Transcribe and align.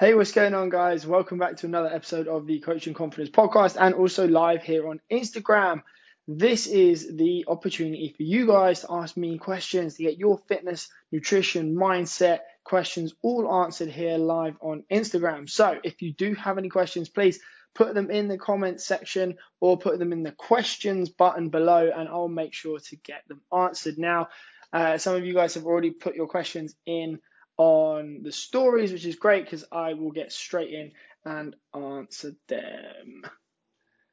Hey, 0.00 0.14
what's 0.14 0.32
going 0.32 0.54
on, 0.54 0.70
guys? 0.70 1.06
Welcome 1.06 1.36
back 1.36 1.58
to 1.58 1.66
another 1.66 1.90
episode 1.92 2.26
of 2.26 2.46
the 2.46 2.58
Coaching 2.60 2.94
Confidence 2.94 3.28
Podcast 3.28 3.76
and 3.78 3.94
also 3.94 4.26
live 4.26 4.62
here 4.62 4.88
on 4.88 4.98
Instagram. 5.12 5.82
This 6.26 6.66
is 6.66 7.18
the 7.18 7.44
opportunity 7.46 8.14
for 8.16 8.22
you 8.22 8.46
guys 8.46 8.80
to 8.80 8.86
ask 8.88 9.18
me 9.18 9.36
questions 9.36 9.96
to 9.96 10.04
get 10.04 10.16
your 10.16 10.38
fitness, 10.48 10.88
nutrition, 11.12 11.76
mindset 11.76 12.38
questions 12.64 13.12
all 13.20 13.62
answered 13.62 13.90
here 13.90 14.16
live 14.16 14.56
on 14.62 14.84
Instagram. 14.90 15.50
So, 15.50 15.78
if 15.84 16.00
you 16.00 16.14
do 16.14 16.32
have 16.32 16.56
any 16.56 16.70
questions, 16.70 17.10
please 17.10 17.38
put 17.74 17.92
them 17.92 18.10
in 18.10 18.26
the 18.26 18.38
comments 18.38 18.86
section 18.86 19.36
or 19.60 19.76
put 19.76 19.98
them 19.98 20.14
in 20.14 20.22
the 20.22 20.32
questions 20.32 21.10
button 21.10 21.50
below, 21.50 21.90
and 21.94 22.08
I'll 22.08 22.26
make 22.26 22.54
sure 22.54 22.78
to 22.78 22.96
get 22.96 23.28
them 23.28 23.42
answered. 23.54 23.98
Now, 23.98 24.28
uh, 24.72 24.96
some 24.96 25.14
of 25.14 25.26
you 25.26 25.34
guys 25.34 25.52
have 25.56 25.66
already 25.66 25.90
put 25.90 26.14
your 26.14 26.26
questions 26.26 26.74
in 26.86 27.20
on 27.60 28.22
the 28.22 28.32
stories, 28.32 28.90
which 28.90 29.04
is 29.04 29.16
great 29.16 29.44
because 29.44 29.66
I 29.70 29.92
will 29.92 30.12
get 30.12 30.32
straight 30.32 30.72
in 30.72 30.92
and 31.26 31.54
answer 31.74 32.32
them. 32.48 33.22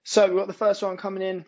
So 0.04 0.28
we've 0.28 0.36
got 0.36 0.48
the 0.48 0.54
first 0.54 0.84
one 0.84 0.98
coming 0.98 1.24
in 1.24 1.46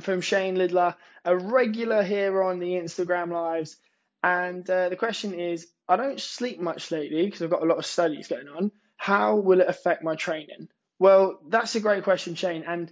from 0.00 0.22
Shane 0.22 0.56
Lidler, 0.56 0.94
a 1.26 1.36
regular 1.36 2.02
here 2.02 2.42
on 2.42 2.58
the 2.58 2.72
Instagram 2.72 3.30
lives. 3.32 3.76
And 4.22 4.68
uh, 4.70 4.88
the 4.88 4.96
question 4.96 5.38
is 5.38 5.66
I 5.86 5.96
don't 5.96 6.18
sleep 6.18 6.58
much 6.58 6.90
lately 6.90 7.26
because 7.26 7.42
I've 7.42 7.50
got 7.50 7.62
a 7.62 7.66
lot 7.66 7.76
of 7.76 7.84
studies 7.84 8.28
going 8.28 8.48
on. 8.48 8.72
How 8.96 9.36
will 9.36 9.60
it 9.60 9.68
affect 9.68 10.02
my 10.02 10.14
training? 10.14 10.68
Well, 10.98 11.38
that's 11.46 11.74
a 11.74 11.80
great 11.80 12.02
question, 12.02 12.34
Shane. 12.34 12.64
And 12.66 12.90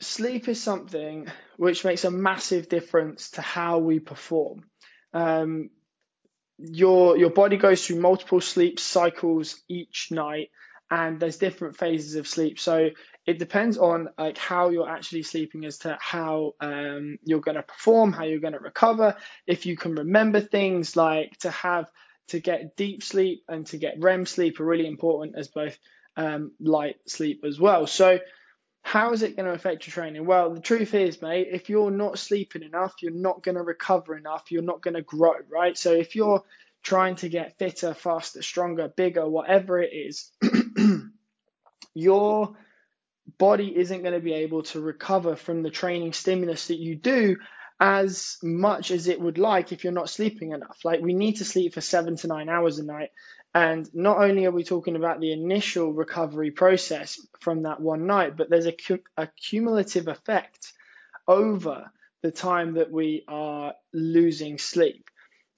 sleep 0.00 0.48
is 0.48 0.60
something 0.60 1.28
which 1.58 1.84
makes 1.84 2.04
a 2.04 2.10
massive 2.10 2.68
difference 2.68 3.30
to 3.32 3.40
how 3.40 3.78
we 3.78 4.00
perform. 4.00 4.64
Um, 5.12 5.70
your 6.60 7.16
your 7.16 7.30
body 7.30 7.56
goes 7.56 7.86
through 7.86 8.00
multiple 8.00 8.40
sleep 8.40 8.78
cycles 8.78 9.60
each 9.68 10.08
night 10.10 10.50
and 10.90 11.20
there's 11.20 11.36
different 11.36 11.76
phases 11.76 12.16
of 12.16 12.26
sleep. 12.26 12.58
So 12.58 12.90
it 13.26 13.38
depends 13.38 13.78
on 13.78 14.08
like 14.18 14.36
how 14.36 14.70
you're 14.70 14.88
actually 14.88 15.22
sleeping 15.22 15.64
as 15.64 15.78
to 15.78 15.96
how 16.00 16.54
um, 16.60 17.18
you're 17.24 17.40
going 17.40 17.56
to 17.56 17.62
perform 17.62 18.12
how 18.12 18.24
you're 18.24 18.40
going 18.40 18.54
to 18.54 18.58
recover 18.58 19.16
if 19.46 19.66
you 19.66 19.76
can 19.76 19.94
remember 19.94 20.40
things 20.40 20.96
like 20.96 21.38
to 21.40 21.50
have 21.50 21.88
to 22.28 22.40
get 22.40 22.76
deep 22.76 23.02
sleep 23.02 23.44
and 23.48 23.66
to 23.66 23.76
get 23.76 24.00
REM 24.00 24.26
sleep 24.26 24.60
are 24.60 24.64
really 24.64 24.86
important 24.86 25.36
as 25.36 25.48
both 25.48 25.78
um, 26.16 26.52
light 26.60 26.96
sleep 27.06 27.44
as 27.46 27.58
well. 27.58 27.86
So 27.86 28.18
how 28.82 29.12
is 29.12 29.22
it 29.22 29.36
going 29.36 29.46
to 29.46 29.54
affect 29.54 29.86
your 29.86 29.92
training? 29.92 30.26
Well, 30.26 30.54
the 30.54 30.60
truth 30.60 30.94
is, 30.94 31.22
mate, 31.22 31.48
if 31.50 31.68
you're 31.68 31.90
not 31.90 32.18
sleeping 32.18 32.62
enough, 32.62 32.94
you're 33.02 33.12
not 33.12 33.42
going 33.42 33.56
to 33.56 33.62
recover 33.62 34.16
enough, 34.16 34.50
you're 34.50 34.62
not 34.62 34.82
going 34.82 34.94
to 34.94 35.02
grow, 35.02 35.34
right? 35.48 35.76
So 35.76 35.92
if 35.92 36.16
you're 36.16 36.42
trying 36.82 37.16
to 37.16 37.28
get 37.28 37.58
fitter, 37.58 37.94
faster, 37.94 38.42
stronger, 38.42 38.88
bigger, 38.88 39.28
whatever 39.28 39.80
it 39.80 39.92
is, 39.92 40.30
your 41.94 42.56
body 43.38 43.76
isn't 43.76 44.02
going 44.02 44.14
to 44.14 44.20
be 44.20 44.32
able 44.32 44.62
to 44.62 44.80
recover 44.80 45.36
from 45.36 45.62
the 45.62 45.70
training 45.70 46.12
stimulus 46.12 46.68
that 46.68 46.78
you 46.78 46.96
do 46.96 47.36
as 47.78 48.36
much 48.42 48.90
as 48.90 49.08
it 49.08 49.20
would 49.20 49.38
like 49.38 49.72
if 49.72 49.84
you're 49.84 49.92
not 49.92 50.10
sleeping 50.10 50.52
enough. 50.52 50.78
Like 50.84 51.00
we 51.00 51.14
need 51.14 51.36
to 51.36 51.44
sleep 51.44 51.74
for 51.74 51.80
seven 51.80 52.16
to 52.16 52.26
nine 52.26 52.48
hours 52.48 52.78
a 52.78 52.84
night 52.84 53.10
and 53.54 53.88
not 53.94 54.18
only 54.18 54.46
are 54.46 54.52
we 54.52 54.64
talking 54.64 54.96
about 54.96 55.20
the 55.20 55.32
initial 55.32 55.92
recovery 55.92 56.50
process 56.50 57.20
from 57.40 57.62
that 57.62 57.80
one 57.80 58.06
night, 58.06 58.36
but 58.36 58.48
there's 58.48 58.66
a, 58.66 58.76
a 59.16 59.26
cumulative 59.26 60.06
effect 60.06 60.72
over 61.26 61.90
the 62.22 62.30
time 62.30 62.74
that 62.74 62.92
we 62.92 63.24
are 63.26 63.74
losing 63.92 64.58
sleep. 64.58 65.08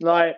Like, 0.01 0.37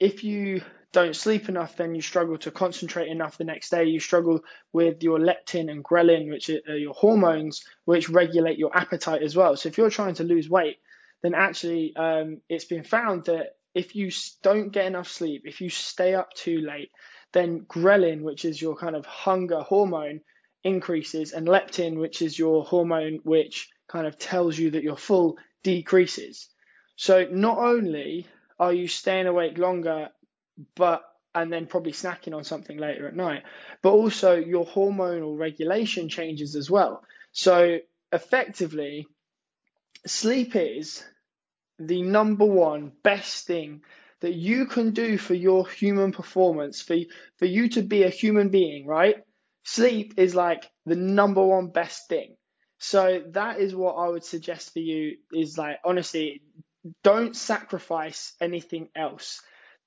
if 0.00 0.24
you 0.24 0.62
don't 0.92 1.14
sleep 1.14 1.48
enough, 1.48 1.76
then 1.76 1.94
you 1.94 2.00
struggle 2.00 2.38
to 2.38 2.50
concentrate 2.50 3.08
enough 3.08 3.38
the 3.38 3.44
next 3.44 3.70
day. 3.70 3.84
You 3.84 4.00
struggle 4.00 4.40
with 4.72 5.02
your 5.02 5.18
leptin 5.18 5.70
and 5.70 5.84
ghrelin, 5.84 6.30
which 6.30 6.50
are 6.50 6.76
your 6.76 6.94
hormones, 6.94 7.64
which 7.84 8.08
regulate 8.08 8.58
your 8.58 8.76
appetite 8.76 9.22
as 9.22 9.36
well. 9.36 9.56
So 9.56 9.68
if 9.68 9.78
you're 9.78 9.90
trying 9.90 10.14
to 10.14 10.24
lose 10.24 10.48
weight, 10.48 10.78
then 11.22 11.34
actually 11.34 11.94
um, 11.94 12.40
it's 12.48 12.64
been 12.64 12.84
found 12.84 13.26
that 13.26 13.57
if 13.78 13.94
you 13.94 14.10
don't 14.42 14.70
get 14.70 14.86
enough 14.86 15.08
sleep, 15.08 15.42
if 15.44 15.60
you 15.60 15.70
stay 15.70 16.12
up 16.14 16.34
too 16.34 16.60
late, 16.60 16.90
then 17.32 17.60
ghrelin, 17.60 18.22
which 18.22 18.44
is 18.44 18.60
your 18.60 18.74
kind 18.76 18.96
of 18.96 19.06
hunger 19.06 19.60
hormone, 19.60 20.20
increases, 20.64 21.32
and 21.32 21.46
leptin, 21.46 21.96
which 21.96 22.20
is 22.20 22.36
your 22.36 22.64
hormone 22.64 23.20
which 23.22 23.68
kind 23.86 24.06
of 24.08 24.18
tells 24.18 24.58
you 24.58 24.72
that 24.72 24.82
you're 24.82 24.96
full, 24.96 25.36
decreases. 25.62 26.48
So 26.96 27.28
not 27.30 27.58
only 27.58 28.26
are 28.58 28.72
you 28.72 28.88
staying 28.88 29.28
awake 29.28 29.58
longer, 29.58 30.08
but 30.74 31.04
and 31.32 31.52
then 31.52 31.66
probably 31.66 31.92
snacking 31.92 32.34
on 32.34 32.42
something 32.42 32.78
later 32.78 33.06
at 33.06 33.14
night, 33.14 33.44
but 33.80 33.90
also 33.92 34.34
your 34.34 34.66
hormonal 34.66 35.38
regulation 35.38 36.08
changes 36.08 36.56
as 36.56 36.68
well. 36.68 37.04
So 37.30 37.78
effectively, 38.12 39.06
sleep 40.04 40.56
is 40.56 41.04
the 41.78 42.02
number 42.02 42.44
one 42.44 42.92
best 43.02 43.46
thing 43.46 43.82
that 44.20 44.34
you 44.34 44.66
can 44.66 44.90
do 44.90 45.16
for 45.16 45.34
your 45.34 45.68
human 45.68 46.12
performance, 46.12 46.82
for, 46.82 46.96
for 47.36 47.46
you 47.46 47.68
to 47.68 47.82
be 47.82 48.02
a 48.02 48.08
human 48.08 48.48
being, 48.48 48.86
right? 48.86 49.16
Sleep 49.64 50.14
is 50.16 50.34
like 50.34 50.68
the 50.86 50.96
number 50.96 51.44
one 51.44 51.68
best 51.68 52.08
thing. 52.08 52.36
So 52.78 53.22
that 53.32 53.60
is 53.60 53.74
what 53.74 53.94
I 53.94 54.08
would 54.08 54.24
suggest 54.24 54.72
for 54.72 54.78
you 54.78 55.16
is 55.32 55.58
like, 55.58 55.78
honestly, 55.84 56.42
don't 57.02 57.36
sacrifice 57.36 58.32
anything 58.40 58.88
else. 58.96 59.40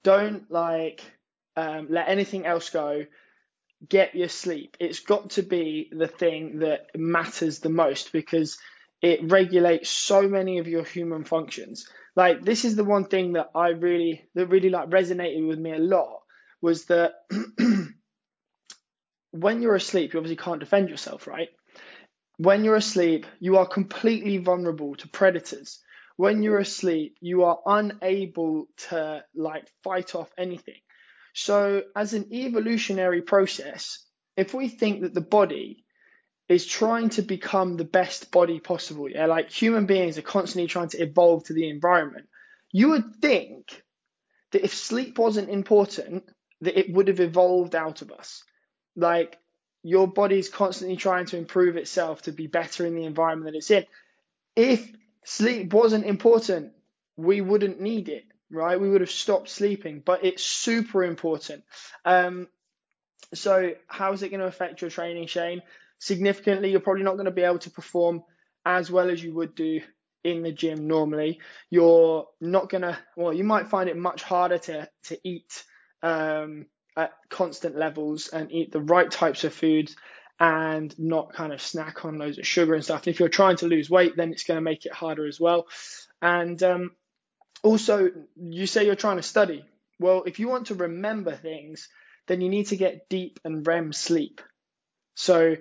Don't 0.03 0.49
like, 0.51 1.01
um, 1.55 1.87
let 1.89 2.09
anything 2.09 2.45
else 2.45 2.69
go. 2.69 3.05
Get 3.87 4.15
your 4.15 4.29
sleep. 4.29 4.77
It's 4.79 4.99
got 4.99 5.31
to 5.31 5.41
be 5.41 5.89
the 5.91 6.07
thing 6.07 6.59
that 6.59 6.87
matters 6.95 7.59
the 7.59 7.69
most 7.69 8.11
because 8.11 8.57
it 9.01 9.31
regulates 9.31 9.89
so 9.89 10.27
many 10.27 10.59
of 10.59 10.67
your 10.67 10.83
human 10.83 11.23
functions. 11.23 11.87
Like 12.15 12.43
this 12.43 12.65
is 12.65 12.75
the 12.75 12.83
one 12.83 13.05
thing 13.05 13.33
that 13.33 13.49
I 13.55 13.69
really 13.69 14.29
that 14.35 14.47
really 14.47 14.69
like 14.69 14.89
resonated 14.89 15.47
with 15.47 15.59
me 15.59 15.73
a 15.73 15.79
lot 15.79 16.21
was 16.61 16.85
that 16.85 17.13
when 19.31 19.61
you're 19.61 19.75
asleep, 19.75 20.13
you 20.13 20.19
obviously 20.19 20.43
can't 20.43 20.59
defend 20.59 20.89
yourself, 20.89 21.25
right? 21.25 21.49
When 22.37 22.63
you're 22.63 22.75
asleep, 22.75 23.25
you 23.39 23.57
are 23.57 23.67
completely 23.67 24.37
vulnerable 24.37 24.95
to 24.95 25.07
predators. 25.07 25.79
When 26.17 26.43
you're 26.43 26.59
asleep, 26.59 27.15
you 27.21 27.43
are 27.43 27.59
unable 27.65 28.67
to 28.89 29.23
like 29.33 29.67
fight 29.83 30.13
off 30.13 30.29
anything. 30.37 30.79
So, 31.33 31.83
as 31.95 32.13
an 32.13 32.31
evolutionary 32.33 33.21
process, 33.21 34.05
if 34.35 34.53
we 34.53 34.67
think 34.67 35.01
that 35.01 35.13
the 35.13 35.21
body 35.21 35.80
is 36.51 36.65
trying 36.65 37.09
to 37.09 37.21
become 37.21 37.77
the 37.77 37.85
best 37.85 38.31
body 38.31 38.59
possible. 38.59 39.09
Yeah, 39.09 39.25
like 39.27 39.49
human 39.49 39.85
beings 39.85 40.17
are 40.17 40.23
constantly 40.23 40.67
trying 40.67 40.89
to 40.89 41.01
evolve 41.01 41.45
to 41.45 41.53
the 41.53 41.69
environment. 41.69 42.27
You 42.71 42.89
would 42.89 43.15
think 43.21 43.83
that 44.51 44.63
if 44.63 44.73
sleep 44.73 45.17
wasn't 45.17 45.49
important, 45.49 46.23
that 46.61 46.77
it 46.77 46.93
would 46.93 47.07
have 47.07 47.19
evolved 47.19 47.75
out 47.75 48.01
of 48.01 48.11
us. 48.11 48.43
Like 48.95 49.37
your 49.83 50.07
body's 50.07 50.49
constantly 50.49 50.97
trying 50.97 51.25
to 51.27 51.37
improve 51.37 51.75
itself 51.77 52.23
to 52.23 52.31
be 52.31 52.47
better 52.47 52.85
in 52.85 52.95
the 52.95 53.05
environment 53.05 53.51
that 53.51 53.57
it's 53.57 53.71
in. 53.71 53.85
If 54.55 54.91
sleep 55.23 55.73
wasn't 55.73 56.05
important, 56.05 56.73
we 57.17 57.41
wouldn't 57.41 57.81
need 57.81 58.09
it, 58.09 58.25
right? 58.49 58.79
We 58.79 58.89
would 58.89 59.01
have 59.01 59.11
stopped 59.11 59.49
sleeping, 59.49 60.01
but 60.05 60.23
it's 60.23 60.43
super 60.43 61.03
important. 61.03 61.63
Um, 62.05 62.47
so, 63.33 63.73
how 63.87 64.13
is 64.13 64.23
it 64.23 64.29
going 64.29 64.41
to 64.41 64.47
affect 64.47 64.81
your 64.81 64.89
training, 64.89 65.27
Shane? 65.27 65.61
Significantly. 66.01 66.71
You're 66.71 66.81
probably 66.81 67.03
not 67.03 67.13
going 67.13 67.25
to 67.25 67.31
be 67.31 67.43
able 67.43 67.59
to 67.59 67.69
perform 67.69 68.23
as 68.65 68.91
well 68.91 69.09
as 69.09 69.23
you 69.23 69.33
would 69.35 69.55
do 69.55 69.81
in 70.23 70.41
the 70.41 70.51
gym 70.51 70.87
normally. 70.87 71.39
You're 71.69 72.27
not 72.41 72.69
going 72.69 72.81
to, 72.81 72.97
well, 73.15 73.31
you 73.31 73.43
might 73.43 73.69
find 73.69 73.87
it 73.87 73.95
much 73.95 74.23
harder 74.23 74.57
to, 74.57 74.89
to 75.05 75.19
eat 75.23 75.63
um, 76.01 76.65
at 76.97 77.13
constant 77.29 77.77
levels 77.77 78.29
and 78.29 78.51
eat 78.51 78.71
the 78.71 78.81
right 78.81 79.09
types 79.09 79.43
of 79.43 79.53
foods 79.53 79.95
and 80.39 80.97
not 80.99 81.33
kind 81.33 81.53
of 81.53 81.61
snack 81.61 82.03
on 82.03 82.17
loads 82.17 82.39
of 82.39 82.47
sugar 82.47 82.73
and 82.73 82.83
stuff. 82.83 83.05
And 83.05 83.13
if 83.13 83.19
you're 83.19 83.29
trying 83.29 83.57
to 83.57 83.67
lose 83.67 83.89
weight, 83.89 84.17
then 84.17 84.31
it's 84.31 84.43
going 84.43 84.57
to 84.57 84.61
make 84.61 84.87
it 84.87 84.93
harder 84.93 85.27
as 85.27 85.39
well. 85.39 85.67
And 86.19 86.61
um, 86.63 86.91
also, 87.61 88.09
you 88.35 88.65
say 88.65 88.85
you're 88.87 88.95
trying 88.95 89.17
to 89.17 89.23
study. 89.23 89.63
Well, 89.99 90.23
if 90.25 90.39
you 90.39 90.47
want 90.47 90.67
to 90.67 90.75
remember 90.75 91.35
things, 91.35 91.89
then 92.27 92.41
you 92.41 92.49
need 92.49 92.67
to 92.67 92.75
get 92.75 93.07
deep 93.07 93.39
and 93.45 93.65
REM 93.65 93.93
sleep. 93.93 94.41
So 95.13 95.57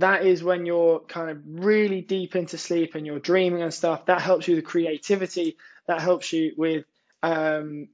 that 0.00 0.24
is 0.24 0.42
when 0.42 0.66
you're 0.66 1.00
kind 1.00 1.30
of 1.30 1.38
really 1.46 2.00
deep 2.00 2.36
into 2.36 2.58
sleep 2.58 2.94
and 2.94 3.06
you're 3.06 3.18
dreaming 3.18 3.62
and 3.62 3.72
stuff. 3.72 4.06
That 4.06 4.20
helps 4.20 4.46
you 4.46 4.56
with 4.56 4.64
creativity. 4.64 5.56
That 5.86 6.00
helps 6.00 6.32
you 6.32 6.52
with 6.56 6.84
um, 7.22 7.88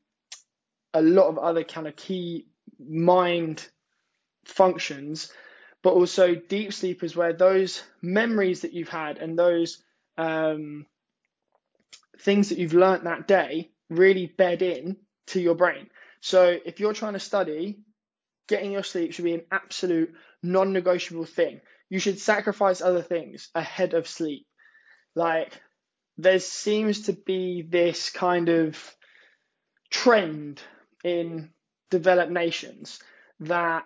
a 0.93 1.03
lot 1.03 1.29
of 1.29 1.39
other 1.39 1.65
kind 1.65 1.87
of 1.87 1.97
key 1.97 2.47
mind 2.79 3.67
functions. 4.45 5.33
But 5.83 5.95
also, 5.95 6.35
deep 6.35 6.73
sleep 6.73 7.03
is 7.03 7.15
where 7.15 7.33
those 7.33 7.83
memories 8.01 8.63
that 8.63 8.73
you've 8.73 8.89
had 8.89 9.19
and 9.19 9.39
those 9.39 9.83
um, 10.17 10.87
things 12.21 12.49
that 12.49 12.59
you've 12.59 12.75
learnt 12.75 13.05
that 13.05 13.29
day 13.29 13.71
really 13.91 14.27
bed 14.27 14.63
in 14.63 14.97
to 15.27 15.41
your 15.41 15.55
brain. 15.55 15.91
So, 16.21 16.59
if 16.65 16.81
you're 16.81 16.95
trying 16.95 17.13
to 17.13 17.21
study, 17.21 17.81
getting 18.49 18.73
your 18.73 18.83
sleep 18.83 19.13
should 19.13 19.25
be 19.27 19.35
an 19.35 19.45
absolute 19.51 20.15
non 20.43 20.73
negotiable 20.73 21.27
thing. 21.27 21.61
You 21.95 22.01
should 22.01 22.19
sacrifice 22.19 22.81
other 22.81 23.03
things 23.03 23.51
ahead 23.55 23.95
of 23.95 24.09
sleep. 24.09 24.49
Like, 25.15 25.53
there 26.19 26.41
seems 26.41 27.03
to 27.03 27.13
be 27.13 27.63
this 27.63 28.11
kind 28.11 28.49
of 28.49 28.97
trend 29.91 30.61
in 31.05 31.51
developed 31.93 32.33
nations 32.33 32.99
that 33.39 33.85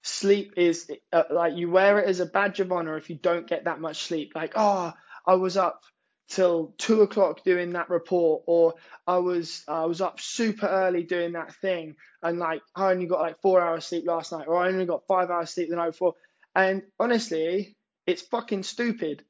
sleep 0.00 0.54
is 0.56 0.90
uh, 1.12 1.24
like 1.30 1.54
you 1.54 1.70
wear 1.70 1.98
it 1.98 2.08
as 2.08 2.20
a 2.20 2.24
badge 2.24 2.60
of 2.60 2.72
honor 2.72 2.96
if 2.96 3.10
you 3.10 3.16
don't 3.16 3.46
get 3.46 3.64
that 3.64 3.82
much 3.82 4.04
sleep. 4.04 4.32
Like, 4.34 4.54
oh, 4.56 4.94
I 5.26 5.34
was 5.34 5.58
up 5.58 5.82
till 6.30 6.72
two 6.78 7.02
o'clock 7.02 7.44
doing 7.44 7.74
that 7.74 7.90
report, 7.90 8.44
or 8.46 8.76
I 9.06 9.18
was 9.18 9.62
I 9.68 9.84
was 9.84 10.00
up 10.00 10.20
super 10.20 10.66
early 10.66 11.02
doing 11.02 11.32
that 11.32 11.54
thing, 11.56 11.96
and 12.22 12.38
like 12.38 12.62
I 12.74 12.92
only 12.92 13.04
got 13.04 13.20
like 13.20 13.42
four 13.42 13.60
hours 13.60 13.84
sleep 13.84 14.06
last 14.06 14.32
night, 14.32 14.48
or 14.48 14.56
I 14.56 14.68
only 14.68 14.86
got 14.86 15.06
five 15.06 15.28
hours 15.28 15.50
sleep 15.50 15.68
the 15.68 15.76
night 15.76 15.90
before. 15.90 16.14
And 16.54 16.82
honestly, 16.98 17.76
it's 18.06 18.22
fucking 18.22 18.62
stupid. 18.62 19.24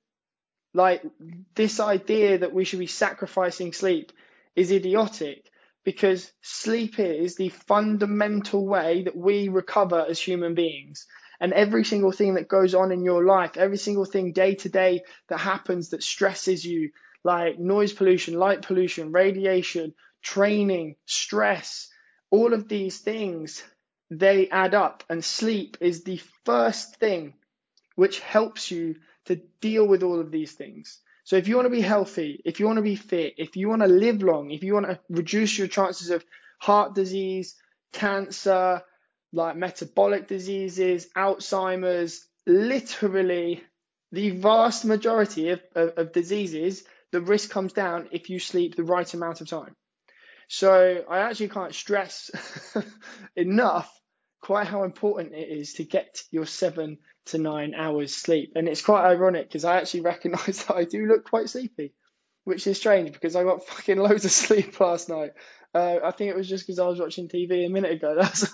Like 0.75 1.03
this 1.55 1.81
idea 1.81 2.39
that 2.39 2.55
we 2.55 2.65
should 2.65 2.79
be 2.79 2.87
sacrificing 2.87 3.73
sleep 3.73 4.13
is 4.57 4.73
idiotic 4.73 5.49
because 5.85 6.31
sleep 6.43 6.99
is 6.99 7.37
the 7.37 7.51
fundamental 7.51 8.67
way 8.67 9.03
that 9.03 9.17
we 9.17 9.49
recover 9.49 10.07
as 10.09 10.21
human 10.21 10.55
beings. 10.55 11.07
And 11.41 11.53
every 11.53 11.85
single 11.85 12.13
thing 12.13 12.35
that 12.35 12.49
goes 12.49 12.75
on 12.75 12.93
in 12.93 13.03
your 13.03 13.25
life, 13.25 13.57
every 13.57 13.77
single 13.77 14.05
thing 14.05 14.33
day 14.33 14.55
to 14.57 14.69
day 14.69 15.03
that 15.29 15.39
happens 15.39 15.91
that 15.91 16.03
stresses 16.03 16.65
you, 16.65 16.91
like 17.25 17.59
noise 17.59 17.93
pollution, 17.93 18.35
light 18.35 18.63
pollution, 18.63 19.11
radiation, 19.11 19.95
training, 20.23 20.95
stress, 21.05 21.89
all 22.31 22.55
of 22.55 22.69
these 22.69 22.99
things, 23.01 23.63
they 24.19 24.49
add 24.51 24.75
up. 24.75 25.05
And 25.09 25.25
sleep 25.25 25.79
is 25.81 26.05
the 26.05 26.21
first 26.45 26.97
thing 26.97 27.35
which 27.97 28.21
helps 28.21 28.71
you 28.71 28.97
to 29.27 29.41
deal 29.61 29.87
with 29.87 30.03
all 30.03 30.21
of 30.21 30.31
these 30.31 30.53
things. 30.53 30.99
So 31.25 31.37
if 31.37 31.47
you 31.47 31.57
want 31.57 31.67
to 31.67 31.71
be 31.71 31.81
healthy, 31.81 32.41
if 32.45 32.59
you 32.59 32.67
want 32.67 32.79
to 32.79 32.83
be 32.83 32.97
fit, 32.97 33.35
if 33.39 33.57
you 33.57 33.69
want 33.69 33.83
to 33.83 33.89
live 33.89 34.23
long, 34.23 34.51
if 34.51 34.63
you 34.63 34.75
want 34.75 34.87
to 34.87 34.99
reduce 35.09 35.57
your 35.57 35.69
chances 35.69 36.11
of 36.11 36.25
heart 36.59 36.95
disease, 36.95 37.55
cancer, 37.93 38.83
like 39.33 39.57
metabolic 39.57 40.27
diseases, 40.29 41.09
Alzheimer's, 41.17 42.27
literally 42.47 43.63
the 44.11 44.31
vast 44.31 44.85
majority 44.85 45.51
of, 45.51 45.61
of, 45.75 45.91
of 45.97 46.13
diseases, 46.13 46.85
the 47.13 47.21
risk 47.21 47.51
comes 47.51 47.73
down 47.73 48.09
if 48.11 48.29
you 48.29 48.39
sleep 48.39 48.75
the 48.75 48.85
right 48.85 49.15
amount 49.15 49.41
of 49.41 49.49
time. 49.49 49.75
So 50.49 51.05
I 51.09 51.21
actually 51.21 51.49
can't 51.49 51.75
stress 51.75 52.31
enough 53.37 53.91
quite 54.43 54.67
how 54.67 54.83
important 54.83 55.33
it 55.35 55.49
is 55.49 55.75
to 55.75 55.85
get 55.85 56.23
your 56.31 56.45
seven 56.45 56.99
to 57.27 57.39
nine 57.39 57.75
hours 57.75 58.15
sleep. 58.15 58.53
And 58.57 58.69
it's 58.69 58.83
quite 58.83 59.07
ironic 59.07 59.49
because 59.49 59.65
I 59.65 59.79
actually 59.79 60.01
recognize 60.13 60.65
that 60.65 60.75
I 60.75 60.85
do 60.85 61.07
look 61.07 61.25
quite 61.25 61.49
sleepy, 61.49 61.95
which 62.45 62.67
is 62.67 62.77
strange 62.77 63.13
because 63.13 63.37
I 63.37 63.45
got 63.45 63.67
fucking 63.67 63.97
loads 63.97 64.25
of 64.25 64.33
sleep 64.33 64.79
last 64.81 65.09
night. 65.09 65.31
Uh, 65.75 65.99
I 66.05 66.11
think 66.11 66.31
it 66.31 66.37
was 66.37 66.49
just 66.49 66.67
because 66.67 66.79
I 66.79 66.87
was 66.87 67.01
watching 67.01 67.29
TV 67.29 67.65
a 67.65 67.71
minute 67.71 67.93
ago. 67.93 68.15
That's, 68.21 68.53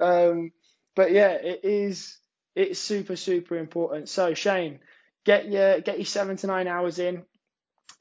um, 0.00 0.52
but 0.94 1.12
yeah, 1.12 1.30
it 1.30 1.60
is. 1.62 2.18
It's 2.54 2.78
super 2.78 3.16
super 3.16 3.56
important. 3.56 4.10
So 4.10 4.34
Shane, 4.34 4.80
get 5.24 5.50
your 5.50 5.80
get 5.80 5.96
your 5.96 6.04
seven 6.04 6.36
to 6.38 6.46
nine 6.46 6.68
hours 6.68 6.98
in. 6.98 7.24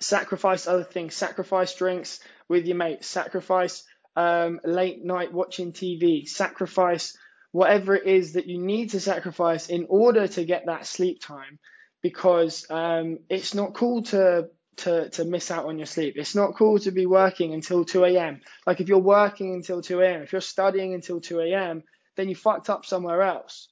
Sacrifice 0.01 0.67
other 0.67 0.83
things. 0.83 1.15
Sacrifice 1.15 1.73
drinks 1.75 2.19
with 2.49 2.65
your 2.65 2.75
mates. 2.75 3.07
Sacrifice 3.07 3.85
um, 4.15 4.59
late 4.63 5.03
night 5.03 5.33
watching 5.33 5.71
TV. 5.71 6.27
Sacrifice 6.27 7.17
whatever 7.51 7.95
it 7.95 8.05
is 8.05 8.33
that 8.33 8.47
you 8.47 8.57
need 8.57 8.91
to 8.91 8.99
sacrifice 8.99 9.67
in 9.67 9.85
order 9.89 10.27
to 10.27 10.45
get 10.45 10.65
that 10.65 10.85
sleep 10.85 11.21
time 11.21 11.59
because 12.01 12.65
um, 12.69 13.19
it's 13.29 13.53
not 13.53 13.73
cool 13.73 14.01
to, 14.01 14.49
to 14.77 15.09
to 15.09 15.25
miss 15.25 15.51
out 15.51 15.65
on 15.65 15.77
your 15.77 15.85
sleep. 15.85 16.15
It's 16.17 16.35
not 16.35 16.55
cool 16.55 16.79
to 16.79 16.91
be 16.91 17.05
working 17.05 17.53
until 17.53 17.85
2 17.85 18.05
a.m. 18.05 18.41
Like 18.65 18.79
if 18.79 18.87
you're 18.87 18.99
working 18.99 19.53
until 19.53 19.81
2 19.81 20.01
a.m., 20.01 20.21
if 20.21 20.31
you're 20.31 20.41
studying 20.41 20.93
until 20.93 21.19
2 21.19 21.39
a.m., 21.41 21.83
then 22.15 22.29
you 22.29 22.35
fucked 22.35 22.69
up 22.69 22.85
somewhere 22.85 23.21
else. 23.21 23.67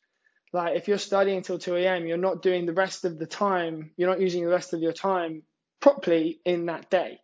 Like 0.52 0.76
if 0.76 0.88
you're 0.88 0.98
studying 0.98 1.38
until 1.38 1.58
2 1.58 1.76
a.m., 1.78 2.06
you're 2.06 2.18
not 2.18 2.42
doing 2.42 2.66
the 2.66 2.74
rest 2.74 3.06
of 3.06 3.18
the 3.18 3.28
time, 3.28 3.92
you're 3.98 4.10
not 4.10 4.22
using 4.22 4.44
the 4.44 4.52
rest 4.52 4.74
of 4.74 4.82
your 4.82 4.94
time 4.94 5.44
properly 5.80 6.40
in 6.46 6.68
that 6.68 6.90
day. 6.90 7.20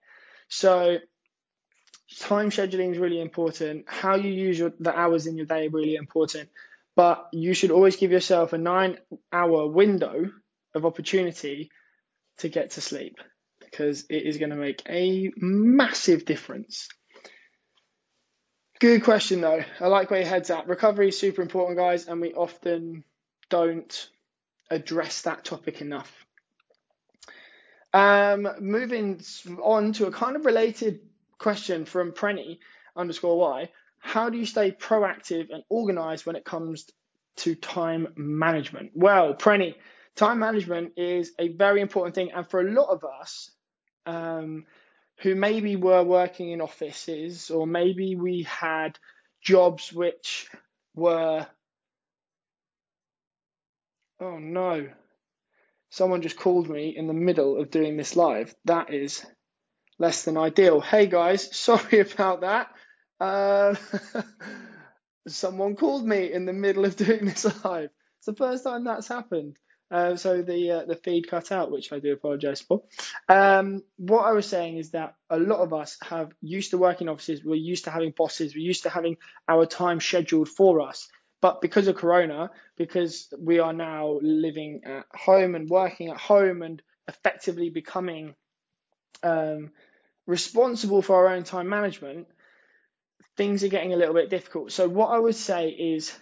So 0.47 0.97
time 2.19 2.49
scheduling 2.49 2.91
is 2.91 2.97
really 2.97 3.21
important. 3.21 3.85
How 3.87 4.15
you 4.15 4.31
use 4.31 4.57
your, 4.59 4.73
the 4.79 4.97
hours 4.97 5.27
in 5.27 5.37
your 5.37 5.45
day 5.45 5.67
really 5.67 5.95
important. 5.95 6.49
But 6.95 7.27
you 7.33 7.53
should 7.53 7.71
always 7.71 7.97
give 7.97 8.11
yourself 8.11 8.53
a 8.53 8.57
nine 8.57 8.97
hour 9.31 9.67
window 9.67 10.31
of 10.73 10.85
opportunity 10.85 11.69
to 12.37 12.49
get 12.49 12.71
to 12.71 12.81
sleep 12.81 13.17
because 13.59 14.05
it 14.09 14.23
is 14.23 14.37
going 14.37 14.51
to 14.51 14.55
make 14.55 14.81
a 14.87 15.31
massive 15.35 16.25
difference. 16.25 16.87
Good 18.79 19.03
question 19.03 19.41
though. 19.41 19.63
I 19.79 19.87
like 19.87 20.09
where 20.09 20.21
your 20.21 20.29
head's 20.29 20.49
at. 20.49 20.67
Recovery 20.67 21.09
is 21.09 21.19
super 21.19 21.41
important, 21.41 21.77
guys, 21.77 22.07
and 22.07 22.21
we 22.21 22.33
often 22.33 23.03
don't 23.49 24.09
address 24.69 25.23
that 25.23 25.43
topic 25.43 25.81
enough. 25.81 26.11
Um, 27.93 28.47
moving 28.59 29.21
on 29.61 29.93
to 29.93 30.07
a 30.07 30.11
kind 30.11 30.35
of 30.35 30.45
related 30.45 30.99
question 31.45 31.85
from 31.85 32.11
Prenny 32.11 32.57
underscore 32.95 33.37
Y. 33.37 33.69
How 33.99 34.31
do 34.31 34.37
you 34.39 34.47
stay 34.47 34.71
proactive 34.71 35.53
and 35.53 35.63
organized 35.69 36.25
when 36.25 36.35
it 36.35 36.43
comes 36.43 36.89
to 37.35 37.53
time 37.53 38.07
management? 38.15 38.93
Well, 38.95 39.35
Prenny, 39.35 39.75
time 40.15 40.39
management 40.39 40.93
is 40.97 41.33
a 41.37 41.49
very 41.49 41.81
important 41.81 42.15
thing. 42.15 42.31
And 42.31 42.49
for 42.49 42.61
a 42.61 42.71
lot 42.71 42.89
of 42.89 43.03
us 43.03 43.51
um, 44.07 44.65
who 45.19 45.35
maybe 45.35 45.75
were 45.75 46.01
working 46.01 46.49
in 46.49 46.61
offices 46.61 47.51
or 47.51 47.67
maybe 47.67 48.15
we 48.15 48.41
had 48.41 48.97
jobs 49.39 49.93
which 49.93 50.49
were, 50.95 51.45
oh 54.19 54.39
no, 54.39 54.89
someone 55.91 56.23
just 56.23 56.37
called 56.37 56.67
me 56.67 56.95
in 56.97 57.05
the 57.05 57.13
middle 57.13 57.61
of 57.61 57.69
doing 57.69 57.97
this 57.97 58.15
live. 58.15 58.55
That 58.65 58.91
is 58.91 59.23
less 59.99 60.23
than 60.23 60.37
ideal. 60.37 60.81
Hey 60.81 61.07
guys, 61.07 61.55
sorry 61.55 61.99
about 61.99 62.41
that. 62.41 62.69
Uh, 63.19 63.75
someone 65.27 65.75
called 65.75 66.05
me 66.05 66.31
in 66.31 66.45
the 66.45 66.53
middle 66.53 66.85
of 66.85 66.95
doing 66.95 67.25
this 67.25 67.45
live. 67.63 67.89
It's 68.19 68.25
the 68.25 68.35
first 68.35 68.63
time 68.63 68.83
that's 68.83 69.07
happened. 69.07 69.57
Uh, 69.91 70.15
so 70.15 70.41
the 70.41 70.71
uh, 70.71 70.85
the 70.85 70.95
feed 70.95 71.27
cut 71.29 71.51
out, 71.51 71.71
which 71.71 71.93
I 71.93 71.99
do 71.99 72.11
apologise 72.11 72.59
for. 72.59 72.81
Um, 73.29 73.83
what 73.97 74.25
I 74.25 74.31
was 74.31 74.47
saying 74.47 74.77
is 74.77 74.91
that 74.91 75.13
a 75.29 75.37
lot 75.37 75.59
of 75.59 75.73
us 75.73 75.97
have 76.03 76.33
used 76.41 76.71
to 76.71 76.79
working 76.79 77.07
offices. 77.07 77.43
We're 77.45 77.55
used 77.55 77.83
to 77.83 77.91
having 77.91 78.11
bosses. 78.17 78.55
We're 78.55 78.65
used 78.65 78.83
to 78.83 78.89
having 78.89 79.17
our 79.47 79.67
time 79.67 80.01
scheduled 80.01 80.49
for 80.49 80.81
us. 80.81 81.07
But 81.39 81.61
because 81.61 81.87
of 81.87 81.95
Corona, 81.95 82.49
because 82.75 83.31
we 83.37 83.59
are 83.59 83.73
now 83.73 84.17
living 84.23 84.81
at 84.85 85.05
home 85.13 85.53
and 85.53 85.69
working 85.69 86.09
at 86.09 86.17
home 86.17 86.63
and 86.63 86.81
effectively 87.07 87.69
becoming 87.69 88.33
um, 89.21 89.71
responsible 90.25 91.01
for 91.01 91.15
our 91.15 91.35
own 91.35 91.43
time 91.43 91.69
management, 91.69 92.27
things 93.37 93.63
are 93.63 93.69
getting 93.69 93.93
a 93.93 93.97
little 93.97 94.13
bit 94.13 94.29
difficult. 94.29 94.71
So, 94.71 94.87
what 94.87 95.07
I 95.07 95.19
would 95.19 95.35
say 95.35 95.69
is 95.69 96.17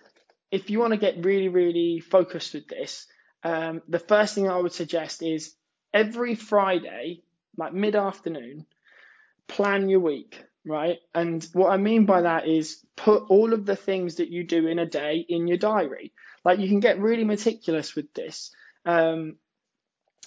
if 0.51 0.69
you 0.69 0.79
want 0.79 0.91
to 0.93 0.99
get 0.99 1.25
really, 1.25 1.47
really 1.47 1.99
focused 1.99 2.53
with 2.53 2.67
this, 2.67 3.07
um, 3.43 3.81
the 3.87 3.99
first 3.99 4.35
thing 4.35 4.49
I 4.49 4.57
would 4.57 4.73
suggest 4.73 5.21
is 5.21 5.55
every 5.93 6.35
Friday, 6.35 7.21
like 7.57 7.73
mid 7.73 7.95
afternoon, 7.95 8.65
plan 9.47 9.89
your 9.89 9.99
week, 9.99 10.43
right? 10.65 10.99
And 11.13 11.43
what 11.53 11.71
I 11.71 11.77
mean 11.77 12.05
by 12.05 12.21
that 12.21 12.47
is 12.47 12.83
put 12.95 13.23
all 13.29 13.53
of 13.53 13.65
the 13.65 13.75
things 13.75 14.15
that 14.15 14.29
you 14.29 14.43
do 14.43 14.67
in 14.67 14.79
a 14.79 14.85
day 14.85 15.25
in 15.27 15.47
your 15.47 15.57
diary. 15.57 16.13
Like 16.45 16.59
you 16.59 16.67
can 16.67 16.79
get 16.79 16.99
really 16.99 17.23
meticulous 17.23 17.95
with 17.95 18.13
this. 18.13 18.51
Um, 18.85 19.37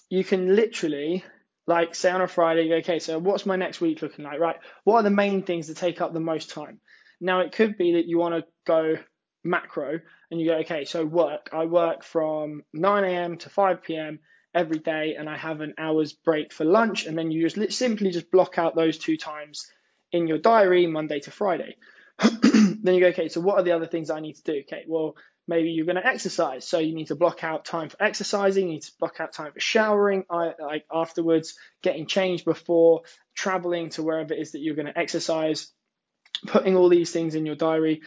you 0.09 0.25
can 0.25 0.54
literally 0.54 1.25
like 1.66 1.94
say 1.94 2.11
on 2.11 2.20
a 2.20 2.28
Friday, 2.28 2.73
okay, 2.75 2.99
so 2.99 3.18
what's 3.18 3.46
my 3.46 3.56
next 3.56 3.80
week 3.80 4.02
looking 4.02 4.25
like? 4.25 4.38
Right. 4.38 4.56
What 4.85 4.96
are 4.96 5.02
the 5.02 5.11
main 5.11 5.42
things 5.42 5.66
that 5.66 5.76
take 5.76 6.00
up 6.00 6.12
the 6.12 6.20
most 6.20 6.50
time? 6.50 6.80
Now 7.20 7.40
it 7.40 7.52
could 7.52 7.76
be 7.76 7.94
that 7.94 8.06
you 8.06 8.18
want 8.18 8.35
to 8.35 8.44
go 8.66 8.99
macro 9.42 10.00
and 10.30 10.40
you 10.40 10.46
go, 10.46 10.56
okay, 10.58 10.85
so 10.85 11.04
work. 11.04 11.50
I 11.52 11.64
work 11.64 12.04
from 12.04 12.62
9 12.73 13.04
a.m. 13.04 13.38
to 13.38 13.50
5 13.50 13.82
p.m. 13.82 14.20
every 14.54 14.78
day 14.78 15.16
and 15.18 15.28
I 15.28 15.37
have 15.37 15.61
an 15.61 15.75
hour's 15.78 16.12
break 16.12 16.52
for 16.52 16.64
lunch. 16.64 17.06
And 17.06 17.18
then 17.18 17.30
you 17.30 17.49
just 17.49 17.78
simply 17.78 18.11
just 18.11 18.30
block 18.30 18.58
out 18.58 18.76
those 18.76 18.99
two 18.99 19.16
times 19.16 19.66
in 20.12 20.26
your 20.26 20.38
diary, 20.38 20.87
Monday 20.87 21.20
to 21.20 21.30
Friday. 21.30 21.76
then 22.18 22.94
you 22.94 23.00
go, 23.00 23.08
okay, 23.08 23.28
so 23.28 23.40
what 23.40 23.58
are 23.58 23.62
the 23.62 23.73
other 23.73 23.87
things 23.87 24.11
I 24.11 24.20
need 24.20 24.35
to 24.35 24.42
do? 24.42 24.61
Okay, 24.61 24.85
well, 24.87 25.16
maybe 25.49 25.71
you're 25.71 25.87
going 25.87 25.97
to 25.97 26.07
exercise, 26.07 26.67
so 26.67 26.79
you 26.79 26.95
need 26.95 27.09
to 27.09 27.17
block 27.17 27.45
out 27.45 27.65
time 27.65 27.88
for 27.88 28.03
exercising, 28.03 28.67
you 28.67 28.75
need 28.75 28.83
to 28.83 28.93
block 29.00 29.21
out 29.21 29.33
time 29.33 29.53
for 29.53 29.61
showering, 29.61 30.25
like 30.31 30.87
afterwards, 30.93 31.57
getting 31.83 32.07
changed 32.07 32.45
before 32.45 33.03
traveling 33.35 33.91
to 33.91 34.03
wherever 34.03 34.35
it 34.35 34.41
is 34.41 34.53
that 34.53 34.61
you're 34.61 34.75
going 34.76 34.87
to 34.87 34.99
exercise, 34.99 35.69
putting 36.47 36.76
all 36.76 36.88
these 36.88 37.12
things 37.12 37.35
in 37.35 37.47
your 37.47 37.57
diary. 37.57 38.03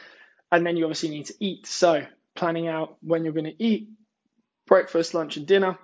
and 0.51 0.65
then 0.65 0.77
you 0.77 0.85
obviously 0.85 1.09
need 1.09 1.27
to 1.27 1.35
eat. 1.39 1.67
So 1.67 2.05
planning 2.35 2.67
out 2.67 2.97
when 3.01 3.23
you're 3.23 3.33
going 3.33 3.45
to 3.45 3.63
eat 3.63 3.89
breakfast, 4.67 5.13
lunch, 5.13 5.37
and 5.37 5.47
dinner. 5.47 5.77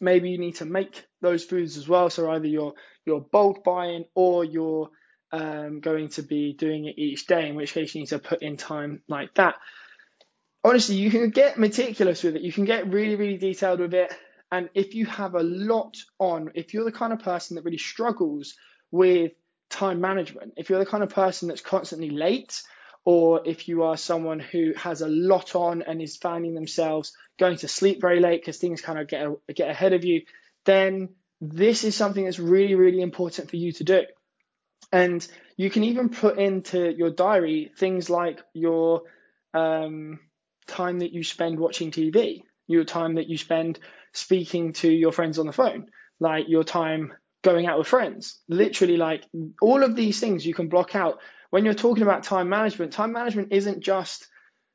Maybe 0.00 0.30
you 0.30 0.38
need 0.38 0.56
to 0.56 0.64
make 0.64 1.06
those 1.20 1.44
foods 1.44 1.76
as 1.76 1.88
well. 1.88 2.10
So 2.10 2.30
either 2.30 2.46
you're 2.46 2.74
you're 3.06 3.20
bulk 3.20 3.64
buying 3.64 4.04
or 4.14 4.44
you're 4.44 4.90
um, 5.32 5.80
going 5.80 6.08
to 6.10 6.22
be 6.22 6.52
doing 6.54 6.86
it 6.86 6.98
each 6.98 7.26
day, 7.26 7.48
in 7.48 7.54
which 7.56 7.72
case 7.72 7.94
you 7.94 8.02
need 8.02 8.08
to 8.08 8.18
put 8.18 8.42
in 8.42 8.56
time 8.56 9.02
like 9.08 9.34
that. 9.34 9.56
Honestly, 10.62 10.96
you 10.96 11.10
can 11.10 11.30
get 11.30 11.58
meticulous 11.58 12.22
with 12.22 12.36
it. 12.36 12.42
You 12.42 12.52
can 12.52 12.64
get 12.64 12.92
really, 12.92 13.16
really 13.16 13.38
detailed 13.38 13.80
with 13.80 13.94
it. 13.94 14.12
And 14.52 14.68
if 14.74 14.94
you 14.94 15.06
have 15.06 15.34
a 15.34 15.42
lot 15.42 15.96
on, 16.18 16.50
if 16.54 16.74
you're 16.74 16.84
the 16.84 16.92
kind 16.92 17.12
of 17.12 17.20
person 17.20 17.54
that 17.54 17.64
really 17.64 17.78
struggles 17.78 18.54
with 18.90 19.32
time 19.70 20.00
management, 20.00 20.54
if 20.56 20.68
you're 20.68 20.80
the 20.80 20.90
kind 20.90 21.02
of 21.02 21.10
person 21.10 21.48
that's 21.48 21.60
constantly 21.60 22.10
late, 22.10 22.62
or 23.04 23.40
if 23.46 23.68
you 23.68 23.84
are 23.84 23.96
someone 23.96 24.40
who 24.40 24.72
has 24.76 25.00
a 25.00 25.08
lot 25.08 25.54
on 25.54 25.82
and 25.82 26.02
is 26.02 26.16
finding 26.16 26.54
themselves 26.54 27.12
going 27.38 27.56
to 27.58 27.68
sleep 27.68 28.00
very 28.00 28.20
late 28.20 28.42
because 28.42 28.58
things 28.58 28.82
kind 28.82 28.98
of 28.98 29.08
get 29.08 29.28
get 29.54 29.70
ahead 29.70 29.92
of 29.92 30.04
you, 30.04 30.22
then 30.64 31.08
this 31.40 31.84
is 31.84 31.96
something 31.96 32.24
that's 32.24 32.38
really 32.38 32.74
really 32.74 33.00
important 33.00 33.48
for 33.48 33.56
you 33.56 33.72
to 33.72 33.84
do. 33.84 34.02
And 34.92 35.26
you 35.56 35.70
can 35.70 35.84
even 35.84 36.10
put 36.10 36.38
into 36.38 36.92
your 36.92 37.10
diary 37.10 37.70
things 37.78 38.10
like 38.10 38.40
your 38.52 39.02
um, 39.54 40.20
time 40.70 41.00
that 41.00 41.12
you 41.12 41.22
spend 41.22 41.58
watching 41.58 41.90
TV, 41.90 42.42
your 42.66 42.84
time 42.84 43.16
that 43.16 43.28
you 43.28 43.36
spend 43.36 43.78
speaking 44.12 44.72
to 44.74 44.90
your 44.90 45.12
friends 45.12 45.38
on 45.38 45.46
the 45.46 45.52
phone, 45.52 45.86
like 46.18 46.48
your 46.48 46.64
time 46.64 47.12
going 47.42 47.66
out 47.66 47.78
with 47.78 47.86
friends. 47.86 48.40
Literally, 48.48 48.96
like 48.96 49.24
all 49.60 49.82
of 49.82 49.96
these 49.96 50.20
things 50.20 50.46
you 50.46 50.54
can 50.54 50.68
block 50.68 50.94
out. 50.94 51.18
When 51.50 51.64
you're 51.64 51.74
talking 51.74 52.02
about 52.02 52.22
time 52.22 52.48
management, 52.48 52.92
time 52.92 53.12
management 53.12 53.52
isn't 53.52 53.80
just 53.80 54.28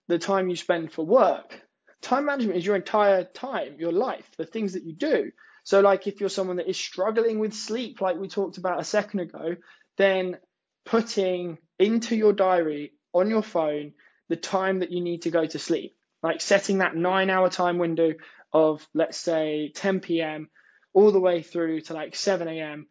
the 0.07 0.19
time 0.19 0.49
you 0.49 0.55
spend 0.55 0.91
for 0.91 1.05
work. 1.05 1.61
Time 2.01 2.25
management 2.25 2.57
is 2.57 2.65
your 2.65 2.75
entire 2.75 3.23
time, 3.23 3.77
your 3.79 3.91
life, 3.91 4.29
the 4.37 4.45
things 4.45 4.73
that 4.73 4.83
you 4.83 4.93
do. 4.93 5.31
So, 5.63 5.81
like 5.81 6.05
if 6.05 6.19
you're 6.19 6.29
someone 6.29 6.57
that 6.57 6.69
is 6.69 6.77
struggling 6.77 7.39
with 7.39 7.53
sleep, 7.53 8.01
like 8.01 8.17
we 8.17 8.27
talked 8.27 8.57
about 8.57 8.79
a 8.79 8.83
second 8.83 9.21
ago, 9.21 9.55
then 9.97 10.37
putting 10.85 11.57
into 11.79 12.15
your 12.15 12.33
diary 12.33 12.91
on 13.13 13.29
your 13.29 13.41
phone 13.41 13.93
the 14.29 14.35
time 14.35 14.79
that 14.79 14.91
you 14.91 15.01
need 15.01 15.23
to 15.23 15.29
go 15.29 15.45
to 15.45 15.59
sleep, 15.59 15.95
like 16.23 16.41
setting 16.41 16.79
that 16.79 16.95
nine 16.95 17.29
hour 17.29 17.49
time 17.49 17.77
window 17.77 18.13
of, 18.51 18.87
let's 18.93 19.17
say, 19.17 19.71
10 19.75 19.99
p.m. 19.99 20.49
all 20.93 21.11
the 21.11 21.19
way 21.19 21.41
through 21.41 21.81
to 21.81 21.93
like 21.93 22.15
7 22.15 22.47
a.m. 22.47 22.87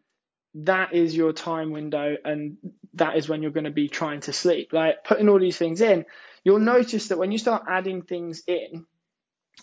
That 0.55 0.93
is 0.93 1.15
your 1.15 1.33
time 1.33 1.71
window, 1.71 2.15
and 2.23 2.57
that 2.93 3.17
is 3.17 3.27
when 3.27 3.41
you're 3.41 3.51
going 3.51 3.65
to 3.65 3.71
be 3.71 3.89
trying 3.89 4.21
to 4.21 4.33
sleep. 4.33 4.71
Like 4.71 5.03
putting 5.03 5.27
all 5.27 5.39
these 5.39 5.57
things 5.57 5.81
in, 5.81 6.05
you'll 6.43 6.59
notice 6.59 7.09
that 7.09 7.17
when 7.17 7.31
you 7.31 7.37
start 7.37 7.65
adding 7.67 8.03
things 8.03 8.43
in 8.47 8.85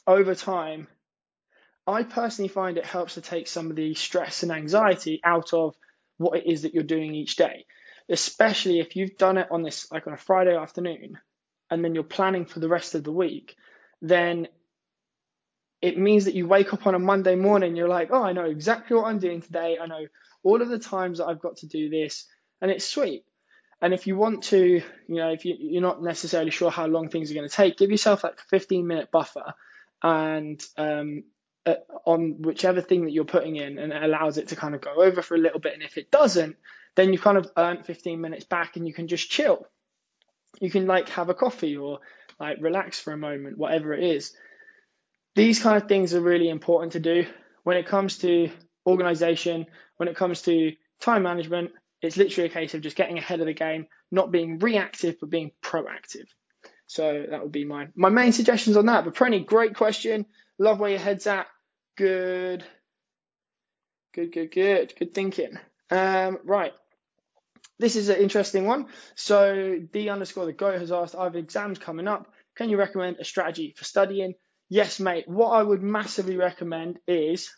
over 0.07 0.35
time, 0.35 0.89
I 1.87 2.03
personally 2.03 2.49
find 2.49 2.77
it 2.77 2.87
helps 2.87 3.15
to 3.15 3.21
take 3.21 3.49
some 3.49 3.71
of 3.71 3.77
the 3.77 3.95
stress 3.95 4.43
and 4.43 4.53
anxiety 4.53 5.21
out 5.25 5.53
of 5.53 5.75
what 6.19 6.39
it 6.39 6.47
is 6.47 6.63
that 6.63 6.75
you're 6.75 6.85
doing 6.85 7.15
each 7.15 7.37
day, 7.37 7.65
especially 8.09 8.79
if 8.79 8.97
you've 8.97 9.17
done 9.17 9.39
it 9.39 9.49
on 9.51 9.63
this, 9.63 9.91
like 9.91 10.07
on 10.07 10.13
a 10.13 10.19
Friday 10.19 10.57
afternoon, 10.57 11.19
and 11.73 11.83
then 11.83 11.95
you're 11.95 12.05
planning 12.05 12.45
for 12.45 12.61
the 12.61 12.69
rest 12.69 12.95
of 12.95 13.03
the 13.03 13.11
week, 13.11 13.57
then 14.03 14.47
it 15.81 15.97
means 15.99 16.27
that 16.27 16.35
you 16.35 16.47
wake 16.47 16.75
up 16.75 16.87
on 16.87 16.95
a 16.95 16.99
Monday 16.99 17.35
morning, 17.35 17.77
you're 17.77 17.89
like, 17.89 18.11
oh, 18.13 18.23
I 18.23 18.35
know 18.35 18.45
exactly 18.45 18.95
what 18.95 19.07
I'm 19.07 19.19
doing 19.19 19.41
today. 19.41 19.79
I 19.81 19.87
know 19.87 20.07
all 20.43 20.61
of 20.61 20.69
the 20.69 20.79
times 20.79 21.17
that 21.17 21.27
I've 21.27 21.41
got 21.41 21.57
to 21.59 21.67
do 21.67 21.89
this, 21.89 22.27
and 22.61 22.71
it's 22.71 22.85
sweet. 22.85 23.25
And 23.81 23.95
if 23.95 24.07
you 24.07 24.19
want 24.19 24.45
to, 24.45 24.59
you 24.59 24.83
know, 25.17 25.31
if 25.31 25.47
you, 25.47 25.57
you're 25.59 25.81
not 25.81 26.03
necessarily 26.03 26.51
sure 26.51 26.71
how 26.71 26.87
long 26.87 27.09
things 27.09 27.31
are 27.31 27.35
going 27.35 27.49
to 27.49 27.55
take, 27.55 27.79
give 27.79 27.91
yourself 27.91 28.23
like 28.23 28.35
a 28.39 28.49
15 28.51 28.87
minute 28.87 29.11
buffer 29.11 29.55
and 30.03 30.63
um, 30.77 31.25
uh, 31.65 31.77
on 32.05 32.43
whichever 32.43 32.83
thing 32.83 33.07
that 33.07 33.13
you're 33.13 33.25
putting 33.25 33.57
in 33.57 33.79
and 33.79 33.93
it 33.93 34.03
allows 34.03 34.37
it 34.37 34.49
to 34.49 34.57
kind 34.57 34.75
of 34.75 34.83
go 34.83 35.03
over 35.03 35.23
for 35.23 35.35
a 35.35 35.39
little 35.39 35.59
bit. 35.59 35.73
And 35.73 35.83
if 35.83 35.97
it 35.97 36.11
doesn't, 36.11 36.57
then 36.97 37.13
you've 37.13 37.23
kind 37.23 37.39
of 37.39 37.51
earned 37.57 37.87
15 37.87 38.21
minutes 38.21 38.45
back 38.45 38.77
and 38.77 38.87
you 38.87 38.93
can 38.93 39.09
just 39.09 39.31
chill. 39.31 39.67
You 40.61 40.71
can 40.71 40.87
like 40.87 41.09
have 41.11 41.29
a 41.29 41.35
coffee 41.35 41.77
or 41.77 42.01
like 42.39 42.59
relax 42.61 43.01
for 43.01 43.13
a 43.13 43.17
moment, 43.17 43.59
whatever 43.59 43.93
it 43.93 44.05
is. 44.05 44.35
These 45.35 45.61
kind 45.61 45.81
of 45.83 45.89
things 45.89 46.15
are 46.15 46.21
really 46.21 46.49
important 46.49 46.93
to 46.93 47.01
do 47.01 47.27
when 47.65 47.77
it 47.77 47.87
comes 47.87 48.19
to 48.19 48.51
organization, 48.87 49.67
when 49.97 50.09
it 50.09 50.17
comes 50.17 50.43
to 50.43 50.73
time 51.01 51.23
management. 51.23 51.71
It's 52.03 52.17
literally 52.17 52.51
a 52.51 52.53
case 52.53 52.75
of 52.75 52.81
just 52.81 52.97
getting 52.97 53.19
ahead 53.19 53.41
of 53.41 53.47
the 53.47 53.55
game, 53.55 53.87
not 54.11 54.33
being 54.33 54.59
reactive, 54.59 55.17
but 55.21 55.31
being 55.31 55.53
proactive. 55.63 56.27
So 56.87 57.25
that 57.31 57.43
would 57.43 57.53
be 57.53 57.65
my 57.65 57.89
my 57.95 58.11
main 58.11 58.33
suggestions 58.33 58.77
on 58.77 58.87
that. 58.87 59.05
But 59.05 59.15
Prenny, 59.15 59.47
great 59.47 59.75
question. 59.75 60.27
Love 60.59 60.79
where 60.81 60.91
your 60.91 60.99
head's 60.99 61.27
at. 61.27 61.47
Good. 61.97 62.65
Good, 64.15 64.33
good, 64.33 64.51
good. 64.51 64.93
Good 64.99 65.15
thinking. 65.15 65.59
Um, 65.91 66.39
right. 66.45 66.73
This 67.83 67.97
is 67.97 68.11
an 68.11 68.19
interesting 68.19 68.65
one. 68.65 68.87
So 69.17 69.81
D 69.93 70.09
underscore 70.09 70.47
the 70.47 70.53
go 70.53 70.79
has 70.79 70.93
asked, 70.93 71.17
I 71.17 71.25
have 71.25 71.35
exams 71.35 71.81
coming 71.81 72.07
up. 72.07 72.33
Can 72.57 72.71
you 72.71 72.77
recommend 72.77 73.17
a 73.19 73.25
strategy 73.25 73.75
for 73.77 73.83
studying? 73.83 74.35
Yes, 74.69 75.01
mate. 75.01 75.27
What 75.27 75.49
I 75.49 75.65
would 75.65 75.83
massively 75.83 76.37
recommend 76.37 77.01
is 77.09 77.51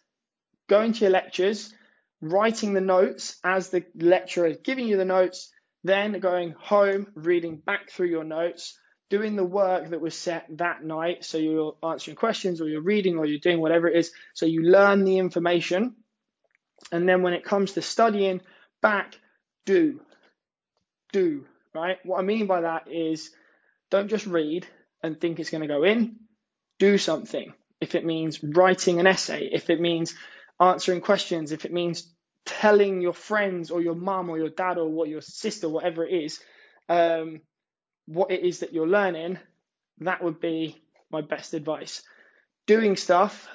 going 0.67 0.95
to 0.95 1.01
your 1.01 1.11
lectures, 1.11 1.75
writing 2.23 2.73
the 2.73 2.81
notes 2.81 3.37
as 3.45 3.69
the 3.69 3.85
lecturer 3.95 4.47
is 4.47 4.57
giving 4.65 4.89
you 4.89 4.97
the 4.97 5.05
notes, 5.05 5.51
then 5.83 6.19
going 6.21 6.55
home, 6.59 7.09
reading 7.15 7.59
back 7.59 7.91
through 7.91 8.09
your 8.09 8.25
notes, 8.25 8.79
doing 9.11 9.37
the 9.37 9.45
work 9.45 9.91
that 9.91 10.01
was 10.01 10.15
set 10.15 10.47
that 10.57 10.83
night. 10.83 11.27
So 11.27 11.37
you're 11.37 11.77
answering 11.83 12.17
questions 12.17 12.63
or 12.63 12.69
you're 12.71 12.81
reading 12.81 13.19
or 13.19 13.27
you're 13.27 13.41
doing 13.41 13.61
whatever 13.61 13.89
it 13.89 13.97
is. 13.99 14.11
So 14.33 14.47
you 14.47 14.63
learn 14.63 15.05
the 15.05 15.19
information. 15.19 15.97
And 16.91 17.07
then 17.07 17.21
when 17.21 17.35
it 17.35 17.45
comes 17.45 17.73
to 17.73 17.83
studying 17.83 18.41
back, 18.81 19.17
do. 19.67 20.01
Do, 21.15 21.47
right? 21.73 21.99
What 22.05 22.19
I 22.19 22.23
mean 22.23 22.49
by 22.49 22.63
that 22.63 22.91
is 22.91 23.31
don't 23.89 24.09
just 24.09 24.27
read 24.27 24.67
and 25.01 25.21
think 25.21 25.39
it's 25.39 25.51
going 25.51 25.61
to 25.61 25.69
go 25.69 25.85
in. 25.85 26.17
Do 26.81 26.99
something. 26.99 27.55
If 27.81 27.95
it 27.95 28.05
means 28.05 28.43
writing 28.43 28.99
an 28.99 29.07
essay, 29.07 29.49
if 29.53 29.71
it 29.71 29.81
means 29.81 30.13
answering 30.61 31.01
questions, 31.01 31.53
if 31.53 31.65
it 31.65 31.73
means 31.73 32.13
telling 32.47 33.01
your 33.01 33.13
friends 33.13 33.71
or 33.71 33.81
your 33.81 33.95
mum 33.95 34.29
or 34.29 34.39
your 34.39 34.49
dad 34.49 34.77
or 34.77 34.89
what 34.89 35.09
your 35.09 35.21
sister, 35.21 35.69
whatever 35.69 36.05
it 36.05 36.13
is, 36.13 36.41
um, 36.89 37.41
what 38.07 38.33
it 38.33 38.45
is 38.45 38.59
that 38.59 38.73
you're 38.73 38.89
learning, 38.89 39.39
that 39.99 40.21
would 40.21 40.41
be 40.41 40.83
my 41.13 41.21
best 41.21 41.55
advice. 41.55 42.03
Doing 42.67 42.97
stuff, 42.97 43.47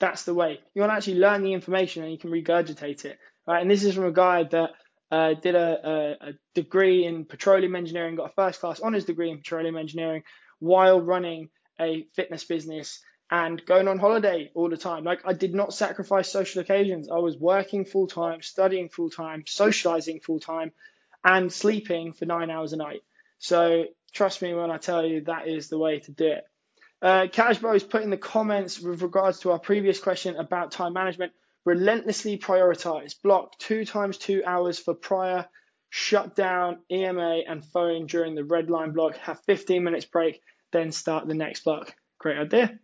that's 0.00 0.24
the 0.24 0.34
way. 0.34 0.58
You 0.74 0.82
want 0.82 0.90
to 0.90 0.96
actually 0.96 1.20
learn 1.20 1.44
the 1.44 1.52
information 1.52 2.02
and 2.02 2.10
you 2.10 2.18
can 2.18 2.32
regurgitate 2.32 3.04
it, 3.04 3.20
right? 3.46 3.62
And 3.62 3.70
this 3.70 3.84
is 3.84 3.94
from 3.94 4.06
a 4.06 4.10
guy 4.12 4.42
that 4.42 4.70
uh, 5.10 5.34
did 5.34 5.54
a, 5.54 5.88
a, 6.22 6.28
a, 6.28 6.32
degree 6.54 7.04
in 7.06 7.24
petroleum 7.24 7.74
engineering, 7.74 8.16
got 8.16 8.30
a 8.30 8.34
first 8.34 8.60
class 8.60 8.80
honors 8.80 9.04
degree 9.04 9.30
in 9.30 9.38
petroleum 9.38 9.76
engineering 9.76 10.22
while 10.58 11.00
running 11.00 11.48
a 11.80 12.06
fitness 12.14 12.44
business 12.44 13.00
and 13.30 13.64
going 13.66 13.88
on 13.88 13.98
holiday 13.98 14.50
all 14.54 14.68
the 14.68 14.76
time. 14.76 15.04
Like 15.04 15.20
I 15.24 15.32
did 15.32 15.54
not 15.54 15.74
sacrifice 15.74 16.30
social 16.30 16.60
occasions. 16.60 17.08
I 17.10 17.18
was 17.18 17.36
working 17.36 17.84
full 17.84 18.06
time, 18.06 18.42
studying 18.42 18.88
full 18.88 19.10
time, 19.10 19.44
socializing 19.46 20.20
full 20.20 20.40
time, 20.40 20.72
and 21.24 21.52
sleeping 21.52 22.12
for 22.12 22.24
nine 22.24 22.50
hours 22.50 22.72
a 22.72 22.76
night. 22.76 23.02
So 23.38 23.84
trust 24.12 24.42
me 24.42 24.54
when 24.54 24.70
I 24.70 24.78
tell 24.78 25.04
you 25.04 25.22
that 25.22 25.48
is 25.48 25.68
the 25.68 25.78
way 25.78 26.00
to 26.00 26.12
do 26.12 26.26
it. 26.26 26.44
Uh, 27.00 27.28
is 27.74 27.84
put 27.84 28.02
in 28.02 28.10
the 28.10 28.16
comments 28.16 28.80
with 28.80 29.02
regards 29.02 29.40
to 29.40 29.52
our 29.52 29.58
previous 29.58 30.00
question 30.00 30.36
about 30.36 30.72
time 30.72 30.92
management. 30.92 31.32
Relentlessly 31.68 32.38
prioritize. 32.38 33.14
Block 33.22 33.58
two 33.58 33.84
times 33.84 34.16
two 34.16 34.42
hours 34.46 34.78
for 34.78 34.94
prior. 34.94 35.44
Shut 35.90 36.34
down 36.34 36.78
EMA 36.90 37.40
and 37.46 37.62
phone 37.62 38.06
during 38.06 38.34
the 38.34 38.42
red 38.42 38.70
line 38.70 38.92
block. 38.92 39.18
Have 39.18 39.42
15 39.44 39.84
minutes 39.84 40.06
break. 40.06 40.40
Then 40.72 40.92
start 40.92 41.28
the 41.28 41.34
next 41.34 41.64
block. 41.64 41.94
Great 42.18 42.38
idea. 42.38 42.78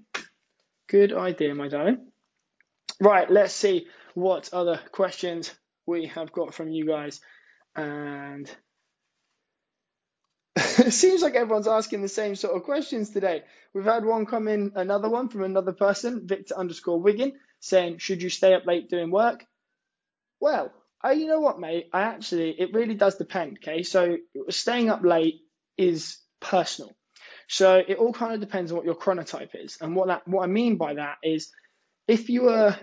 Good 0.87 1.15
idea, 1.15 1.55
my 1.55 1.69
darling. 1.69 2.09
Right, 3.01 3.31
let's 3.31 3.55
see 3.55 3.87
what 4.13 4.53
other 4.53 4.79
questions 4.93 5.51
we 5.87 6.09
have 6.09 6.31
got 6.31 6.53
from 6.53 6.69
you 6.69 6.87
guys. 6.87 7.23
And 7.75 8.51
it 10.57 10.93
seems 10.93 11.23
like 11.23 11.37
everyone's 11.37 11.69
asking 11.69 12.03
the 12.03 12.09
same 12.09 12.35
sort 12.35 12.55
of 12.55 12.65
questions 12.65 13.09
today. 13.09 13.45
We've 13.73 13.87
had 13.87 14.05
one 14.05 14.27
come 14.27 14.47
in, 14.47 14.73
another 14.75 15.09
one 15.09 15.31
from 15.31 15.43
another 15.43 15.73
person, 15.73 16.27
Victor 16.27 16.55
underscore 16.55 17.01
Wiggin, 17.01 17.33
saying, 17.61 17.99
Should 17.99 18.23
you 18.23 18.31
stay 18.31 18.55
up 18.55 18.67
late 18.67 18.89
doing 18.89 19.11
work? 19.11 19.45
Well, 20.41 20.73
I, 21.03 21.13
you 21.13 21.27
know 21.27 21.41
what, 21.41 21.61
mate? 21.61 21.89
I 21.93 22.03
actually, 22.03 22.51
it 22.51 22.73
really 22.73 22.95
does 22.95 23.17
depend, 23.17 23.59
okay? 23.59 23.83
So 23.83 24.17
staying 24.49 24.89
up 24.89 25.05
late 25.05 25.41
is 25.77 26.19
personal. 26.41 26.93
So 27.49 27.77
it 27.77 27.99
all 27.99 28.13
kind 28.13 28.33
of 28.35 28.41
depends 28.41 28.71
on 28.71 28.77
what 28.77 28.87
your 28.87 28.95
chronotype 28.95 29.51
is. 29.55 29.77
And 29.81 29.95
what 29.95 30.09
that, 30.09 30.27
what 30.27 30.45
I 30.45 30.47
mean 30.47 30.77
by 30.77 30.95
that 30.95 31.17
is 31.23 31.51
if 32.09 32.31
you 32.31 32.45
were, 32.45 32.77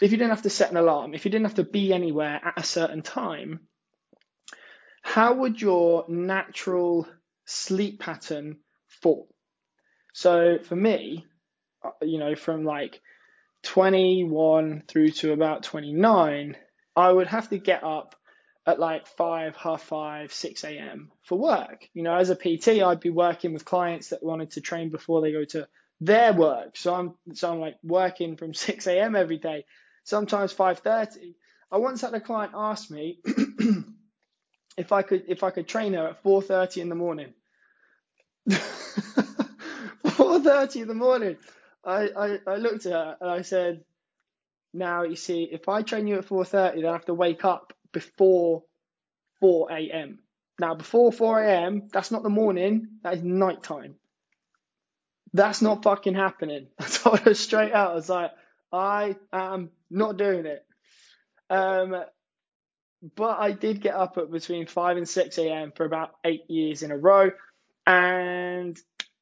if 0.00 0.12
you 0.12 0.16
didn't 0.16 0.30
have 0.30 0.42
to 0.42 0.50
set 0.50 0.70
an 0.70 0.76
alarm, 0.76 1.14
if 1.14 1.24
you 1.24 1.30
didn't 1.30 1.46
have 1.46 1.56
to 1.56 1.64
be 1.64 1.92
anywhere 1.92 2.40
at 2.42 2.58
a 2.58 2.62
certain 2.62 3.02
time, 3.02 3.60
how 5.02 5.34
would 5.34 5.60
your 5.60 6.04
natural 6.08 7.06
sleep 7.44 8.00
pattern 8.00 8.58
fall? 8.88 9.28
So 10.14 10.58
for 10.58 10.74
me, 10.74 11.26
uh, 11.84 11.90
you 12.02 12.18
know, 12.18 12.34
from 12.34 12.64
like 12.64 13.00
21 13.66 14.84
through 14.86 15.10
to 15.10 15.32
about 15.32 15.64
29, 15.64 16.56
I 16.94 17.12
would 17.12 17.26
have 17.26 17.50
to 17.50 17.58
get 17.58 17.82
up 17.82 18.14
at 18.64 18.78
like 18.78 19.06
five, 19.06 19.56
half 19.56 19.82
five, 19.82 20.32
6 20.32 20.64
a.m. 20.64 21.10
for 21.22 21.36
work. 21.36 21.88
You 21.92 22.04
know, 22.04 22.14
as 22.14 22.30
a 22.30 22.36
PT, 22.36 22.82
I'd 22.82 23.00
be 23.00 23.10
working 23.10 23.52
with 23.52 23.64
clients 23.64 24.10
that 24.10 24.22
wanted 24.22 24.52
to 24.52 24.60
train 24.60 24.90
before 24.90 25.20
they 25.20 25.32
go 25.32 25.44
to 25.46 25.66
their 26.00 26.32
work. 26.32 26.76
So 26.76 26.94
I'm 26.94 27.14
so 27.34 27.52
I'm 27.52 27.60
like 27.60 27.76
working 27.82 28.36
from 28.36 28.54
6 28.54 28.86
a.m. 28.86 29.16
every 29.16 29.38
day, 29.38 29.64
sometimes 30.04 30.54
5:30. 30.54 31.34
I 31.70 31.78
once 31.78 32.00
had 32.00 32.14
a 32.14 32.20
client 32.20 32.52
ask 32.54 32.90
me 32.90 33.18
if 34.76 34.92
I 34.92 35.02
could 35.02 35.24
if 35.26 35.42
I 35.42 35.50
could 35.50 35.66
train 35.66 35.94
her 35.94 36.06
at 36.08 36.22
4:30 36.22 36.82
in 36.82 36.88
the 36.88 36.94
morning. 36.94 37.34
4:30 38.48 40.82
in 40.82 40.88
the 40.88 40.94
morning. 40.94 41.36
I, 41.86 42.08
I, 42.16 42.38
I 42.46 42.56
looked 42.56 42.86
at 42.86 42.92
her 42.92 43.18
and 43.20 43.30
I 43.30 43.42
said, 43.42 43.84
now 44.74 45.04
you 45.04 45.16
see, 45.16 45.48
if 45.50 45.68
I 45.68 45.82
train 45.82 46.06
you 46.06 46.18
at 46.18 46.26
4:30, 46.26 46.76
then 46.76 46.86
I 46.86 46.92
have 46.92 47.06
to 47.06 47.14
wake 47.14 47.44
up 47.44 47.72
before 47.92 48.64
4 49.40 49.72
a.m. 49.72 50.20
Now, 50.60 50.74
before 50.74 51.12
4 51.12 51.42
a.m., 51.42 51.88
that's 51.92 52.10
not 52.10 52.22
the 52.22 52.28
morning, 52.30 52.88
that 53.02 53.14
is 53.14 53.22
nighttime. 53.22 53.96
That's 55.32 55.62
not 55.62 55.82
fucking 55.82 56.14
happening. 56.14 56.68
I 56.78 56.84
told 56.84 57.20
her 57.20 57.34
straight 57.34 57.72
out. 57.72 57.92
I 57.92 57.94
was 57.94 58.08
like, 58.08 58.32
I 58.72 59.16
am 59.32 59.70
not 59.90 60.16
doing 60.16 60.46
it. 60.46 60.64
Um, 61.50 61.96
but 63.16 63.38
I 63.38 63.52
did 63.52 63.80
get 63.82 63.94
up 63.94 64.18
at 64.18 64.30
between 64.30 64.66
5 64.66 64.96
and 64.96 65.08
6 65.08 65.38
a.m. 65.38 65.72
for 65.76 65.84
about 65.84 66.12
eight 66.24 66.50
years 66.50 66.82
in 66.82 66.90
a 66.90 66.96
row. 66.96 67.30
And 67.86 68.78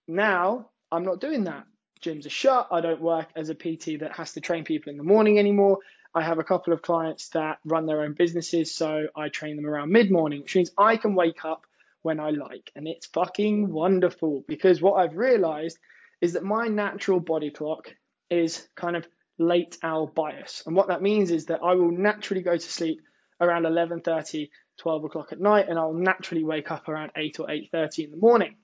now 0.08 0.70
I'm 0.92 1.04
not 1.04 1.20
doing 1.20 1.44
that. 1.44 1.66
Gyms 2.04 2.26
are 2.26 2.30
shut. 2.30 2.68
I 2.70 2.82
don't 2.82 3.00
work 3.00 3.28
as 3.34 3.48
a 3.48 3.54
PT 3.54 4.00
that 4.00 4.12
has 4.14 4.32
to 4.32 4.40
train 4.40 4.64
people 4.64 4.90
in 4.90 4.98
the 4.98 5.04
morning 5.04 5.38
anymore. 5.38 5.78
I 6.14 6.22
have 6.22 6.38
a 6.38 6.44
couple 6.44 6.74
of 6.74 6.82
clients 6.82 7.30
that 7.30 7.58
run 7.64 7.86
their 7.86 8.02
own 8.02 8.12
businesses, 8.12 8.74
so 8.74 9.06
I 9.16 9.30
train 9.30 9.56
them 9.56 9.66
around 9.66 9.90
mid 9.90 10.10
morning, 10.10 10.42
which 10.42 10.54
means 10.54 10.70
I 10.76 10.98
can 10.98 11.14
wake 11.14 11.44
up 11.46 11.66
when 12.02 12.20
I 12.20 12.30
like. 12.30 12.70
And 12.76 12.86
it's 12.86 13.06
fucking 13.06 13.72
wonderful 13.72 14.44
because 14.46 14.82
what 14.82 14.94
I've 14.94 15.16
realized 15.16 15.78
is 16.20 16.34
that 16.34 16.44
my 16.44 16.68
natural 16.68 17.20
body 17.20 17.50
clock 17.50 17.94
is 18.30 18.68
kind 18.76 18.96
of 18.96 19.08
late 19.38 19.78
owl 19.82 20.06
bias. 20.06 20.62
And 20.66 20.76
what 20.76 20.88
that 20.88 21.02
means 21.02 21.30
is 21.30 21.46
that 21.46 21.60
I 21.64 21.74
will 21.74 21.90
naturally 21.90 22.42
go 22.42 22.56
to 22.56 22.72
sleep 22.72 23.00
around 23.40 23.64
11:30, 23.64 24.50
12 24.76 25.04
o'clock 25.04 25.32
at 25.32 25.40
night, 25.40 25.68
and 25.70 25.78
I'll 25.78 25.94
naturally 25.94 26.44
wake 26.44 26.70
up 26.70 26.88
around 26.88 27.12
8 27.16 27.40
or 27.40 27.48
8:30 27.48 28.04
in 28.04 28.10
the 28.10 28.18
morning. 28.18 28.56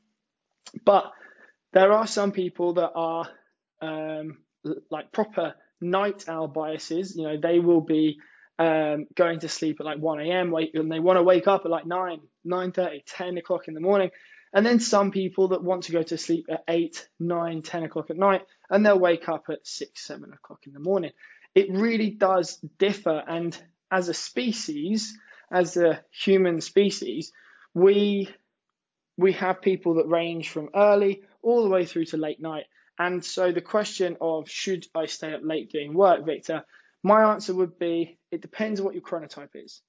But 0.85 1.11
there 1.73 1.93
are 1.93 2.07
some 2.07 2.33
people 2.33 2.75
that 2.75 2.93
are 2.95 3.29
um, 3.81 4.39
like 4.91 5.13
proper 5.13 5.55
night 5.81 6.29
owl 6.29 6.49
biases. 6.49 7.17
You 7.17 7.25
know, 7.25 7.37
they 7.41 7.59
will 7.59 7.81
be 7.81 8.19
um, 8.59 9.07
going 9.15 9.41
to 9.41 9.49
sleep 9.49 9.79
at 9.81 9.87
like 9.87 9.99
1 9.99 10.21
a.m. 10.21 10.55
And 10.75 10.91
they 10.91 11.01
want 11.01 11.19
to 11.19 11.23
wake 11.23 11.47
up 11.47 11.63
at 11.65 11.71
like 11.71 11.87
9, 11.87 12.21
9:30, 12.47 13.03
10 13.07 13.39
o'clock 13.39 13.69
in 13.69 13.75
the 13.75 13.81
morning. 13.81 14.11
And 14.53 14.67
then 14.67 14.81
some 14.81 15.13
people 15.13 15.49
that 15.49 15.63
want 15.63 15.85
to 15.85 15.93
go 15.93 16.03
to 16.03 16.19
sleep 16.19 16.47
at 16.51 16.65
8, 16.67 17.09
9, 17.21 17.63
10 17.63 17.83
o'clock 17.85 18.11
at 18.11 18.17
night, 18.17 18.43
and 18.69 18.85
they'll 18.85 18.99
wake 18.99 19.29
up 19.29 19.45
at 19.49 19.65
6, 19.65 20.05
7 20.07 20.33
o'clock 20.33 20.67
in 20.67 20.73
the 20.73 20.81
morning. 20.81 21.13
It 21.55 21.71
really 21.71 22.11
does 22.11 22.57
differ. 22.79 23.23
And 23.27 23.57
as 23.93 24.09
a 24.09 24.15
species, 24.15 25.17
as 25.53 25.77
a 25.77 26.03
human 26.11 26.61
species, 26.61 27.33
we 27.75 28.29
we 29.17 29.33
have 29.33 29.61
people 29.61 29.95
that 29.95 30.09
range 30.09 30.49
from 30.49 30.71
early 30.75 31.23
all 31.43 31.63
the 31.63 31.69
way 31.69 31.85
through 31.85 32.07
to 32.07 32.17
late 32.17 32.41
night. 32.41 32.65
And 32.99 33.25
so 33.25 33.53
the 33.53 33.61
question 33.61 34.17
of 34.21 34.49
should 34.49 34.87
I 34.95 35.07
stay 35.07 35.33
up 35.33 35.41
late 35.43 35.71
doing 35.71 35.95
work, 35.95 36.25
Victor, 36.25 36.65
my 37.03 37.33
answer 37.33 37.55
would 37.55 37.79
be 37.79 38.19
it 38.31 38.43
depends 38.43 38.81
on 38.81 38.87
what 38.87 38.95
your 38.95 39.03
chronotype 39.03 39.51
is. 39.55 39.81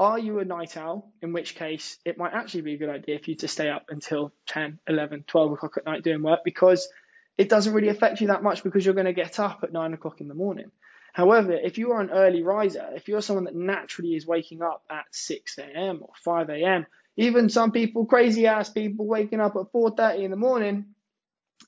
Are 0.00 0.18
you 0.18 0.38
a 0.38 0.44
night 0.44 0.76
owl? 0.76 1.12
In 1.20 1.32
which 1.32 1.54
case, 1.54 1.98
it 2.04 2.16
might 2.16 2.32
actually 2.32 2.62
be 2.62 2.74
a 2.74 2.78
good 2.78 2.88
idea 2.88 3.18
for 3.18 3.30
you 3.30 3.36
to 3.36 3.48
stay 3.48 3.68
up 3.68 3.86
until 3.90 4.32
10, 4.48 4.78
11, 4.88 5.24
12 5.26 5.52
o'clock 5.52 5.76
at 5.76 5.84
night 5.84 6.02
doing 6.02 6.22
work 6.22 6.40
because 6.42 6.88
it 7.36 7.48
doesn't 7.48 7.74
really 7.74 7.88
affect 7.88 8.20
you 8.20 8.28
that 8.28 8.42
much 8.42 8.62
because 8.62 8.84
you're 8.84 8.94
going 8.94 9.06
to 9.06 9.12
get 9.12 9.38
up 9.38 9.60
at 9.62 9.72
9 9.72 9.92
o'clock 9.92 10.20
in 10.20 10.28
the 10.28 10.34
morning. 10.34 10.70
However, 11.12 11.52
if 11.52 11.76
you 11.76 11.92
are 11.92 12.00
an 12.00 12.10
early 12.10 12.42
riser, 12.42 12.88
if 12.94 13.08
you're 13.08 13.20
someone 13.20 13.44
that 13.44 13.54
naturally 13.54 14.14
is 14.14 14.26
waking 14.26 14.62
up 14.62 14.82
at 14.90 15.04
6 15.10 15.58
a.m. 15.58 16.00
or 16.02 16.10
5 16.24 16.50
a.m., 16.50 16.86
even 17.20 17.50
some 17.50 17.70
people, 17.70 18.06
crazy 18.06 18.46
ass 18.46 18.70
people, 18.70 19.06
waking 19.06 19.40
up 19.40 19.54
at 19.54 19.70
4:30 19.72 20.24
in 20.24 20.30
the 20.30 20.38
morning, 20.38 20.94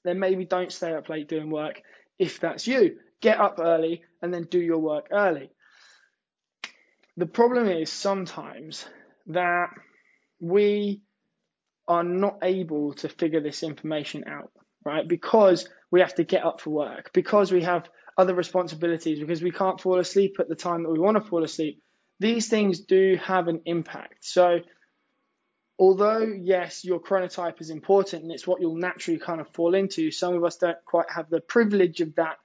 then 0.02 0.18
maybe 0.18 0.46
don't 0.46 0.72
stay 0.72 0.94
up 0.94 1.10
late 1.10 1.28
doing 1.28 1.50
work. 1.50 1.82
If 2.18 2.40
that's 2.40 2.66
you, 2.66 2.98
get 3.20 3.38
up 3.38 3.60
early 3.60 4.02
and 4.22 4.32
then 4.32 4.44
do 4.44 4.58
your 4.58 4.78
work 4.78 5.08
early. 5.12 5.50
The 7.18 7.26
problem 7.26 7.68
is 7.68 7.92
sometimes 7.92 8.86
that 9.26 9.68
we 10.40 11.02
are 11.86 12.02
not 12.02 12.38
able 12.42 12.94
to 12.94 13.08
figure 13.10 13.42
this 13.42 13.62
information 13.62 14.24
out, 14.26 14.52
right? 14.86 15.06
Because 15.06 15.68
we 15.90 16.00
have 16.00 16.14
to 16.14 16.24
get 16.24 16.44
up 16.44 16.62
for 16.62 16.70
work, 16.70 17.10
because 17.12 17.52
we 17.52 17.62
have 17.62 17.90
other 18.16 18.34
responsibilities, 18.34 19.20
because 19.20 19.42
we 19.42 19.50
can't 19.50 19.80
fall 19.80 19.98
asleep 19.98 20.36
at 20.38 20.48
the 20.48 20.54
time 20.54 20.82
that 20.82 20.90
we 20.90 20.98
want 20.98 21.18
to 21.18 21.28
fall 21.28 21.44
asleep. 21.44 21.82
These 22.20 22.48
things 22.48 22.80
do 22.80 23.18
have 23.22 23.48
an 23.48 23.60
impact. 23.66 24.24
So 24.24 24.60
although 25.78 26.20
yes, 26.20 26.84
your 26.84 27.00
chronotype 27.00 27.60
is 27.60 27.70
important 27.70 28.22
and 28.22 28.32
it's 28.32 28.46
what 28.46 28.60
you'll 28.60 28.76
naturally 28.76 29.18
kind 29.18 29.40
of 29.40 29.48
fall 29.50 29.74
into, 29.74 30.10
some 30.10 30.34
of 30.34 30.44
us 30.44 30.56
don't 30.56 30.82
quite 30.84 31.10
have 31.10 31.28
the 31.30 31.40
privilege 31.40 32.00
of 32.00 32.14
that, 32.16 32.36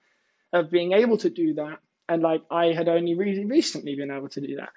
of 0.54 0.72
being 0.72 0.94
able 0.94 1.18
to 1.18 1.30
do 1.30 1.56
that. 1.56 1.80
And 2.10 2.22
like 2.22 2.44
I 2.50 2.68
had 2.68 2.88
only 2.88 3.16
really 3.16 3.46
recently 3.46 3.96
been 3.96 4.12
able 4.12 4.30
to 4.30 4.42
do 4.42 4.58
that. 4.58 4.70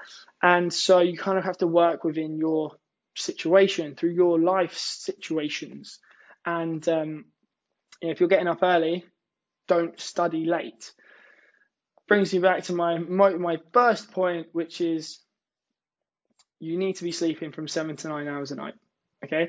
And 0.42 0.72
so 0.72 0.98
you 1.00 1.16
kind 1.16 1.38
of 1.38 1.44
have 1.44 1.58
to 1.58 1.66
work 1.66 2.02
within 2.02 2.36
your 2.38 2.72
situation 3.16 3.94
through 3.94 4.10
your 4.10 4.40
life 4.40 4.76
situations. 4.76 5.98
And 6.44 6.86
um, 6.88 7.26
you 8.00 8.08
know, 8.08 8.12
if 8.12 8.20
you're 8.20 8.28
getting 8.28 8.48
up 8.48 8.62
early, 8.62 9.04
don't 9.68 9.98
study 10.00 10.46
late. 10.46 10.92
Brings 12.08 12.32
me 12.32 12.40
back 12.40 12.64
to 12.64 12.72
my, 12.72 12.98
my 12.98 13.30
my 13.30 13.58
first 13.72 14.10
point, 14.10 14.48
which 14.52 14.80
is 14.80 15.20
you 16.60 16.76
need 16.76 16.96
to 16.96 17.04
be 17.04 17.12
sleeping 17.12 17.52
from 17.52 17.66
seven 17.66 17.96
to 17.96 18.08
nine 18.08 18.28
hours 18.28 18.52
a 18.52 18.54
night. 18.54 18.74
Okay. 19.24 19.48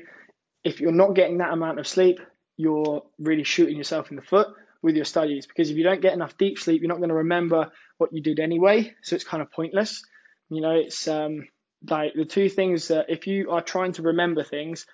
If 0.64 0.80
you're 0.80 0.92
not 0.92 1.14
getting 1.14 1.38
that 1.38 1.52
amount 1.52 1.78
of 1.78 1.86
sleep, 1.86 2.18
you're 2.56 3.02
really 3.18 3.44
shooting 3.44 3.76
yourself 3.76 4.10
in 4.10 4.16
the 4.16 4.22
foot 4.22 4.48
with 4.82 4.96
your 4.96 5.04
studies 5.04 5.46
because 5.46 5.70
if 5.70 5.76
you 5.76 5.84
don't 5.84 6.00
get 6.00 6.14
enough 6.14 6.36
deep 6.38 6.58
sleep, 6.58 6.80
you're 6.80 6.88
not 6.88 6.98
going 6.98 7.10
to 7.10 7.14
remember 7.14 7.70
what 7.98 8.12
you 8.12 8.22
did 8.22 8.40
anyway. 8.40 8.92
So 9.02 9.14
it's 9.14 9.24
kind 9.24 9.42
of 9.42 9.52
pointless. 9.52 10.02
You 10.48 10.60
know, 10.60 10.72
it's 10.72 11.06
um, 11.06 11.46
like 11.88 12.14
the 12.14 12.24
two 12.24 12.48
things 12.48 12.88
that 12.88 13.06
if 13.08 13.26
you 13.26 13.50
are 13.50 13.62
trying 13.62 13.92
to 13.92 14.02
remember 14.02 14.42
things, 14.42 14.86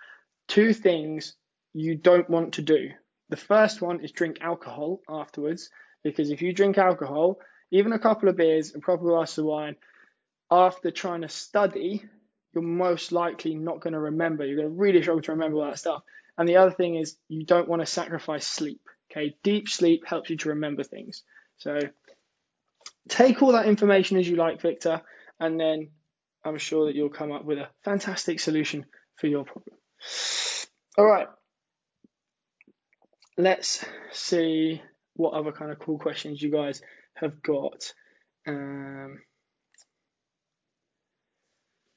two 0.47 0.73
things 0.73 1.35
you 1.73 1.95
don't 1.95 2.29
want 2.29 2.55
to 2.55 2.63
do. 2.63 2.91
The 3.29 3.37
first 3.37 3.83
one 3.83 4.01
is 4.01 4.13
drink 4.13 4.39
alcohol 4.41 5.01
afterwards 5.09 5.71
because 6.03 6.31
if 6.31 6.43
you 6.43 6.53
drink 6.53 6.79
alcohol, 6.79 7.39
even 7.71 7.93
a 7.93 7.99
couple 7.99 8.29
of 8.29 8.37
beers, 8.37 8.75
a 8.75 8.81
couple 8.81 9.09
of 9.09 9.15
glasses 9.15 9.39
of 9.39 9.45
wine, 9.45 9.77
after 10.51 10.91
trying 10.91 11.23
to 11.23 11.29
study, 11.29 12.05
you're 12.53 12.63
most 12.63 13.13
likely 13.13 13.55
not 13.55 13.81
going 13.81 13.93
to 13.93 14.01
remember. 14.01 14.45
You're 14.45 14.57
going 14.57 14.69
to 14.69 14.75
really 14.75 15.03
struggle 15.03 15.23
to 15.23 15.33
remember 15.33 15.59
all 15.59 15.67
that 15.67 15.79
stuff. 15.79 16.03
And 16.37 16.49
the 16.49 16.57
other 16.57 16.71
thing 16.71 16.97
is 16.97 17.17
you 17.29 17.45
don't 17.45 17.69
want 17.69 17.83
to 17.83 17.87
sacrifice 17.87 18.47
sleep. 18.47 18.81
Okay, 19.11 19.37
deep 19.43 19.69
sleep 19.69 20.07
helps 20.07 20.31
you 20.31 20.37
to 20.39 20.51
remember 20.51 20.85
things. 20.85 21.23
So 21.59 21.81
take 23.09 23.43
all 23.43 23.53
that 23.53 23.67
information 23.67 24.19
as 24.19 24.29
you 24.29 24.37
like, 24.37 24.61
Victor, 24.61 25.03
and 25.41 25.59
then 25.59 25.89
I'm 26.45 26.59
sure 26.59 26.87
that 26.87 26.95
you'll 26.95 27.09
come 27.09 27.33
up 27.33 27.45
with 27.45 27.59
a 27.59 27.69
fantastic 27.85 28.39
solution 28.41 28.87
for 29.17 29.27
your 29.27 29.45
problem. 29.45 29.77
All 30.97 31.07
right, 31.07 31.29
let's 33.37 33.85
see 34.13 34.83
what 35.15 35.35
other 35.35 35.53
kind 35.53 35.71
of 35.71 35.79
cool 35.79 35.99
questions 35.99 36.41
you 36.41 36.51
guys 36.51 36.83
have 37.15 37.43
got. 37.43 37.93
Um, 38.47 39.21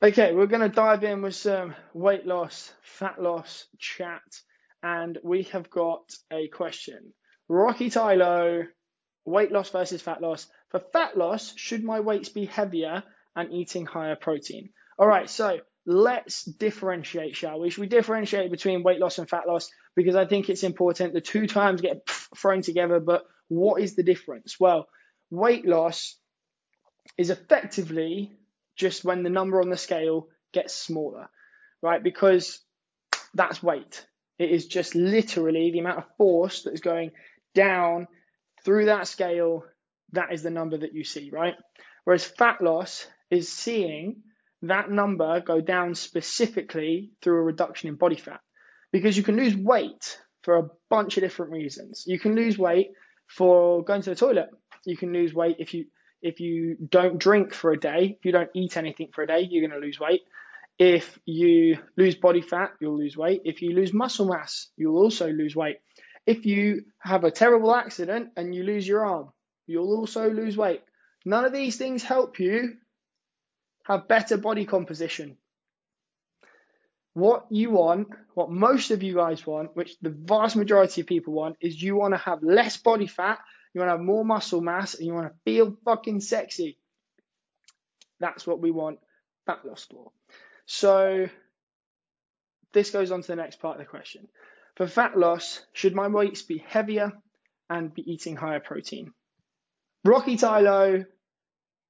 Okay, 0.03 0.33
we're 0.33 0.47
going 0.47 0.67
to 0.67 0.75
dive 0.75 1.03
in 1.03 1.21
with 1.21 1.35
some 1.35 1.75
weight 1.93 2.25
loss, 2.25 2.73
fat 2.81 3.21
loss 3.21 3.67
chat, 3.77 4.23
and 4.81 5.19
we 5.23 5.43
have 5.43 5.69
got 5.69 6.11
a 6.33 6.47
question. 6.47 7.13
Rocky 7.47 7.91
Tylo, 7.91 8.65
weight 9.25 9.51
loss 9.51 9.69
versus 9.69 10.01
fat 10.01 10.19
loss. 10.19 10.47
For 10.69 10.79
fat 10.79 11.19
loss, 11.19 11.55
should 11.55 11.83
my 11.83 11.99
weights 11.99 12.29
be 12.29 12.45
heavier 12.45 13.03
and 13.35 13.53
eating 13.53 13.85
higher 13.85 14.15
protein? 14.15 14.69
All 14.97 15.05
right, 15.05 15.29
so 15.29 15.59
let's 15.85 16.45
differentiate, 16.45 17.35
shall 17.35 17.59
we? 17.59 17.69
Should 17.69 17.81
we 17.81 17.87
differentiate 17.87 18.49
between 18.49 18.81
weight 18.81 18.99
loss 18.99 19.19
and 19.19 19.29
fat 19.29 19.47
loss? 19.47 19.69
Because 19.95 20.15
I 20.15 20.25
think 20.25 20.49
it's 20.49 20.63
important. 20.63 21.13
The 21.13 21.21
two 21.21 21.45
terms 21.45 21.79
get 21.79 22.01
thrown 22.35 22.63
together, 22.63 22.99
but 22.99 23.25
what 23.49 23.79
is 23.79 23.95
the 23.95 24.01
difference? 24.01 24.59
Well, 24.59 24.87
weight 25.29 25.67
loss 25.67 26.17
is 27.19 27.29
effectively 27.29 28.31
just 28.75 29.03
when 29.03 29.23
the 29.23 29.29
number 29.29 29.61
on 29.61 29.69
the 29.69 29.77
scale 29.77 30.27
gets 30.53 30.75
smaller, 30.75 31.29
right? 31.81 32.03
Because 32.03 32.59
that's 33.33 33.63
weight. 33.63 34.05
It 34.37 34.49
is 34.49 34.65
just 34.65 34.95
literally 34.95 35.71
the 35.71 35.79
amount 35.79 35.99
of 35.99 36.15
force 36.17 36.63
that 36.63 36.73
is 36.73 36.81
going 36.81 37.11
down 37.53 38.07
through 38.63 38.85
that 38.85 39.07
scale. 39.07 39.63
That 40.13 40.33
is 40.33 40.43
the 40.43 40.49
number 40.49 40.77
that 40.77 40.93
you 40.93 41.03
see, 41.03 41.29
right? 41.31 41.55
Whereas 42.03 42.25
fat 42.25 42.61
loss 42.61 43.07
is 43.29 43.51
seeing 43.51 44.23
that 44.63 44.91
number 44.91 45.41
go 45.41 45.61
down 45.61 45.95
specifically 45.95 47.11
through 47.21 47.37
a 47.39 47.43
reduction 47.43 47.89
in 47.89 47.95
body 47.95 48.15
fat 48.17 48.41
because 48.91 49.17
you 49.17 49.23
can 49.23 49.37
lose 49.37 49.55
weight 49.55 50.19
for 50.43 50.57
a 50.57 50.69
bunch 50.89 51.17
of 51.17 51.23
different 51.23 51.51
reasons. 51.51 52.03
You 52.05 52.19
can 52.19 52.35
lose 52.35 52.57
weight 52.57 52.89
for 53.27 53.83
going 53.83 54.01
to 54.01 54.09
the 54.09 54.15
toilet. 54.15 54.49
You 54.85 54.97
can 54.97 55.13
lose 55.13 55.33
weight 55.33 55.57
if 55.59 55.73
you 55.73 55.85
if 56.21 56.39
you 56.39 56.75
don't 56.75 57.17
drink 57.17 57.53
for 57.53 57.71
a 57.71 57.79
day, 57.79 58.15
if 58.17 58.25
you 58.25 58.31
don't 58.31 58.49
eat 58.53 58.77
anything 58.77 59.09
for 59.13 59.23
a 59.23 59.27
day, 59.27 59.47
you're 59.49 59.67
going 59.67 59.79
to 59.79 59.85
lose 59.85 59.99
weight. 59.99 60.21
If 60.77 61.19
you 61.25 61.77
lose 61.97 62.15
body 62.15 62.41
fat, 62.41 62.71
you'll 62.79 62.97
lose 62.97 63.17
weight. 63.17 63.41
If 63.45 63.61
you 63.61 63.73
lose 63.75 63.93
muscle 63.93 64.27
mass, 64.27 64.67
you'll 64.77 64.97
also 64.97 65.29
lose 65.29 65.55
weight. 65.55 65.77
If 66.25 66.45
you 66.45 66.85
have 66.99 67.23
a 67.23 67.31
terrible 67.31 67.75
accident 67.75 68.29
and 68.35 68.53
you 68.53 68.63
lose 68.63 68.87
your 68.87 69.05
arm, 69.05 69.29
you'll 69.67 69.95
also 69.95 70.29
lose 70.29 70.55
weight. 70.55 70.81
None 71.25 71.45
of 71.45 71.53
these 71.53 71.77
things 71.77 72.03
help 72.03 72.39
you 72.39 72.77
have 73.85 74.07
better 74.07 74.37
body 74.37 74.65
composition. 74.65 75.37
What 77.13 77.47
you 77.49 77.71
want, 77.71 78.07
what 78.35 78.49
most 78.49 78.91
of 78.91 79.03
you 79.03 79.15
guys 79.15 79.45
want, 79.45 79.75
which 79.75 79.97
the 80.01 80.11
vast 80.11 80.55
majority 80.55 81.01
of 81.01 81.07
people 81.07 81.33
want, 81.33 81.57
is 81.59 81.81
you 81.81 81.95
want 81.95 82.13
to 82.13 82.17
have 82.17 82.41
less 82.41 82.77
body 82.77 83.07
fat, 83.07 83.39
you 83.73 83.79
want 83.79 83.89
to 83.89 83.97
have 83.97 84.01
more 84.01 84.25
muscle 84.25 84.61
mass, 84.61 84.95
and 84.95 85.05
you 85.05 85.13
want 85.13 85.27
to 85.27 85.39
feel 85.45 85.75
fucking 85.85 86.21
sexy. 86.21 86.77
That's 88.19 88.45
what 88.45 88.61
we 88.61 88.71
want 88.71 88.99
fat 89.45 89.65
loss 89.65 89.85
for. 89.89 90.11
So 90.65 91.27
this 92.73 92.91
goes 92.91 93.11
on 93.11 93.21
to 93.21 93.27
the 93.27 93.35
next 93.35 93.59
part 93.59 93.79
of 93.79 93.79
the 93.79 93.89
question. 93.89 94.27
For 94.75 94.87
fat 94.87 95.17
loss, 95.17 95.59
should 95.73 95.95
my 95.95 96.07
weights 96.07 96.43
be 96.43 96.63
heavier 96.65 97.11
and 97.69 97.93
be 97.93 98.09
eating 98.09 98.35
higher 98.35 98.59
protein? 98.59 99.13
Rocky 100.03 100.37
Tylo 100.37 101.05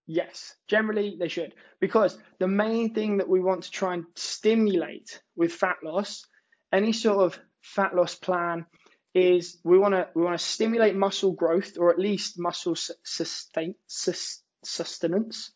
Yes, 0.07 0.55
generally 0.67 1.15
they 1.17 1.29
should. 1.29 1.53
Because 1.79 2.17
the 2.37 2.47
main 2.47 2.93
thing 2.93 3.17
that 3.17 3.29
we 3.29 3.39
want 3.39 3.63
to 3.63 3.71
try 3.71 3.93
and 3.93 4.05
stimulate 4.15 5.21
with 5.37 5.53
fat 5.53 5.77
loss, 5.83 6.25
any 6.73 6.91
sort 6.91 7.19
of 7.19 7.39
fat 7.61 7.95
loss 7.95 8.15
plan, 8.15 8.65
is 9.13 9.57
we 9.63 9.77
want 9.77 9.93
to 9.93 10.07
we 10.15 10.23
want 10.23 10.39
to 10.39 10.45
stimulate 10.45 10.95
muscle 10.95 11.31
growth 11.31 11.77
or 11.77 11.91
at 11.91 11.99
least 11.99 12.39
muscle 12.39 12.75
sustain, 12.75 13.75
sustenance. 13.87 15.51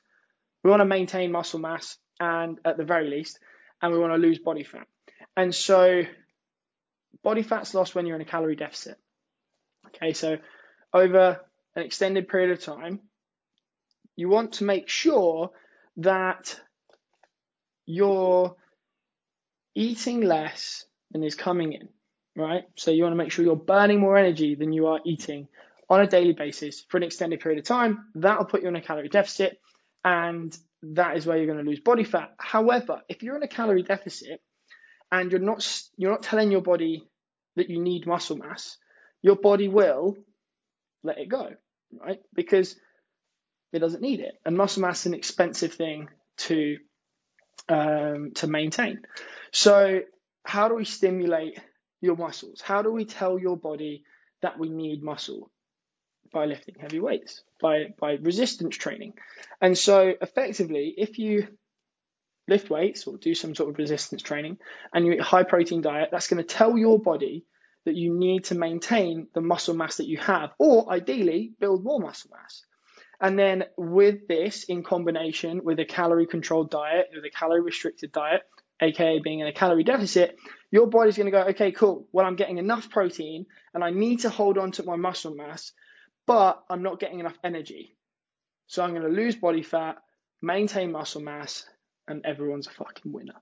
We 0.64 0.70
want 0.70 0.82
to 0.82 0.86
maintain 0.86 1.32
muscle 1.32 1.60
mass 1.60 1.98
and 2.20 2.60
at 2.66 2.78
the 2.78 2.84
very 2.84 3.10
least, 3.10 3.40
and 3.82 3.94
we 3.94 4.00
want 4.00 4.14
to 4.14 4.18
lose 4.18 4.40
body 4.40 4.64
fat. 4.64 4.88
And 5.38 5.54
so, 5.54 6.04
body 7.24 7.44
fat's 7.44 7.74
lost 7.74 7.94
when 7.94 8.06
you're 8.06 8.16
in 8.16 8.22
a 8.22 8.26
calorie 8.26 8.56
deficit. 8.56 8.98
Okay, 9.88 10.14
so 10.14 10.38
over 10.94 11.42
an 11.76 11.84
extended 11.84 12.28
period 12.28 12.52
of 12.52 12.64
time, 12.64 13.02
you 14.16 14.30
want 14.30 14.54
to 14.54 14.64
make 14.64 14.90
sure 14.90 15.52
that 15.98 16.60
you're 17.86 18.56
eating 19.76 20.22
less 20.22 20.86
than 21.12 21.24
is 21.24 21.36
coming 21.36 21.74
in, 21.74 21.90
right? 22.36 22.64
So 22.76 22.92
you 22.92 23.04
want 23.04 23.14
to 23.14 23.18
make 23.18 23.32
sure 23.32 23.46
you're 23.46 23.56
burning 23.56 24.00
more 24.00 24.18
energy 24.18 24.56
than 24.56 24.74
you 24.74 24.88
are 24.88 25.00
eating 25.06 25.48
on 25.90 26.02
a 26.02 26.08
daily 26.08 26.34
basis 26.34 26.84
for 26.90 26.98
an 26.98 27.04
extended 27.04 27.40
period 27.40 27.60
of 27.60 27.66
time. 27.66 28.06
That'll 28.16 28.46
put 28.46 28.62
you 28.62 28.68
in 28.68 28.76
a 28.76 28.82
calorie 28.82 29.10
deficit, 29.10 29.60
and 30.04 30.58
that 30.82 31.18
is 31.18 31.26
where 31.26 31.38
you're 31.38 31.46
going 31.46 31.64
to 31.64 31.70
lose 31.70 31.80
body 31.80 32.04
fat. 32.04 32.34
However, 32.38 33.02
if 33.10 33.24
you're 33.24 33.38
in 33.38 33.44
a 33.44 33.48
calorie 33.48 33.84
deficit 33.84 34.42
and 35.12 35.32
you're 35.32 35.42
not 35.42 35.84
you're 35.98 36.12
not 36.12 36.24
telling 36.24 36.52
your 36.52 36.62
body 36.62 37.08
that 37.56 37.70
you 37.70 37.82
need 37.82 38.06
muscle 38.06 38.38
mass, 38.38 38.78
your 39.22 39.36
body 39.36 39.68
will 39.68 40.18
let 41.04 41.18
it 41.18 41.30
go, 41.30 41.52
right? 42.00 42.20
Because 42.34 42.76
it 43.72 43.80
doesn't 43.80 44.02
need 44.02 44.20
it. 44.20 44.40
And 44.46 44.58
muscle 44.58 44.82
mass 44.82 45.02
is 45.02 45.06
an 45.08 45.14
expensive 45.14 45.74
thing 45.74 46.10
to 46.38 46.78
um, 47.70 48.32
to 48.36 48.48
maintain. 48.48 49.02
So 49.52 50.02
how 50.44 50.68
do 50.68 50.76
we 50.76 50.86
stimulate 50.86 51.60
your 52.06 52.16
muscles? 52.16 52.62
How 52.62 52.82
do 52.82 52.92
we 52.92 53.06
tell 53.06 53.38
your 53.38 53.58
body 53.58 54.04
that 54.42 54.58
we 54.58 54.70
need 54.70 55.04
muscle? 55.04 55.52
By 56.34 56.46
lifting 56.46 56.76
heavy 56.80 57.00
weights, 57.00 57.44
by 57.62 57.94
by 57.98 58.14
resistance 58.14 58.76
training. 58.76 59.14
And 59.62 59.78
so 59.78 60.14
effectively, 60.22 60.94
if 60.98 61.20
you 61.20 61.48
lift 62.48 62.70
weights 62.70 63.08
or 63.08 63.18
do 63.18 63.34
some 63.34 63.56
sort 63.56 63.70
of 63.70 63.78
resistance 63.78 64.22
training 64.22 64.58
and 64.94 65.06
you 65.06 65.14
eat 65.14 65.20
a 65.20 65.24
high 65.24 65.44
protein 65.44 65.82
diet, 65.82 66.10
that's 66.12 66.28
going 66.28 66.44
to 66.44 66.56
tell 66.56 66.78
your 66.78 67.00
body 67.00 67.46
that 67.86 67.96
you 67.96 68.14
need 68.18 68.46
to 68.46 68.56
maintain 68.56 69.28
the 69.34 69.42
muscle 69.42 69.76
mass 69.76 69.98
that 69.98 70.08
you 70.08 70.18
have, 70.18 70.52
or 70.58 70.92
ideally 70.92 71.54
build 71.60 71.84
more 71.84 72.00
muscle 72.00 72.32
mass. 72.34 72.64
And 73.22 73.40
then 73.40 73.66
with 73.78 74.28
this, 74.28 74.64
in 74.66 74.84
combination 74.84 75.64
with 75.64 75.80
a 75.80 75.86
calorie 75.86 76.26
controlled 76.28 76.70
diet, 76.70 77.08
with 77.14 77.24
a 77.24 77.30
calorie 77.30 77.62
restricted 77.62 78.12
diet, 78.12 78.42
aka 78.82 79.20
being 79.20 79.40
in 79.40 79.48
a 79.48 79.54
calorie 79.54 79.84
deficit, 79.84 80.38
your 80.72 80.88
body's 80.88 81.18
going 81.18 81.26
to 81.26 81.32
go, 81.32 81.44
okay, 81.50 81.72
cool. 81.72 82.08
Well, 82.12 82.26
I'm 82.26 82.36
getting 82.36 82.58
enough 82.58 82.90
protein 82.90 83.46
and 83.74 83.84
I 83.84 83.92
need 83.92 84.22
to 84.22 84.30
hold 84.30 84.58
on 84.58 84.72
to 84.74 84.84
my 84.84 84.96
muscle 84.96 85.36
mass, 85.36 85.72
but 86.26 86.64
I'm 86.70 86.84
not 86.84 87.00
getting 87.00 87.20
enough 87.20 87.38
energy. 87.44 87.96
So 88.68 88.84
I'm 88.84 88.92
going 88.92 89.04
to 89.04 89.10
lose 89.10 89.36
body 89.36 89.62
fat, 89.62 89.98
maintain 90.42 90.92
muscle 90.92 91.22
mass, 91.22 91.66
and 92.08 92.26
everyone's 92.26 92.68
a 92.68 92.72
fucking 92.72 93.12
winner. 93.12 93.36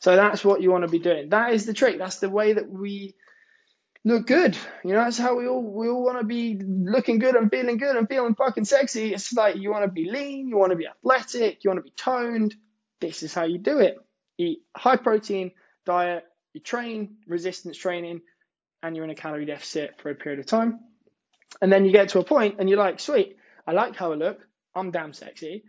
So 0.00 0.16
that's 0.16 0.44
what 0.44 0.60
you 0.60 0.70
want 0.70 0.84
to 0.84 0.90
be 0.90 0.98
doing. 0.98 1.30
That 1.30 1.52
is 1.52 1.66
the 1.66 1.72
trick. 1.72 1.98
That's 1.98 2.18
the 2.18 2.28
way 2.28 2.54
that 2.54 2.68
we 2.68 3.14
look 4.04 4.26
good. 4.26 4.56
You 4.84 4.92
know, 4.92 5.04
that's 5.04 5.18
how 5.18 5.36
we 5.36 5.46
all 5.46 5.62
we 5.62 5.88
all 5.88 6.04
want 6.04 6.18
to 6.18 6.26
be 6.26 6.60
looking 6.60 7.18
good 7.18 7.36
and 7.36 7.50
feeling 7.50 7.78
good 7.78 7.96
and 7.96 8.08
feeling 8.08 8.34
fucking 8.34 8.66
sexy. 8.66 9.14
It's 9.14 9.32
like 9.32 9.56
you 9.56 9.70
want 9.70 9.84
to 9.84 9.90
be 9.90 10.10
lean, 10.10 10.48
you 10.48 10.56
want 10.56 10.70
to 10.70 10.76
be 10.76 10.86
athletic, 10.86 11.64
you 11.64 11.70
want 11.70 11.78
to 11.78 11.84
be 11.84 11.94
toned. 11.96 12.54
This 13.00 13.22
is 13.22 13.32
how 13.32 13.44
you 13.44 13.58
do 13.58 13.78
it. 13.78 13.96
Eat 14.38 14.60
high 14.76 14.96
protein 14.96 15.52
diet, 15.86 16.24
you 16.52 16.60
train 16.60 17.16
resistance 17.26 17.76
training, 17.76 18.20
and 18.82 18.94
you're 18.94 19.04
in 19.04 19.10
a 19.10 19.14
calorie 19.14 19.46
deficit 19.46 20.00
for 20.00 20.10
a 20.10 20.14
period 20.14 20.40
of 20.40 20.46
time. 20.46 20.80
And 21.60 21.72
then 21.72 21.84
you 21.84 21.92
get 21.92 22.10
to 22.10 22.18
a 22.18 22.24
point 22.24 22.56
and 22.58 22.68
you're 22.68 22.78
like, 22.78 23.00
sweet, 23.00 23.36
I 23.66 23.72
like 23.72 23.96
how 23.96 24.12
I 24.12 24.16
look. 24.16 24.40
I'm 24.74 24.90
damn 24.90 25.12
sexy. 25.12 25.64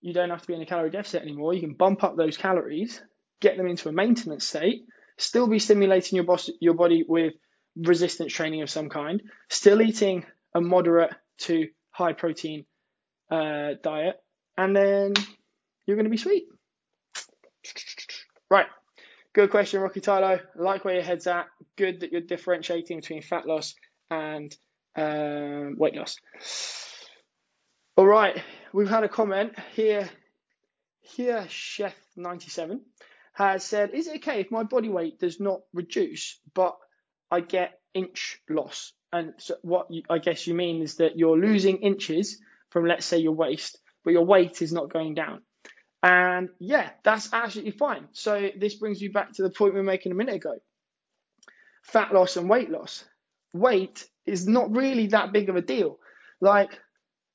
You 0.00 0.12
don't 0.12 0.30
have 0.30 0.42
to 0.42 0.46
be 0.46 0.54
in 0.54 0.62
a 0.62 0.66
calorie 0.66 0.90
deficit 0.90 1.22
anymore. 1.22 1.54
You 1.54 1.60
can 1.60 1.74
bump 1.74 2.04
up 2.04 2.16
those 2.16 2.36
calories, 2.36 3.00
get 3.40 3.56
them 3.56 3.66
into 3.66 3.88
a 3.88 3.92
maintenance 3.92 4.46
state, 4.46 4.84
still 5.16 5.48
be 5.48 5.58
stimulating 5.58 6.16
your, 6.16 6.24
boss, 6.24 6.50
your 6.60 6.74
body 6.74 7.04
with 7.08 7.34
resistance 7.76 8.32
training 8.32 8.62
of 8.62 8.70
some 8.70 8.88
kind, 8.88 9.22
still 9.48 9.82
eating 9.82 10.24
a 10.54 10.60
moderate 10.60 11.14
to 11.38 11.68
high 11.90 12.12
protein 12.12 12.66
uh, 13.30 13.70
diet, 13.82 14.16
and 14.56 14.76
then 14.76 15.14
you're 15.86 15.96
going 15.96 16.04
to 16.04 16.10
be 16.10 16.16
sweet. 16.16 16.44
Right. 18.50 18.66
Good 19.32 19.50
question, 19.50 19.80
Rocky 19.80 20.00
Tylo. 20.00 20.40
like 20.54 20.84
where 20.84 20.94
your 20.94 21.02
head's 21.02 21.26
at. 21.26 21.46
Good 21.76 22.00
that 22.00 22.12
you're 22.12 22.22
differentiating 22.22 23.00
between 23.00 23.22
fat 23.22 23.46
loss 23.46 23.74
and 24.10 24.56
um, 24.96 25.76
weight 25.76 25.94
loss. 25.94 26.16
All 27.96 28.06
right. 28.06 28.42
We've 28.72 28.88
had 28.88 29.04
a 29.04 29.08
comment 29.08 29.58
here. 29.74 30.08
Here, 31.00 31.46
Chef 31.48 31.94
97 32.16 32.80
has 33.34 33.62
said, 33.64 33.90
is 33.90 34.06
it 34.08 34.16
okay 34.16 34.40
if 34.40 34.50
my 34.50 34.62
body 34.62 34.88
weight 34.88 35.20
does 35.20 35.38
not 35.38 35.60
reduce, 35.72 36.40
but 36.54 36.76
I 37.30 37.40
get 37.40 37.78
inch 37.94 38.40
loss? 38.48 38.92
And 39.12 39.34
so 39.36 39.56
what 39.62 39.90
you, 39.90 40.02
I 40.10 40.18
guess 40.18 40.46
you 40.46 40.54
mean 40.54 40.82
is 40.82 40.96
that 40.96 41.16
you're 41.16 41.38
losing 41.38 41.78
inches 41.78 42.40
from, 42.70 42.86
let's 42.86 43.06
say, 43.06 43.18
your 43.18 43.32
waist, 43.32 43.78
but 44.04 44.12
your 44.12 44.24
weight 44.24 44.62
is 44.62 44.72
not 44.72 44.92
going 44.92 45.14
down. 45.14 45.42
And 46.06 46.50
yeah, 46.60 46.90
that's 47.02 47.32
absolutely 47.32 47.72
fine. 47.72 48.06
So 48.12 48.50
this 48.56 48.76
brings 48.76 49.02
me 49.02 49.08
back 49.08 49.32
to 49.32 49.42
the 49.42 49.50
point 49.50 49.74
we 49.74 49.80
were 49.80 49.84
making 49.84 50.12
a 50.12 50.14
minute 50.14 50.36
ago. 50.36 50.54
Fat 51.82 52.14
loss 52.14 52.36
and 52.36 52.48
weight 52.48 52.70
loss. 52.70 53.04
Weight 53.52 54.08
is 54.24 54.46
not 54.46 54.70
really 54.70 55.08
that 55.08 55.32
big 55.32 55.48
of 55.48 55.56
a 55.56 55.60
deal. 55.60 55.98
Like, 56.40 56.78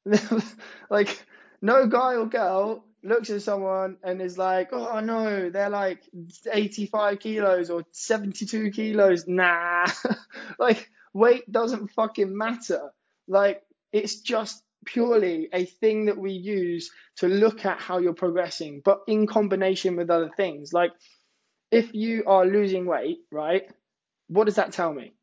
like 0.90 1.26
no 1.62 1.86
guy 1.88 2.16
or 2.16 2.28
girl 2.28 2.86
looks 3.04 3.30
at 3.30 3.42
someone 3.42 3.98
and 4.06 4.22
is 4.22 4.38
like, 4.38 4.70
oh 4.72 5.02
no, 5.02 5.50
they're 5.50 5.70
like 5.70 6.04
85 6.50 7.20
kilos 7.20 7.70
or 7.70 7.84
72 7.92 8.72
kilos. 8.72 9.28
Nah, 9.28 9.86
like 10.60 10.90
weight 11.14 11.52
doesn't 11.52 11.90
fucking 11.90 12.38
matter. 12.38 12.94
Like 13.28 13.64
it's 13.92 14.22
just 14.22 14.64
purely 14.86 15.50
a 15.54 15.66
thing 15.66 16.06
that 16.06 16.18
we 16.18 16.32
use 16.32 16.92
to 17.18 17.28
look 17.28 17.66
at 17.66 17.80
how 17.80 18.00
you're 18.00 18.14
progressing, 18.14 18.82
but 18.84 19.02
in 19.08 19.28
combination 19.28 19.96
with 19.96 20.10
other 20.10 20.32
things. 20.36 20.74
Like 20.74 20.92
if 21.72 21.94
you 21.94 22.24
are 22.28 22.46
losing 22.46 22.86
weight, 22.86 23.20
right? 23.32 23.64
What 24.28 24.46
does 24.46 24.56
that 24.56 24.74
tell 24.74 24.94
me? 24.94 25.14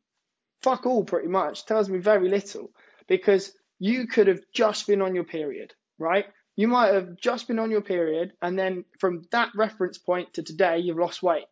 Fuck 0.61 0.85
all, 0.85 1.03
pretty 1.03 1.27
much. 1.27 1.65
tells 1.65 1.89
me 1.89 1.99
very 1.99 2.29
little 2.29 2.71
because 3.07 3.51
you 3.79 4.07
could 4.07 4.27
have 4.27 4.41
just 4.53 4.87
been 4.87 5.01
on 5.01 5.15
your 5.15 5.23
period, 5.23 5.73
right? 5.97 6.25
you 6.55 6.67
might 6.67 6.93
have 6.93 7.15
just 7.15 7.47
been 7.47 7.57
on 7.59 7.71
your 7.71 7.79
period 7.79 8.33
and 8.41 8.59
then 8.59 8.83
from 8.99 9.21
that 9.31 9.49
reference 9.55 9.97
point 9.97 10.33
to 10.33 10.43
today 10.43 10.79
you've 10.79 10.97
lost 10.97 11.23
weight 11.23 11.45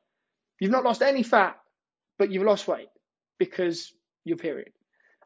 You've 0.59 0.71
not 0.71 0.83
lost 0.83 1.01
any 1.01 1.23
fat, 1.23 1.57
but 2.17 2.31
you've 2.31 2.43
lost 2.43 2.67
weight 2.67 2.89
because 3.37 3.93
your 4.23 4.37
period 4.37 4.71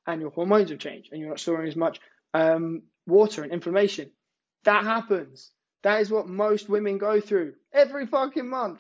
and 0.06 0.20
your 0.22 0.32
hormones 0.32 0.70
have 0.70 0.80
changed 0.80 1.10
and 1.12 1.20
you're 1.22 1.30
not 1.30 1.39
storing 1.39 1.67
as 1.67 1.76
much 1.76 2.00
um, 2.34 2.84
water 3.08 3.44
and 3.44 3.52
inflammation. 3.52 4.12
That 4.63 4.84
happens. 4.84 5.52
That 5.84 6.02
is 6.02 6.12
what 6.12 6.28
most 6.28 6.70
women 6.70 6.98
go 6.98 7.20
through 7.20 7.54
every 7.74 8.06
fucking 8.06 8.48
month. 8.48 8.80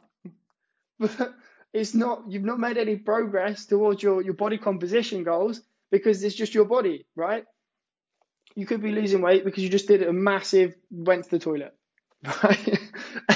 But 0.99 1.33
it's 1.73 1.93
not, 1.95 2.23
you've 2.29 2.43
not 2.43 2.59
made 2.59 2.77
any 2.77 2.95
progress 2.97 3.65
towards 3.65 4.03
your, 4.03 4.21
your 4.21 4.33
body 4.33 4.57
composition 4.57 5.23
goals 5.23 5.61
because 5.89 6.23
it's 6.23 6.35
just 6.35 6.53
your 6.53 6.65
body, 6.65 7.05
right? 7.15 7.45
You 8.55 8.65
could 8.65 8.81
be 8.81 8.91
losing 8.91 9.21
weight 9.21 9.45
because 9.45 9.63
you 9.63 9.69
just 9.69 9.87
did 9.87 10.03
a 10.03 10.13
massive, 10.13 10.75
went 10.91 11.23
to 11.25 11.29
the 11.31 11.39
toilet, 11.39 11.73
right? 12.43 12.67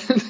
and, 0.09 0.23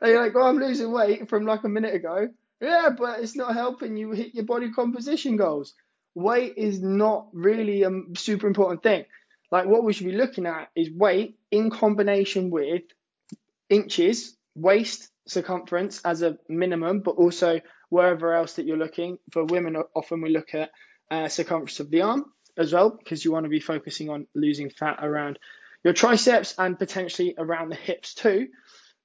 and 0.00 0.10
you're 0.10 0.22
like, 0.22 0.34
oh, 0.34 0.42
I'm 0.42 0.58
losing 0.58 0.92
weight 0.92 1.28
from 1.28 1.46
like 1.46 1.64
a 1.64 1.68
minute 1.68 1.94
ago. 1.94 2.28
Yeah, 2.60 2.90
but 2.96 3.20
it's 3.20 3.36
not 3.36 3.54
helping 3.54 3.96
you 3.96 4.12
hit 4.12 4.34
your 4.34 4.44
body 4.44 4.70
composition 4.70 5.36
goals. 5.36 5.74
Weight 6.14 6.54
is 6.56 6.80
not 6.80 7.28
really 7.32 7.82
a 7.84 7.90
super 8.16 8.46
important 8.46 8.82
thing. 8.82 9.04
Like 9.52 9.66
what 9.66 9.84
we 9.84 9.92
should 9.92 10.06
be 10.06 10.16
looking 10.16 10.46
at 10.46 10.70
is 10.74 10.90
weight 10.90 11.36
in 11.50 11.70
combination 11.70 12.50
with 12.50 12.82
inches, 13.68 14.34
waist 14.54 15.10
circumference 15.28 16.00
as 16.04 16.22
a 16.22 16.38
minimum, 16.48 17.00
but 17.00 17.12
also 17.12 17.60
wherever 17.90 18.32
else 18.32 18.54
that 18.54 18.64
you're 18.66 18.78
looking. 18.78 19.18
For 19.30 19.44
women, 19.44 19.76
often 19.94 20.22
we 20.22 20.30
look 20.30 20.54
at 20.54 20.70
uh, 21.10 21.28
circumference 21.28 21.80
of 21.80 21.90
the 21.90 22.00
arm 22.00 22.24
as 22.56 22.72
well, 22.72 22.90
because 22.90 23.22
you 23.24 23.30
want 23.30 23.44
to 23.44 23.50
be 23.50 23.60
focusing 23.60 24.08
on 24.08 24.26
losing 24.34 24.70
fat 24.70 25.00
around 25.02 25.38
your 25.84 25.92
triceps 25.92 26.54
and 26.56 26.78
potentially 26.78 27.34
around 27.36 27.68
the 27.68 27.76
hips 27.76 28.14
too, 28.14 28.48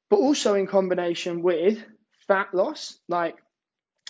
but 0.09 0.17
also 0.17 0.53
in 0.53 0.67
combination 0.67 1.41
with 1.41 1.83
fat 2.27 2.53
loss, 2.53 2.97
like 3.09 3.35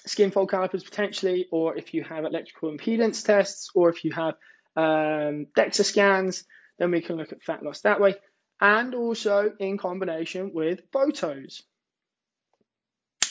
skin 0.06 0.30
fold 0.30 0.52
calipers 0.52 0.84
potentially, 0.84 1.48
or 1.52 1.76
if 1.76 1.96
you 1.96 2.04
have 2.04 2.26
electrical 2.26 2.72
impedance 2.72 3.26
tests, 3.26 3.72
or 3.74 3.90
if 3.90 4.06
you 4.06 4.12
have 4.12 4.36
um, 4.78 5.48
DEXA 5.58 5.84
scans, 5.84 6.46
then 6.78 6.92
we 6.92 7.02
can 7.02 7.18
look 7.18 7.34
at 7.34 7.44
fat 7.44 7.64
loss 7.64 7.82
that 7.82 8.00
way, 8.00 8.16
and 8.62 8.94
also 8.94 9.52
in 9.60 9.78
combination 9.78 10.54
with 10.54 10.82
photos. 10.94 11.64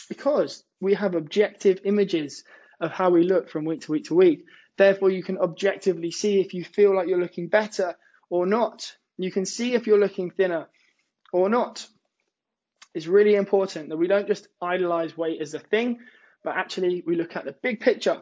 Because 0.09 0.65
we 0.81 0.95
have 0.95 1.15
objective 1.15 1.81
images 1.85 2.45
of 2.81 2.91
how 2.91 3.11
we 3.11 3.23
look 3.23 3.49
from 3.49 3.65
week 3.65 3.83
to 3.83 3.93
week 3.93 4.05
to 4.07 4.15
week. 4.15 4.45
Therefore, 4.77 5.09
you 5.09 5.23
can 5.23 5.39
objectively 5.39 6.11
see 6.11 6.41
if 6.41 6.53
you 6.53 6.65
feel 6.65 6.95
like 6.95 7.09
you're 7.09 7.21
looking 7.21 7.49
better 7.49 7.95
or 8.29 8.45
not. 8.45 8.93
You 9.17 9.33
can 9.33 9.47
see 9.47 9.75
if 9.75 9.87
you're 9.87 9.99
looking 9.99 10.31
thinner 10.31 10.67
or 11.33 11.49
not. 11.49 11.87
It's 12.93 13.07
really 13.07 13.37
important 13.37 13.89
that 13.89 13.97
we 13.97 14.09
don't 14.09 14.27
just 14.27 14.49
idolize 14.61 15.17
weight 15.17 15.41
as 15.41 15.55
a 15.55 15.59
thing, 15.59 16.01
but 16.43 16.57
actually 16.57 17.03
we 17.07 17.17
look 17.17 17.37
at 17.37 17.45
the 17.45 17.53
big 17.53 17.81
picture. 17.81 18.21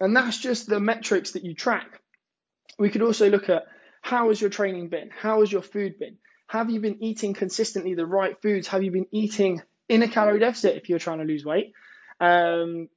And 0.00 0.16
that's 0.16 0.38
just 0.38 0.68
the 0.68 0.80
metrics 0.80 1.32
that 1.32 1.44
you 1.44 1.54
track. 1.54 2.00
We 2.78 2.90
could 2.90 3.02
also 3.02 3.30
look 3.30 3.48
at 3.48 3.64
how 4.02 4.28
has 4.28 4.40
your 4.40 4.50
training 4.50 4.88
been? 4.88 5.10
How 5.10 5.40
has 5.40 5.50
your 5.50 5.62
food 5.62 5.98
been? 5.98 6.18
Have 6.46 6.70
you 6.70 6.80
been 6.80 7.02
eating 7.02 7.34
consistently 7.34 7.94
the 7.94 8.06
right 8.06 8.40
foods? 8.42 8.68
Have 8.68 8.82
you 8.82 8.90
been 8.90 9.06
eating 9.10 9.62
in 9.88 10.02
a 10.02 10.08
calorie 10.08 10.40
deficit 10.40 10.76
if 10.76 10.88
you're 10.88 10.98
trying 10.98 11.18
to 11.18 11.24
lose 11.24 11.44
weight? 11.44 11.72
Um, 12.20 12.88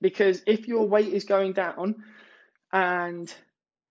because 0.00 0.42
if 0.46 0.68
your 0.68 0.88
weight 0.88 1.12
is 1.12 1.24
going 1.24 1.52
down 1.52 1.96
and 2.72 3.32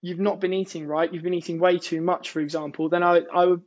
you've 0.01 0.19
not 0.19 0.39
been 0.39 0.53
eating 0.53 0.87
right, 0.87 1.13
you've 1.13 1.23
been 1.23 1.33
eating 1.33 1.59
way 1.59 1.77
too 1.77 2.01
much, 2.01 2.31
for 2.31 2.39
example, 2.39 2.89
then 2.89 3.03
I, 3.03 3.21
I 3.33 3.45
would 3.45 3.61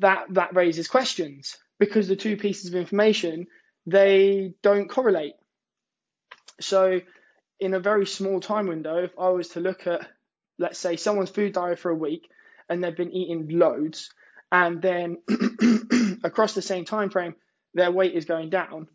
that 0.00 0.26
that 0.30 0.54
raises 0.54 0.88
questions 0.88 1.56
because 1.78 2.08
the 2.08 2.16
two 2.16 2.36
pieces 2.36 2.66
of 2.66 2.74
information 2.74 3.46
they 3.86 4.54
don't 4.62 4.88
correlate. 4.88 5.34
So 6.60 7.00
in 7.60 7.74
a 7.74 7.80
very 7.80 8.06
small 8.06 8.40
time 8.40 8.66
window, 8.66 8.96
if 8.96 9.12
I 9.18 9.28
was 9.30 9.48
to 9.50 9.60
look 9.60 9.86
at 9.86 10.06
let's 10.58 10.78
say 10.78 10.96
someone's 10.96 11.30
food 11.30 11.52
diet 11.52 11.78
for 11.78 11.90
a 11.90 11.94
week 11.94 12.28
and 12.68 12.82
they've 12.82 12.96
been 12.96 13.12
eating 13.12 13.48
loads 13.58 14.10
and 14.50 14.80
then 14.80 15.18
across 16.24 16.54
the 16.54 16.62
same 16.62 16.84
time 16.84 17.10
frame 17.10 17.34
their 17.74 17.90
weight 17.90 18.14
is 18.14 18.24
going 18.24 18.50
down, 18.50 18.88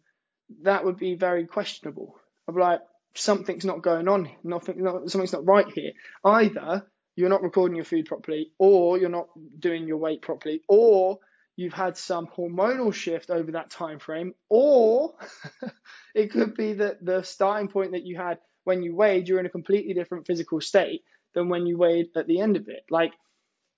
that 0.63 0.83
would 0.83 0.97
be 0.97 1.15
very 1.15 1.45
questionable. 1.45 2.15
I'd 2.47 2.55
be 2.55 2.61
like, 2.61 2.81
something's 3.15 3.65
not 3.65 3.81
going 3.81 4.07
on, 4.07 4.29
nothing, 4.43 4.83
not, 4.83 5.09
something's 5.09 5.33
not 5.33 5.47
right 5.47 5.67
here. 5.73 5.91
Either 6.23 6.85
you're 7.15 7.29
not 7.29 7.43
recording 7.43 7.75
your 7.75 7.85
food 7.85 8.05
properly, 8.05 8.51
or 8.57 8.97
you're 8.97 9.09
not 9.09 9.27
doing 9.59 9.87
your 9.87 9.97
weight 9.97 10.21
properly, 10.21 10.61
or 10.67 11.19
you've 11.55 11.73
had 11.73 11.95
some 11.95 12.27
hormonal 12.27 12.93
shift 12.93 13.29
over 13.29 13.51
that 13.51 13.69
time 13.69 13.99
frame, 13.99 14.33
or 14.49 15.13
it 16.15 16.31
could 16.31 16.55
be 16.55 16.73
that 16.73 17.05
the 17.05 17.21
starting 17.21 17.67
point 17.67 17.91
that 17.91 18.05
you 18.05 18.17
had 18.17 18.39
when 18.63 18.81
you 18.81 18.95
weighed, 18.95 19.27
you're 19.27 19.39
in 19.39 19.45
a 19.45 19.49
completely 19.49 19.93
different 19.93 20.25
physical 20.25 20.59
state 20.59 21.03
than 21.33 21.49
when 21.49 21.65
you 21.65 21.77
weighed 21.77 22.09
at 22.15 22.27
the 22.27 22.39
end 22.39 22.55
of 22.57 22.67
it. 22.67 22.85
Like 22.89 23.13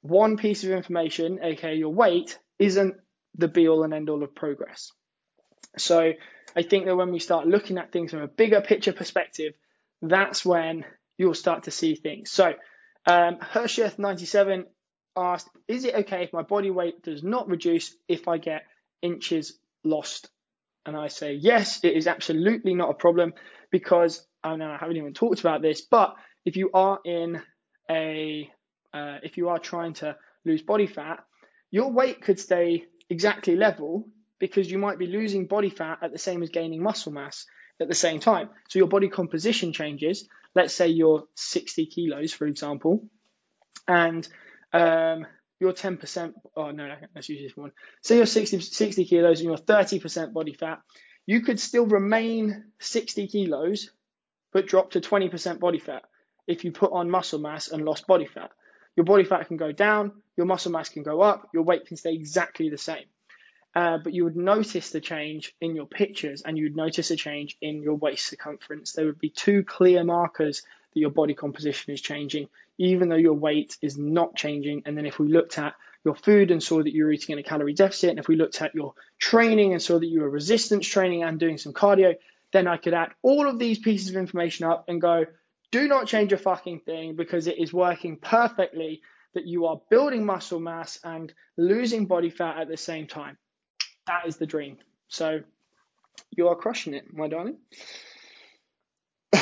one 0.02 0.38
piece 0.38 0.64
of 0.64 0.72
information, 0.72 1.40
aka 1.42 1.76
your 1.76 1.94
weight, 1.94 2.38
isn't 2.60 2.96
the 3.38 3.48
be 3.48 3.68
all 3.68 3.84
and 3.84 3.94
end 3.94 4.10
all 4.10 4.24
of 4.24 4.36
progress. 4.36 4.92
So 5.78 6.14
I 6.56 6.62
think 6.62 6.86
that 6.86 6.96
when 6.96 7.12
we 7.12 7.20
start 7.20 7.48
looking 7.48 7.78
at 7.78 7.92
things 7.92 8.12
from 8.12 8.22
a 8.22 8.28
bigger 8.28 8.62
picture 8.62 8.94
perspective, 8.94 9.54
that's 10.02 10.46
when 10.46 10.86
you'll 11.18 11.34
start 11.34 11.64
to 11.64 11.72
see 11.72 11.96
things. 11.96 12.32
So 12.32 12.54
um, 13.06 13.38
Hersheth97 13.38 14.64
asked, 15.16 15.50
is 15.68 15.86
it 15.86 15.96
okay 15.96 16.24
if 16.24 16.34
my 16.34 16.44
body 16.44 16.72
weight 16.72 17.04
does 17.04 17.24
not 17.24 17.50
reduce 17.50 17.96
if 18.08 18.28
I 18.28 18.38
get 18.38 18.64
inches 19.02 19.58
lost? 19.84 20.30
And 20.86 20.96
I 20.96 21.08
say, 21.08 21.34
yes, 21.34 21.84
it 21.84 21.94
is 21.94 22.08
absolutely 22.08 22.76
not 22.76 22.92
a 22.92 22.96
problem 22.96 23.34
because 23.72 24.26
I 24.44 24.56
know 24.56 24.70
I 24.70 24.78
haven't 24.78 24.98
even 24.98 25.14
talked 25.14 25.40
about 25.40 25.62
this, 25.62 25.82
but 25.82 26.16
if 26.46 26.56
you 26.56 26.70
are 26.74 27.00
in 27.04 27.42
a, 27.90 28.50
uh, 28.94 29.18
if 29.24 29.38
you 29.38 29.50
are 29.50 29.60
trying 29.60 29.94
to 29.94 30.16
lose 30.46 30.62
body 30.62 30.88
fat, 30.88 31.24
your 31.72 31.92
weight 31.92 32.22
could 32.22 32.40
stay 32.40 32.86
exactly 33.10 33.56
level 33.56 34.08
because 34.40 34.70
you 34.70 34.78
might 34.78 35.00
be 35.00 35.08
losing 35.08 35.48
body 35.48 35.70
fat 35.70 36.00
at 36.02 36.12
the 36.12 36.18
same 36.18 36.44
as 36.44 36.50
gaining 36.50 36.82
muscle 36.82 37.12
mass 37.12 37.46
at 37.82 37.88
the 37.88 37.96
same 37.96 38.20
time. 38.20 38.50
So 38.70 38.80
your 38.80 38.88
body 38.88 39.10
composition 39.10 39.74
changes. 39.74 40.28
Let's 40.54 40.74
say 40.74 40.88
you're 40.88 41.26
60 41.36 41.88
kilos, 41.88 42.32
for 42.32 42.46
example, 42.46 43.10
and 43.88 44.28
um, 44.72 45.26
you're 45.60 45.74
10%. 45.74 46.34
Oh, 46.56 46.72
no, 46.72 46.88
no, 46.88 46.96
let's 47.14 47.28
use 47.28 47.42
this 47.42 47.58
one. 47.58 47.72
Say 48.02 48.18
you're 48.18 48.26
60, 48.26 48.62
60 48.62 49.06
kilos 49.06 49.42
and 49.42 49.50
you're 49.50 49.58
30% 49.58 50.32
body 50.32 50.54
fat. 50.54 50.80
You 51.26 51.42
could 51.42 51.60
still 51.60 51.88
remain 51.88 52.66
60 52.80 53.28
kilos, 53.28 53.90
but 54.54 54.68
drop 54.68 54.92
to 54.92 55.02
20% 55.02 55.60
body 55.60 55.80
fat 55.80 56.04
if 56.48 56.64
you 56.64 56.72
put 56.72 56.92
on 56.92 57.10
muscle 57.10 57.40
mass 57.40 57.70
and 57.70 57.86
lost 57.86 58.08
body 58.08 58.26
fat. 58.26 58.52
Your 58.96 59.06
body 59.06 59.24
fat 59.24 59.48
can 59.48 59.58
go 59.58 59.72
down, 59.72 60.12
your 60.38 60.46
muscle 60.46 60.72
mass 60.72 60.90
can 60.90 61.04
go 61.04 61.22
up, 61.22 61.50
your 61.54 61.64
weight 61.64 61.86
can 61.86 61.98
stay 61.98 62.14
exactly 62.14 62.70
the 62.70 62.78
same. 62.78 63.06
Uh, 63.76 63.98
but 63.98 64.14
you 64.14 64.24
would 64.24 64.38
notice 64.38 64.92
the 64.92 65.02
change 65.02 65.54
in 65.60 65.76
your 65.76 65.86
pictures 65.86 66.42
and 66.44 66.58
you'd 66.58 66.78
notice 66.78 67.12
a 67.12 67.16
change 67.18 67.58
in 67.62 67.84
your 67.84 67.96
waist 67.96 68.28
circumference. 68.28 68.94
There 68.94 69.06
would 69.06 69.20
be 69.20 69.30
two 69.30 69.64
clear 69.64 70.04
markers 70.06 70.64
that 70.94 71.00
your 71.00 71.10
body 71.10 71.34
composition 71.34 71.94
is 71.94 72.00
changing, 72.00 72.48
even 72.78 73.10
though 73.10 73.16
your 73.16 73.34
weight 73.34 73.78
is 73.82 73.98
not 73.98 74.36
changing. 74.36 74.84
And 74.86 74.98
then 74.98 75.06
if 75.06 75.20
we 75.20 75.28
looked 75.28 75.60
at 75.60 75.76
your 76.06 76.16
food 76.16 76.52
and 76.52 76.64
saw 76.64 76.82
that 76.82 76.94
you're 76.94 77.12
eating 77.12 77.34
in 77.34 77.40
a 77.40 77.44
calorie 77.44 77.74
deficit, 77.74 78.12
and 78.12 78.20
if 78.20 78.30
we 78.30 78.38
looked 78.38 78.62
at 78.62 78.76
your 78.76 78.94
training 79.20 79.74
and 79.74 79.82
saw 79.82 80.00
that 80.00 80.06
you 80.06 80.22
were 80.22 80.30
resistance 80.30 80.88
training 80.88 81.24
and 81.24 81.38
doing 81.38 81.58
some 81.58 81.74
cardio, 81.74 82.16
then 82.54 82.68
I 82.68 82.78
could 82.78 82.94
add 82.94 83.10
all 83.22 83.50
of 83.50 83.60
these 83.60 83.80
pieces 83.80 84.10
of 84.10 84.16
information 84.16 84.68
up 84.68 84.86
and 84.88 85.02
go, 85.02 85.26
do 85.76 85.90
not 85.90 86.08
change 86.08 86.32
a 86.32 86.38
fucking 86.38 86.80
thing 86.86 87.18
because 87.18 87.48
it 87.48 87.58
is 87.58 87.74
working 87.74 88.16
perfectly 88.16 89.02
that 89.34 89.46
you 89.46 89.66
are 89.66 89.82
building 89.90 90.26
muscle 90.26 90.62
mass 90.62 90.98
and 91.04 91.34
losing 91.58 92.06
body 92.06 92.30
fat 92.30 92.62
at 92.62 92.70
the 92.70 92.78
same 92.78 93.08
time. 93.08 93.38
That 94.08 94.26
is 94.26 94.38
the 94.38 94.46
dream. 94.46 94.78
So 95.10 95.42
you 96.32 96.48
are 96.48 96.56
crushing 96.56 96.94
it, 96.94 97.14
my 97.14 97.28
darling. 97.28 97.58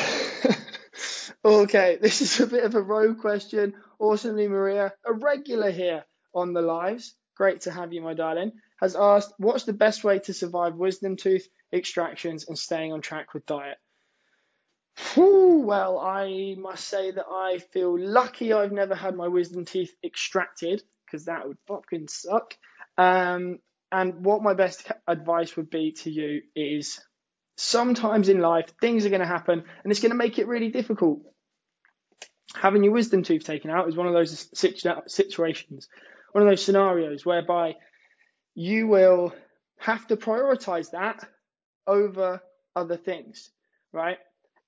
okay, 1.46 2.00
this 2.02 2.24
is 2.24 2.40
a 2.40 2.48
bit 2.48 2.64
of 2.64 2.74
a 2.74 2.82
rogue 2.82 3.20
question. 3.20 3.76
Awesomely 4.00 4.48
Maria, 4.48 4.92
a 5.06 5.14
regular 5.14 5.70
here 5.70 6.04
on 6.34 6.54
the 6.54 6.64
lives. 6.64 7.14
Great 7.38 7.62
to 7.62 7.72
have 7.72 7.94
you, 7.94 8.02
my 8.02 8.16
darling. 8.16 8.54
Has 8.82 8.96
asked, 8.96 9.34
what's 9.38 9.66
the 9.66 9.74
best 9.74 10.04
way 10.04 10.18
to 10.18 10.34
survive 10.34 10.74
wisdom 10.78 11.16
tooth 11.16 11.48
extractions 11.72 12.48
and 12.48 12.58
staying 12.58 12.92
on 12.92 13.02
track 13.02 13.36
with 13.36 13.46
diet? 13.46 13.78
Well, 15.16 16.00
I 16.00 16.56
must 16.58 16.88
say 16.88 17.12
that 17.12 17.26
I 17.28 17.60
feel 17.72 17.98
lucky 17.98 18.54
I've 18.54 18.72
never 18.72 18.96
had 18.96 19.16
my 19.16 19.28
wisdom 19.28 19.66
teeth 19.66 19.94
extracted 20.04 20.84
because 21.06 21.26
that 21.26 21.48
would 21.48 21.58
fucking 21.68 22.08
suck. 22.08 22.56
Um, 22.98 23.60
and 23.92 24.26
what 24.26 24.44
my 24.44 24.54
best 24.54 24.92
advice 25.08 25.56
would 25.56 25.70
be 25.70 25.92
to 26.04 26.12
you 26.12 26.42
is 26.56 27.00
sometimes 27.58 28.30
in 28.30 28.40
life 28.40 28.66
things 28.82 29.06
are 29.06 29.10
going 29.10 29.22
to 29.22 29.28
happen 29.28 29.64
and 29.84 29.92
it's 29.92 30.00
going 30.00 30.12
to 30.12 30.18
make 30.18 30.40
it 30.40 30.48
really 30.48 30.70
difficult. 30.70 31.22
Having 32.56 32.84
your 32.84 32.94
wisdom 32.94 33.24
tooth 33.24 33.44
taken 33.44 33.72
out 33.72 33.88
is 33.88 33.96
one 33.96 34.08
of 34.08 34.14
those 34.14 34.50
situations, 34.54 35.88
one 36.32 36.44
of 36.44 36.50
those 36.50 36.64
scenarios 36.64 37.26
whereby 37.26 37.76
you 38.56 38.88
will 38.88 39.34
have 39.80 40.06
to 40.08 40.18
prioritize 40.18 40.92
that 40.92 41.28
over 41.88 42.42
other 42.76 42.98
things, 42.98 43.50
right? 43.92 44.18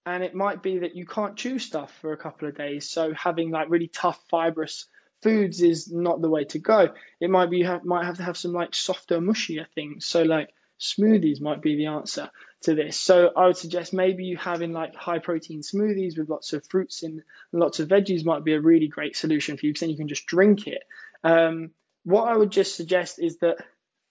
And 0.06 0.24
it 0.24 0.36
might 0.36 0.62
be 0.62 0.80
that 0.80 0.96
you 0.96 1.06
can't 1.06 1.36
chew 1.36 1.58
stuff 1.58 1.92
for 2.02 2.14
a 2.14 2.18
couple 2.18 2.48
of 2.48 2.56
days. 2.56 2.90
So 2.90 3.14
having 3.14 3.50
like 3.50 3.70
really 3.70 3.88
tough 3.88 4.22
fibrous 4.30 4.86
foods 5.24 5.62
is 5.62 5.92
not 5.92 6.22
the 6.22 6.30
way 6.30 6.44
to 6.46 6.60
go. 6.60 6.94
It 7.20 7.30
might 7.30 7.50
be 7.50 7.58
you 7.58 7.66
have, 7.66 7.84
might 7.84 8.06
have 8.06 8.18
to 8.18 8.24
have 8.24 8.38
some 8.38 8.54
like 8.54 8.76
softer, 8.76 9.20
mushier 9.20 9.66
things. 9.74 10.06
So 10.06 10.22
like 10.24 10.50
smoothies 10.80 11.42
might 11.42 11.62
be 11.62 11.76
the 11.76 11.88
answer 11.88 12.30
to 12.62 12.76
this. 12.76 13.00
So 13.00 13.32
I 13.36 13.48
would 13.48 13.58
suggest 13.58 13.94
maybe 13.94 14.26
you 14.26 14.38
having 14.38 14.74
like 14.74 14.94
high 14.96 15.20
protein 15.20 15.62
smoothies 15.62 16.18
with 16.18 16.30
lots 16.30 16.54
of 16.54 16.66
fruits 16.68 17.04
and 17.04 17.24
lots 17.52 17.80
of 17.80 17.88
veggies 17.88 18.26
might 18.26 18.44
be 18.44 18.54
a 18.54 18.62
really 18.62 18.88
great 18.88 19.16
solution 19.16 19.58
for 19.58 19.66
you 19.66 19.72
because 19.72 19.82
then 19.82 19.90
you 19.90 19.98
can 19.98 20.08
just 20.08 20.28
drink 20.28 20.68
it. 20.68 20.84
Um, 21.24 21.72
what 22.04 22.28
I 22.28 22.38
would 22.38 22.52
just 22.52 22.76
suggest 22.76 23.20
is 23.20 23.38
that, 23.38 23.58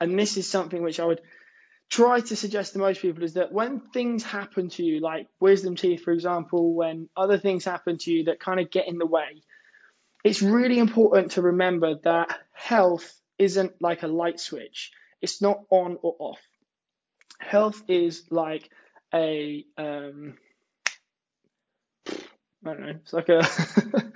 and 0.01 0.19
this 0.19 0.37
is 0.37 0.49
something 0.49 0.83
which 0.83 0.99
I 0.99 1.05
would 1.05 1.21
try 1.91 2.21
to 2.21 2.37
suggest 2.37 2.73
to 2.73 2.79
most 2.79 3.01
people 3.01 3.23
is 3.23 3.35
that 3.35 3.53
when 3.53 3.81
things 3.81 4.23
happen 4.23 4.69
to 4.71 4.83
you, 4.83 5.01
like 5.01 5.29
wisdom 5.41 5.77
teeth, 5.77 6.03
for 6.03 6.13
example, 6.13 6.75
when 6.75 7.09
other 7.17 7.39
things 7.39 7.65
happen 7.65 7.99
to 7.99 8.11
you 8.11 8.25
that 8.25 8.41
kind 8.41 8.61
of 8.61 8.71
get 8.71 8.89
in 8.89 8.99
the 8.99 9.07
way, 9.07 9.43
it's 10.25 10.43
really 10.43 10.79
important 10.79 11.33
to 11.33 11.43
remember 11.43 11.97
that 12.05 12.39
health 12.53 13.15
isn't 13.39 13.73
like 13.81 14.03
a 14.03 14.09
light 14.09 14.41
switch. 14.41 14.93
It's 15.21 15.43
not 15.43 15.61
on 15.71 15.99
or 16.03 16.17
off. 16.19 16.41
Health 17.39 17.83
is 17.89 18.25
like 18.31 18.71
a 19.13 19.65
um, 19.77 20.35
I 22.65 22.73
don't 22.73 22.81
know. 22.81 22.89
It's 23.03 23.13
like 23.13 23.29
a. 23.29 23.47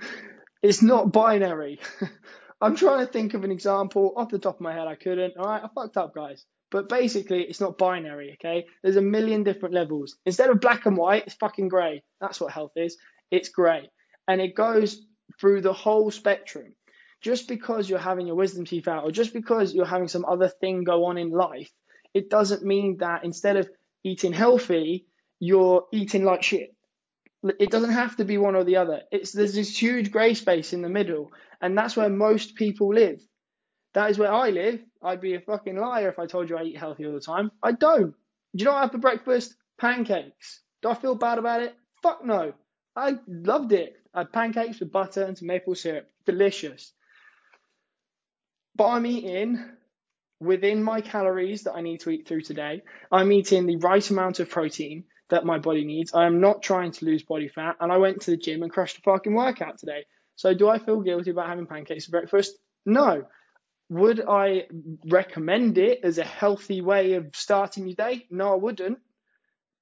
it's 0.63 0.81
not 0.81 1.11
binary. 1.11 1.79
I'm 2.61 2.75
trying 2.75 3.05
to 3.05 3.11
think 3.11 3.33
of 3.33 3.43
an 3.43 3.51
example 3.51 4.13
off 4.17 4.29
the 4.29 4.39
top 4.39 4.55
of 4.55 4.61
my 4.61 4.73
head. 4.73 4.87
I 4.87 4.95
couldn't. 4.95 5.37
All 5.37 5.45
right, 5.45 5.63
I 5.63 5.67
fucked 5.73 5.97
up, 5.97 6.13
guys. 6.13 6.45
But 6.71 6.89
basically, 6.89 7.43
it's 7.43 7.59
not 7.59 7.77
binary. 7.77 8.33
Okay, 8.33 8.65
there's 8.83 8.95
a 8.95 9.01
million 9.01 9.43
different 9.43 9.73
levels. 9.73 10.17
Instead 10.25 10.49
of 10.49 10.61
black 10.61 10.85
and 10.85 10.97
white, 10.97 11.23
it's 11.25 11.35
fucking 11.35 11.67
grey. 11.67 12.03
That's 12.21 12.39
what 12.39 12.51
health 12.51 12.73
is. 12.75 12.97
It's 13.31 13.49
grey, 13.49 13.89
and 14.27 14.39
it 14.41 14.55
goes 14.55 15.01
through 15.39 15.61
the 15.61 15.73
whole 15.73 16.11
spectrum. 16.11 16.75
Just 17.21 17.47
because 17.47 17.89
you're 17.89 17.99
having 17.99 18.27
your 18.27 18.35
wisdom 18.35 18.65
teeth 18.65 18.87
out, 18.87 19.03
or 19.03 19.11
just 19.11 19.33
because 19.33 19.73
you're 19.73 19.85
having 19.85 20.07
some 20.07 20.25
other 20.25 20.47
thing 20.47 20.83
go 20.83 21.05
on 21.05 21.17
in 21.17 21.31
life, 21.31 21.71
it 22.13 22.29
doesn't 22.29 22.63
mean 22.63 22.97
that 22.99 23.23
instead 23.23 23.57
of 23.57 23.69
eating 24.03 24.31
healthy, 24.31 25.05
you're 25.39 25.85
eating 25.91 26.23
like 26.23 26.43
shit. 26.43 26.75
It 27.59 27.71
doesn't 27.71 27.91
have 27.91 28.17
to 28.17 28.25
be 28.25 28.37
one 28.37 28.55
or 28.55 28.63
the 28.63 28.77
other. 28.77 29.01
It's 29.11 29.31
there's 29.31 29.55
this 29.55 29.81
huge 29.81 30.11
grey 30.11 30.33
space 30.33 30.73
in 30.73 30.81
the 30.81 30.89
middle, 30.89 31.31
and 31.61 31.77
that's 31.77 31.95
where 31.95 32.09
most 32.09 32.55
people 32.55 32.93
live. 32.93 33.21
That 33.93 34.11
is 34.11 34.19
where 34.19 34.31
I 34.31 34.49
live. 34.49 34.81
I'd 35.01 35.21
be 35.21 35.35
a 35.35 35.41
fucking 35.41 35.77
liar 35.77 36.09
if 36.09 36.19
I 36.19 36.25
told 36.25 36.49
you 36.49 36.57
I 36.57 36.63
eat 36.63 36.77
healthy 36.77 37.05
all 37.05 37.13
the 37.13 37.21
time. 37.21 37.51
I 37.63 37.71
don't. 37.71 38.11
Do 38.55 38.61
you 38.61 38.65
know 38.65 38.71
what 38.71 38.77
I 38.77 38.81
have 38.81 38.91
for 38.91 38.97
breakfast? 38.97 39.55
Pancakes. 39.79 40.61
Do 40.81 40.89
I 40.89 40.95
feel 40.95 41.15
bad 41.15 41.37
about 41.37 41.61
it? 41.61 41.75
Fuck 42.01 42.25
no. 42.25 42.53
I 42.95 43.17
loved 43.27 43.71
it. 43.71 43.95
I 44.13 44.19
had 44.19 44.33
pancakes 44.33 44.79
with 44.79 44.91
butter 44.91 45.23
and 45.23 45.37
some 45.37 45.47
maple 45.47 45.75
syrup. 45.75 46.09
Delicious. 46.25 46.91
But 48.75 48.87
I'm 48.87 49.05
eating 49.05 49.63
within 50.39 50.83
my 50.83 51.01
calories 51.01 51.63
that 51.63 51.73
I 51.73 51.81
need 51.81 52.01
to 52.01 52.09
eat 52.09 52.27
through 52.27 52.41
today. 52.41 52.81
I'm 53.11 53.31
eating 53.31 53.65
the 53.65 53.77
right 53.77 54.09
amount 54.09 54.39
of 54.39 54.49
protein 54.49 55.03
that 55.29 55.45
my 55.45 55.59
body 55.59 55.85
needs. 55.85 56.13
I 56.13 56.25
am 56.25 56.39
not 56.39 56.63
trying 56.63 56.91
to 56.93 57.05
lose 57.05 57.23
body 57.23 57.47
fat. 57.47 57.75
And 57.79 57.91
I 57.91 57.97
went 57.97 58.21
to 58.21 58.31
the 58.31 58.37
gym 58.37 58.63
and 58.63 58.71
crushed 58.71 58.97
a 58.97 59.01
fucking 59.01 59.33
workout 59.33 59.77
today. 59.77 60.05
So 60.35 60.53
do 60.53 60.69
I 60.69 60.79
feel 60.79 61.01
guilty 61.01 61.31
about 61.31 61.47
having 61.47 61.67
pancakes 61.67 62.05
for 62.05 62.11
breakfast? 62.11 62.57
No. 62.85 63.25
Would 63.89 64.21
I 64.27 64.67
recommend 65.07 65.77
it 65.77 66.01
as 66.03 66.19
a 66.19 66.23
healthy 66.23 66.81
way 66.81 67.13
of 67.13 67.35
starting 67.35 67.87
your 67.87 67.95
day? 67.95 68.27
No, 68.29 68.53
I 68.53 68.55
wouldn't. 68.55 68.99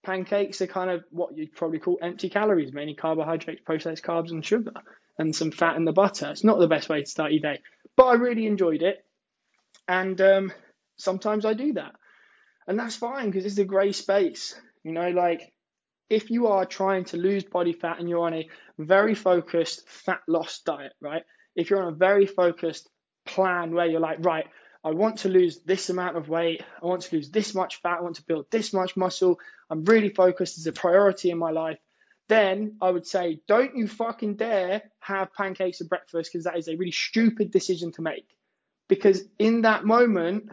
Pancakes 0.03 0.61
are 0.61 0.67
kind 0.67 0.89
of 0.89 1.03
what 1.09 1.37
you'd 1.37 1.53
probably 1.53 1.79
call 1.79 1.99
empty 2.01 2.29
calories, 2.29 2.71
mainly 2.71 2.95
carbohydrates, 2.95 3.61
processed 3.65 4.03
carbs, 4.03 4.31
and 4.31 4.45
sugar, 4.45 4.71
and 5.17 5.35
some 5.35 5.51
fat 5.51 5.75
in 5.75 5.83
the 5.83 5.91
butter. 5.91 6.29
It's 6.31 6.45
not 6.45 6.59
the 6.59 6.67
best 6.67 6.87
way 6.87 7.01
to 7.01 7.09
start 7.09 7.33
your 7.33 7.41
day, 7.41 7.61
but 7.97 8.05
I 8.05 8.13
really 8.13 8.47
enjoyed 8.47 8.81
it. 8.81 9.03
And 9.89 10.19
um, 10.21 10.53
sometimes 10.97 11.43
I 11.43 11.53
do 11.53 11.73
that. 11.73 11.95
And 12.67 12.79
that's 12.79 12.95
fine 12.95 13.29
because 13.29 13.45
it's 13.45 13.57
a 13.57 13.65
grey 13.65 13.91
space. 13.91 14.55
You 14.83 14.93
know, 14.93 15.09
like 15.09 15.51
if 16.09 16.29
you 16.29 16.47
are 16.47 16.65
trying 16.65 17.05
to 17.05 17.17
lose 17.17 17.43
body 17.43 17.73
fat 17.73 17.99
and 17.99 18.07
you're 18.07 18.25
on 18.25 18.33
a 18.33 18.49
very 18.77 19.15
focused 19.15 19.87
fat 19.89 20.21
loss 20.27 20.61
diet, 20.65 20.93
right? 21.01 21.23
If 21.55 21.69
you're 21.69 21.81
on 21.81 21.93
a 21.93 21.97
very 21.97 22.25
focused 22.25 22.89
plan 23.27 23.73
where 23.73 23.85
you're 23.85 23.99
like, 23.99 24.25
right, 24.25 24.47
I 24.83 24.91
want 24.91 25.19
to 25.19 25.29
lose 25.29 25.59
this 25.59 25.89
amount 25.89 26.17
of 26.17 26.29
weight, 26.29 26.63
I 26.81 26.85
want 26.85 27.01
to 27.03 27.15
lose 27.15 27.29
this 27.29 27.53
much 27.53 27.81
fat, 27.81 27.99
I 27.99 28.01
want 28.01 28.15
to 28.15 28.23
build 28.23 28.45
this 28.51 28.73
much 28.73 28.95
muscle, 28.95 29.39
I'm 29.69 29.83
really 29.83 30.09
focused 30.09 30.57
as 30.57 30.67
a 30.67 30.71
priority 30.71 31.29
in 31.29 31.37
my 31.37 31.51
life, 31.51 31.79
then 32.29 32.77
I 32.81 32.89
would 32.89 33.07
say, 33.07 33.41
don't 33.47 33.75
you 33.75 33.87
fucking 33.87 34.35
dare 34.35 34.83
have 34.99 35.33
pancakes 35.33 35.77
for 35.79 35.85
breakfast 35.85 36.31
because 36.31 36.45
that 36.45 36.57
is 36.57 36.67
a 36.67 36.75
really 36.75 36.91
stupid 36.91 37.51
decision 37.51 37.91
to 37.93 38.01
make. 38.01 38.27
Because 38.89 39.23
in 39.39 39.61
that 39.61 39.85
moment, 39.85 40.49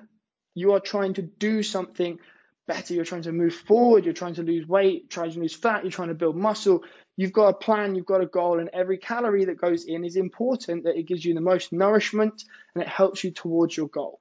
you 0.54 0.72
are 0.72 0.80
trying 0.80 1.14
to 1.14 1.22
do 1.22 1.62
something 1.62 2.18
better. 2.66 2.94
You're 2.94 3.04
trying 3.04 3.22
to 3.22 3.32
move 3.32 3.54
forward. 3.54 4.04
You're 4.04 4.14
trying 4.14 4.34
to 4.34 4.42
lose 4.42 4.66
weight, 4.66 5.10
trying 5.10 5.32
to 5.32 5.40
lose 5.40 5.54
fat. 5.54 5.82
You're 5.82 5.90
trying 5.90 6.08
to 6.08 6.14
build 6.14 6.37
muscle. 6.37 6.84
You've 7.16 7.33
got 7.33 7.48
a 7.48 7.55
plan. 7.55 7.94
You've 7.94 8.07
got 8.07 8.22
a 8.22 8.27
goal. 8.27 8.59
And 8.59 8.70
every 8.72 8.98
calorie 8.98 9.46
that 9.46 9.61
goes 9.61 9.85
in 9.85 10.05
is 10.05 10.16
important 10.16 10.85
that 10.85 10.96
it 10.96 11.07
gives 11.07 11.24
you 11.24 11.35
the 11.35 11.40
most 11.40 11.72
nourishment 11.72 12.44
and 12.74 12.83
it 12.83 12.88
helps 12.88 13.22
you 13.22 13.31
towards 13.31 13.77
your 13.77 13.88
goal. 13.88 14.20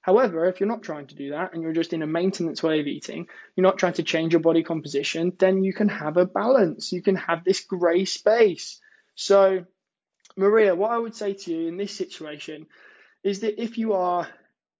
However, 0.00 0.46
if 0.46 0.60
you're 0.60 0.68
not 0.68 0.82
trying 0.82 1.08
to 1.08 1.16
do 1.16 1.30
that 1.30 1.52
and 1.52 1.62
you're 1.62 1.72
just 1.72 1.92
in 1.92 2.02
a 2.02 2.06
maintenance 2.06 2.62
way 2.62 2.78
of 2.78 2.86
eating, 2.86 3.26
you're 3.56 3.66
not 3.66 3.76
trying 3.76 3.94
to 3.94 4.04
change 4.04 4.32
your 4.32 4.40
body 4.40 4.62
composition, 4.62 5.32
then 5.36 5.64
you 5.64 5.72
can 5.72 5.88
have 5.88 6.16
a 6.16 6.24
balance. 6.24 6.92
You 6.92 7.02
can 7.02 7.16
have 7.16 7.42
this 7.42 7.60
gray 7.60 8.04
space. 8.04 8.80
So, 9.16 9.64
Maria, 10.36 10.76
what 10.76 10.92
I 10.92 10.98
would 10.98 11.16
say 11.16 11.32
to 11.32 11.52
you 11.52 11.66
in 11.66 11.76
this 11.76 11.96
situation 11.96 12.66
is 13.24 13.40
that 13.40 13.60
if 13.60 13.78
you 13.78 13.94
are 13.94 14.28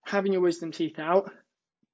having 0.04 0.32
your 0.32 0.42
wisdom 0.42 0.70
teeth 0.70 1.00
out, 1.00 1.32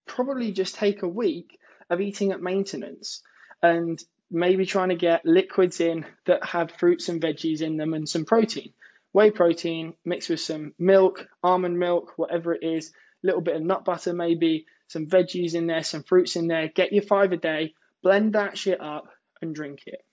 probably 0.07 0.53
just 0.53 0.75
take 0.75 1.03
a 1.03 1.09
week 1.09 1.59
of 1.88 2.03
eating 2.03 2.33
at 2.33 2.43
maintenance 2.43 3.23
and 3.62 4.03
maybe 4.33 4.66
trying 4.66 4.88
to 4.88 4.97
get 4.97 5.25
liquids 5.25 5.81
in 5.81 6.07
that 6.27 6.45
have 6.45 6.73
fruits 6.73 7.09
and 7.09 7.21
veggies 7.21 7.61
in 7.61 7.77
them 7.77 7.95
and 7.95 8.09
some 8.09 8.25
protein. 8.25 8.73
Whey 9.12 9.31
protein 9.31 9.95
mixed 10.05 10.31
with 10.31 10.40
some 10.40 10.73
milk, 10.79 11.27
almond 11.42 11.79
milk, 11.79 12.14
whatever 12.16 12.55
it 12.55 12.62
is, 12.62 12.88
a 12.88 13.27
little 13.27 13.42
bit 13.42 13.57
of 13.57 13.62
nut 13.62 13.85
butter, 13.85 14.12
maybe 14.12 14.66
some 14.88 15.07
veggies 15.07 15.55
in 15.55 15.66
there, 15.66 15.83
some 15.83 16.03
fruits 16.03 16.37
in 16.37 16.49
there. 16.49 16.68
Get 16.68 16.92
your 16.92 17.03
five 17.03 17.33
a 17.33 17.37
day, 17.37 17.75
blend 18.03 18.35
that 18.35 18.57
shit 18.57 18.81
up 18.81 19.09
and 19.40 19.55
drink 19.55 19.83
it. 19.87 20.05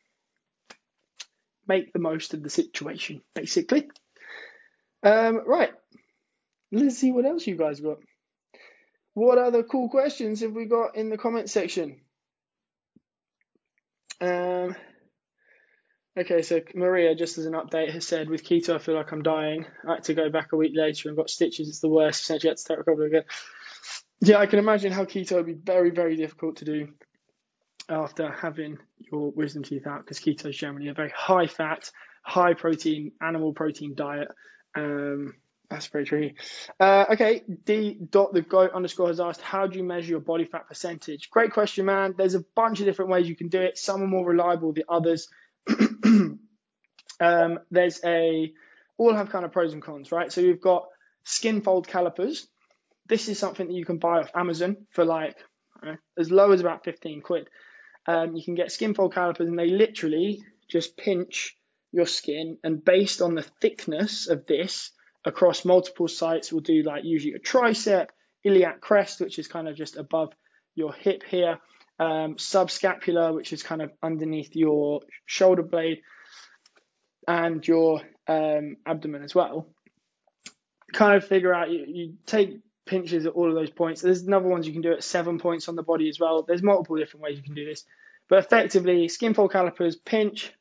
Make 1.68 1.94
the 1.94 2.00
most 2.00 2.34
of 2.34 2.44
the 2.44 2.50
situation, 2.50 3.22
basically. 3.34 3.88
Um, 5.02 5.42
right, 5.48 5.72
Let's 6.72 6.98
see 6.98 7.12
what 7.12 7.26
else 7.26 7.48
you 7.48 7.56
guys 7.56 7.80
got. 7.80 7.98
What 9.14 9.40
other 9.40 9.64
cool 9.64 9.90
questions 9.90 10.42
have 10.42 10.54
we 10.54 10.66
got 10.66 10.96
in 10.96 11.10
the 11.10 11.18
comment 11.18 11.50
section? 11.50 12.00
Um, 14.22 14.76
okay, 16.18 16.42
so 16.42 16.62
Maria, 16.76 17.16
just 17.16 17.38
as 17.38 17.46
an 17.46 17.54
update, 17.54 17.92
has 17.92 18.08
said 18.08 18.30
with 18.30 18.44
keto, 18.44 18.76
I 18.76 18.80
feel 18.80 18.96
like 18.96 19.12
I'm 19.12 19.24
dying. 19.24 19.66
I 19.88 19.96
had 19.96 20.04
to 20.06 20.14
go 20.14 20.30
back 20.30 20.52
a 20.52 20.58
week 20.58 20.74
later 20.76 21.10
and 21.10 21.18
got 21.18 21.30
stitches. 21.30 21.70
It's 21.70 21.80
the 21.80 21.90
worst. 21.90 22.22
Essentially, 22.22 22.50
had 22.50 22.58
to 22.58 22.62
start 22.62 22.80
recovering 22.80 23.14
again. 23.14 23.24
Yeah, 24.22 24.38
I 24.38 24.48
can 24.48 24.60
imagine 24.60 24.92
how 24.92 25.06
keto 25.06 25.38
would 25.38 25.46
be 25.46 25.54
very, 25.54 25.92
very 25.92 26.18
difficult 26.18 26.58
to 26.58 26.66
do 26.66 26.90
after 27.88 28.32
having 28.32 28.78
your 29.00 29.32
wisdom 29.32 29.64
teeth 29.64 29.88
out 29.88 30.02
because 30.02 30.20
keto 30.20 30.48
is 30.48 30.58
generally 30.58 30.90
a 30.90 30.94
very 30.94 31.12
high 31.16 31.48
fat, 31.48 31.90
high 32.24 32.54
protein, 32.54 33.14
animal 33.22 33.54
protein 33.54 33.96
diet. 33.96 34.28
Um, 34.76 35.34
that's 35.70 35.88
very 35.88 36.06
tricky. 36.06 36.36
Uh, 36.80 37.06
okay, 37.12 37.44
D 37.66 37.98
dot 38.10 38.34
the 38.34 38.42
goat 38.42 38.72
underscore 38.74 39.08
has 39.08 39.20
asked, 39.20 39.42
how 39.42 39.68
do 39.68 39.78
you 39.78 39.84
measure 39.84 40.10
your 40.12 40.20
body 40.20 40.46
fat 40.46 40.68
percentage? 40.68 41.30
Great 41.30 41.52
question, 41.52 41.86
man. 41.86 42.16
There's 42.18 42.36
a 42.36 42.44
bunch 42.56 42.80
of 42.80 42.86
different 42.86 43.12
ways 43.12 43.30
you 43.30 43.36
can 43.36 43.50
do 43.50 43.62
it. 43.62 43.78
Some 43.78 44.02
are 44.02 44.08
more 44.08 44.26
reliable 44.26 44.74
than 44.74 44.84
others. 44.90 45.28
um, 47.20 47.60
there's 47.70 48.00
a, 48.04 48.52
all 48.98 49.14
have 49.14 49.30
kind 49.30 49.46
of 49.46 49.52
pros 49.52 49.74
and 49.74 49.82
cons, 49.82 50.12
right? 50.12 50.32
So 50.32 50.42
you've 50.42 50.62
got 50.62 50.88
skin 51.24 51.62
fold 51.62 51.88
calipers. 51.88 52.48
This 53.08 53.30
is 53.30 53.38
something 53.38 53.68
that 53.68 53.74
you 53.74 53.86
can 53.86 53.98
buy 53.98 54.20
off 54.20 54.32
Amazon 54.36 54.78
for 54.92 55.06
like 55.06 55.36
know, 55.84 55.98
as 56.18 56.32
low 56.32 56.52
as 56.52 56.62
about 56.62 56.84
15 56.84 57.22
quid. 57.22 57.50
Um, 58.08 58.36
you 58.36 58.44
can 58.44 58.56
get 58.56 58.72
skin 58.72 58.94
fold 58.94 59.14
calipers 59.14 59.48
and 59.48 59.58
they 59.58 59.70
literally 59.70 60.44
just 60.68 60.98
pinch 60.98 61.56
your 61.92 62.06
skin 62.06 62.58
and 62.64 62.84
based 62.84 63.22
on 63.22 63.36
the 63.36 63.46
thickness 63.62 64.28
of 64.28 64.46
this, 64.46 64.92
across 65.26 65.66
multiple 65.66 66.08
sites. 66.08 66.52
We'll 66.52 66.62
do 66.62 66.84
like 66.84 67.04
usually 67.04 67.34
a 67.34 67.40
tricep, 67.40 68.08
iliac 68.44 68.82
crest, 68.82 69.20
which 69.20 69.40
is 69.40 69.48
kind 69.48 69.68
of 69.68 69.76
just 69.76 69.98
above 69.98 70.34
your 70.76 70.94
hip 70.94 71.24
here, 71.28 71.60
um, 72.00 72.36
subscapular, 72.36 73.34
which 73.34 73.54
is 73.54 73.64
kind 73.64 73.82
of 73.82 73.92
underneath 74.02 74.56
your 74.56 75.02
shoulder 75.26 75.64
blade, 75.64 76.02
and 77.28 77.68
your 77.68 78.02
um, 78.28 78.78
abdomen 78.86 79.24
as 79.24 79.36
well. 79.36 79.68
Kind 80.94 81.16
of 81.16 81.28
figure 81.28 81.54
out 81.54 81.70
you, 81.70 81.86
you 81.88 82.14
take 82.26 82.60
pinches 82.86 83.26
at 83.26 83.34
all 83.34 83.50
of 83.50 83.56
those 83.56 83.70
points. 83.70 84.02
There's 84.02 84.24
another 84.24 84.48
ones 84.48 84.66
you 84.66 84.74
can 84.74 84.82
do 84.82 84.94
at 84.94 85.04
seven 85.04 85.38
points 85.38 85.68
on 85.70 85.76
the 85.76 85.84
body 85.84 86.10
as 86.10 86.20
well. 86.20 86.44
There's 86.44 86.64
multiple 86.64 86.98
different 86.98 87.24
ways 87.24 87.38
you 87.38 87.44
can 87.44 87.54
do 87.54 87.66
this. 87.66 87.86
But 88.30 88.40
effectively, 88.40 89.08
skin 89.08 89.34
fold 89.34 89.52
calipers 89.52 89.96
pinch 89.96 90.54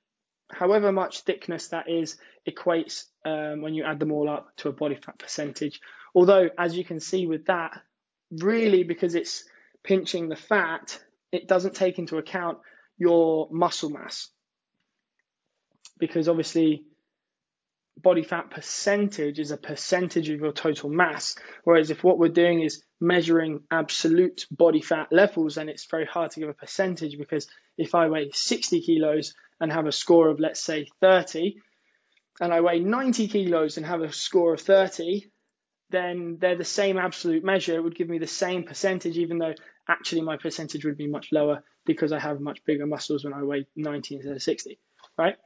however 0.50 0.92
much 0.92 1.20
thickness 1.20 1.68
that 1.68 1.88
is 1.88 2.16
equates 2.48 3.04
um, 3.28 3.60
when 3.60 3.74
you 3.74 3.84
add 3.84 4.00
them 4.00 4.12
all 4.12 4.28
up 4.28 4.48
to 4.58 4.68
a 4.68 4.72
body 4.72 4.94
fat 4.94 5.18
percentage. 5.18 5.80
Although, 6.14 6.48
as 6.58 6.76
you 6.76 6.84
can 6.84 7.00
see 7.00 7.26
with 7.26 7.46
that, 7.46 7.80
really 8.30 8.82
because 8.84 9.14
it's 9.14 9.44
pinching 9.84 10.28
the 10.28 10.36
fat, 10.36 10.98
it 11.32 11.48
doesn't 11.48 11.74
take 11.74 11.98
into 11.98 12.18
account 12.18 12.58
your 12.96 13.48
muscle 13.50 13.90
mass. 13.90 14.28
Because 15.98 16.28
obviously, 16.28 16.84
body 18.02 18.22
fat 18.22 18.50
percentage 18.50 19.38
is 19.38 19.50
a 19.50 19.56
percentage 19.56 20.28
of 20.30 20.40
your 20.40 20.52
total 20.52 20.88
mass. 20.88 21.36
Whereas 21.64 21.90
if 21.90 22.04
what 22.04 22.18
we're 22.18 22.28
doing 22.28 22.62
is 22.62 22.82
measuring 23.00 23.60
absolute 23.70 24.46
body 24.50 24.80
fat 24.80 25.08
levels, 25.10 25.56
then 25.56 25.68
it's 25.68 25.86
very 25.86 26.06
hard 26.06 26.30
to 26.32 26.40
give 26.40 26.48
a 26.48 26.54
percentage 26.54 27.18
because 27.18 27.48
if 27.76 27.94
I 27.94 28.08
weigh 28.08 28.30
60 28.32 28.80
kilos 28.80 29.34
and 29.60 29.72
have 29.72 29.86
a 29.86 29.92
score 29.92 30.28
of, 30.28 30.40
let's 30.40 30.62
say, 30.62 30.88
30, 31.00 31.56
and 32.40 32.52
I 32.52 32.60
weigh 32.60 32.80
90 32.80 33.28
kilos 33.28 33.76
and 33.76 33.86
have 33.86 34.00
a 34.00 34.12
score 34.12 34.54
of 34.54 34.60
30, 34.60 35.30
then 35.90 36.38
they're 36.40 36.56
the 36.56 36.64
same 36.64 36.98
absolute 36.98 37.44
measure. 37.44 37.76
It 37.76 37.82
would 37.82 37.96
give 37.96 38.08
me 38.08 38.18
the 38.18 38.26
same 38.26 38.64
percentage, 38.64 39.16
even 39.16 39.38
though 39.38 39.54
actually 39.88 40.20
my 40.22 40.36
percentage 40.36 40.84
would 40.84 40.98
be 40.98 41.08
much 41.08 41.28
lower 41.32 41.62
because 41.86 42.12
I 42.12 42.18
have 42.18 42.40
much 42.40 42.64
bigger 42.64 42.86
muscles 42.86 43.24
when 43.24 43.32
I 43.32 43.42
weigh 43.42 43.66
90 43.74 44.16
instead 44.16 44.36
of 44.36 44.42
60, 44.42 44.78
right? 45.16 45.36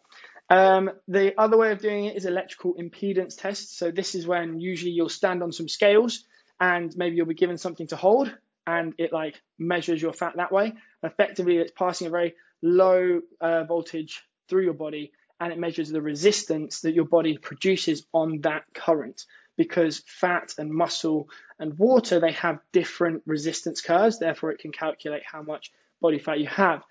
Um, 0.51 0.91
the 1.09 1.39
other 1.41 1.57
way 1.57 1.71
of 1.71 1.81
doing 1.81 2.07
it 2.07 2.17
is 2.17 2.27
electrical 2.27 2.75
impedance 2.75 3.41
tests. 3.41 3.79
So 3.79 3.91
this 3.91 4.15
is 4.15 4.27
when 4.27 4.61
usually 4.61 4.91
you'll 4.91 5.09
stand 5.09 5.43
on 5.43 5.53
some 5.53 5.69
scales 5.69 6.25
and 6.61 6.93
maybe 6.97 7.17
you'll 7.17 7.27
be 7.27 7.35
given 7.35 7.57
something 7.57 7.87
to 7.89 7.97
hold 7.97 8.35
and 8.67 8.95
it 8.99 9.13
like 9.13 9.41
measures 9.59 10.03
your 10.03 10.13
fat 10.13 10.35
that 10.37 10.53
way. 10.53 10.75
Effectively, 11.03 11.57
it's 11.57 11.73
passing 11.73 12.09
a 12.09 12.11
very 12.11 12.35
low 12.63 13.21
uh, 13.41 13.65
voltage 13.65 14.23
through 14.49 14.65
your 14.65 14.75
body 14.75 15.13
and 15.43 15.53
it 15.53 15.59
measures 15.59 15.91
the 15.91 16.01
resistance 16.01 16.83
that 16.83 16.95
your 16.95 17.05
body 17.05 17.37
produces 17.37 18.07
on 18.13 18.41
that 18.43 18.63
current 18.75 19.25
because 19.57 20.03
fat 20.07 20.55
and 20.57 20.71
muscle 20.71 21.29
and 21.59 21.77
water 21.79 22.21
they 22.21 22.31
have 22.33 22.61
different 22.73 23.23
resistance 23.27 23.81
curves 23.81 24.21
therefore 24.21 24.53
it 24.53 24.61
can 24.61 24.71
calculate 24.71 25.23
how 25.27 25.43
much 25.43 25.73
body 26.01 26.19
fat 26.19 26.39
you 26.39 26.47
have. 26.47 26.83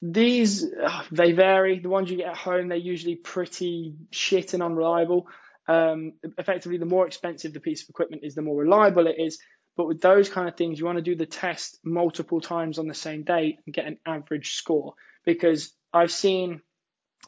These 0.00 0.64
they 1.10 1.32
vary. 1.32 1.80
The 1.80 1.88
ones 1.88 2.08
you 2.08 2.18
get 2.18 2.28
at 2.28 2.36
home 2.36 2.68
they're 2.68 2.78
usually 2.78 3.16
pretty 3.16 3.96
shit 4.12 4.54
and 4.54 4.62
unreliable. 4.62 5.26
Um, 5.66 6.12
effectively 6.38 6.78
the 6.78 6.86
more 6.86 7.06
expensive 7.06 7.52
the 7.52 7.60
piece 7.60 7.82
of 7.82 7.88
equipment 7.88 8.22
is 8.24 8.36
the 8.36 8.42
more 8.42 8.60
reliable 8.60 9.08
it 9.08 9.16
is. 9.18 9.38
But 9.76 9.88
with 9.88 10.00
those 10.00 10.28
kind 10.28 10.48
of 10.48 10.56
things 10.56 10.78
you 10.78 10.86
want 10.86 10.98
to 10.98 11.02
do 11.02 11.16
the 11.16 11.26
test 11.26 11.80
multiple 11.82 12.40
times 12.40 12.78
on 12.78 12.86
the 12.86 12.94
same 12.94 13.24
day 13.24 13.58
and 13.66 13.74
get 13.74 13.86
an 13.86 13.98
average 14.06 14.52
score. 14.54 14.94
Because 15.24 15.72
i've 15.92 16.12
seen 16.12 16.60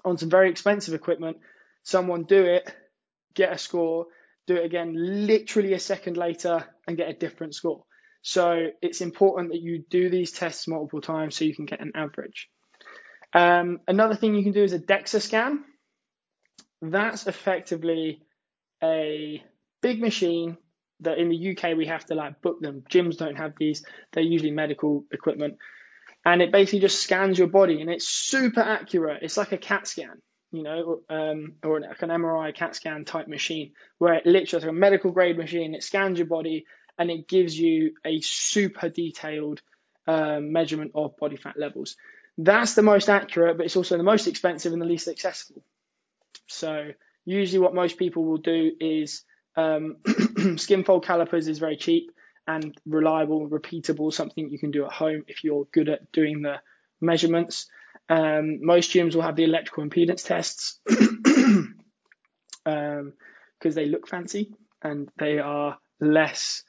on 0.05 0.19
some 0.19 0.31
very 0.31 0.51
expensive 0.51 0.95
equipment 0.95 1.39
someone 1.83 2.25
do 2.25 2.45
it 2.45 2.75
get 3.35 3.53
a 3.53 3.59
score 3.59 4.07
do 4.51 4.57
it 4.57 4.65
again 4.65 4.95
literally 4.97 5.75
a 5.75 5.79
second 5.79 6.17
later 6.17 6.65
and 6.87 6.97
get 6.97 7.09
a 7.09 7.13
different 7.13 7.55
score. 7.55 7.85
So 8.23 8.67
it's 8.83 9.01
important 9.01 9.53
that 9.53 9.61
you 9.61 9.85
do 9.89 10.11
these 10.11 10.33
tests 10.33 10.67
multiple 10.67 11.01
times 11.01 11.37
so 11.37 11.45
you 11.45 11.55
can 11.55 11.67
get 11.67 11.81
an 11.81 11.93
average. 11.95 12.49
Um, 13.33 13.81
another 13.87 14.17
thing 14.17 14.35
you 14.35 14.43
can 14.43 14.53
do 14.53 14.65
is 14.65 14.73
a 14.73 14.79
DEXA 14.79 15.23
scan. 15.23 15.65
That's 16.83 17.29
effectively 17.29 18.23
a 18.83 19.43
big 19.83 20.01
machine 20.01 20.57
that 21.01 21.19
in 21.19 21.29
the 21.29 21.51
UK 21.57 21.77
we 21.77 21.87
have 21.87 22.05
to 22.07 22.15
like 22.15 22.43
book 22.43 22.61
them. 22.61 22.83
Gyms 22.91 23.17
don't 23.17 23.37
have 23.37 23.53
these. 23.57 23.85
They're 24.13 24.23
usually 24.23 24.51
medical 24.51 25.05
equipment. 25.13 25.59
And 26.25 26.43
it 26.43 26.53
basically 26.53 26.81
just 26.81 27.03
scans 27.03 27.39
your 27.39 27.49
body 27.49 27.81
and 27.81 27.91
it's 27.91 28.09
super 28.09 28.61
accurate. 28.61 29.23
It's 29.23 29.37
like 29.37 29.53
a 29.53 29.59
CAT 29.59 29.87
scan 29.87 30.21
you 30.53 30.63
know, 30.63 31.01
um, 31.09 31.55
or 31.63 31.81
like 31.81 32.03
an 32.03 32.11
MRI 32.11 32.55
CAT 32.55 32.75
scan 32.75 33.05
type 33.05 33.29
machine, 33.29 33.73
where 33.99 34.15
it 34.15 34.27
literally 34.27 34.65
like 34.65 34.71
a 34.71 34.75
medical 34.75 35.13
grade 35.13 35.39
machine, 35.39 35.75
it 35.75 35.83
scans 35.83 36.19
your 36.19 36.27
body 36.27 36.67
and 36.99 37.11
it 37.11 37.29
gives 37.29 37.59
you 37.59 37.93
a 38.05 38.21
super 38.21 38.89
detailed 38.89 39.63
um, 40.07 40.53
measurement 40.53 40.93
of 40.95 41.17
body 41.17 41.37
fat 41.37 41.59
levels. 41.59 41.97
That's 42.37 42.75
the 42.75 42.83
most 42.83 43.09
accurate, 43.09 43.57
but 43.57 43.67
it's 43.67 43.77
also 43.77 43.97
the 43.97 44.03
most 44.03 44.27
expensive 44.27 44.73
and 44.73 44.83
the 44.83 44.87
least 44.87 45.09
accessible. 45.09 45.63
So 46.47 46.91
usually, 47.25 47.61
what 47.61 47.75
most 47.75 47.97
people 47.97 48.25
will 48.25 48.39
do 48.39 48.73
is 48.81 49.23
um, 49.57 49.99
skin 50.57 50.85
fold 50.85 51.05
calipers 51.05 51.49
is 51.49 51.59
very 51.59 51.77
cheap 51.77 52.11
and 52.47 52.77
reliable, 52.87 53.49
repeatable, 53.49 54.13
something 54.13 54.51
you 54.51 54.59
can 54.59 54.71
do 54.71 54.85
at 54.85 54.93
home 54.93 55.25
if 55.29 55.45
you're 55.45 55.67
good 55.73 55.89
at 55.89 56.11
doing 56.13 56.43
the 56.43 56.57
measurements. 57.01 57.67
Um, 58.09 58.59
most 58.65 58.91
gyms 58.93 59.15
will 59.15 59.23
have 59.23 59.37
the 59.37 59.45
electrical 59.45 59.85
impedance 59.85 60.25
tests 60.25 60.81
because 60.85 61.67
um, 62.67 63.13
they 63.63 63.87
look 63.87 64.09
fancy 64.09 64.53
and 64.83 65.09
they 65.19 65.39
are 65.39 65.79
less 66.01 66.65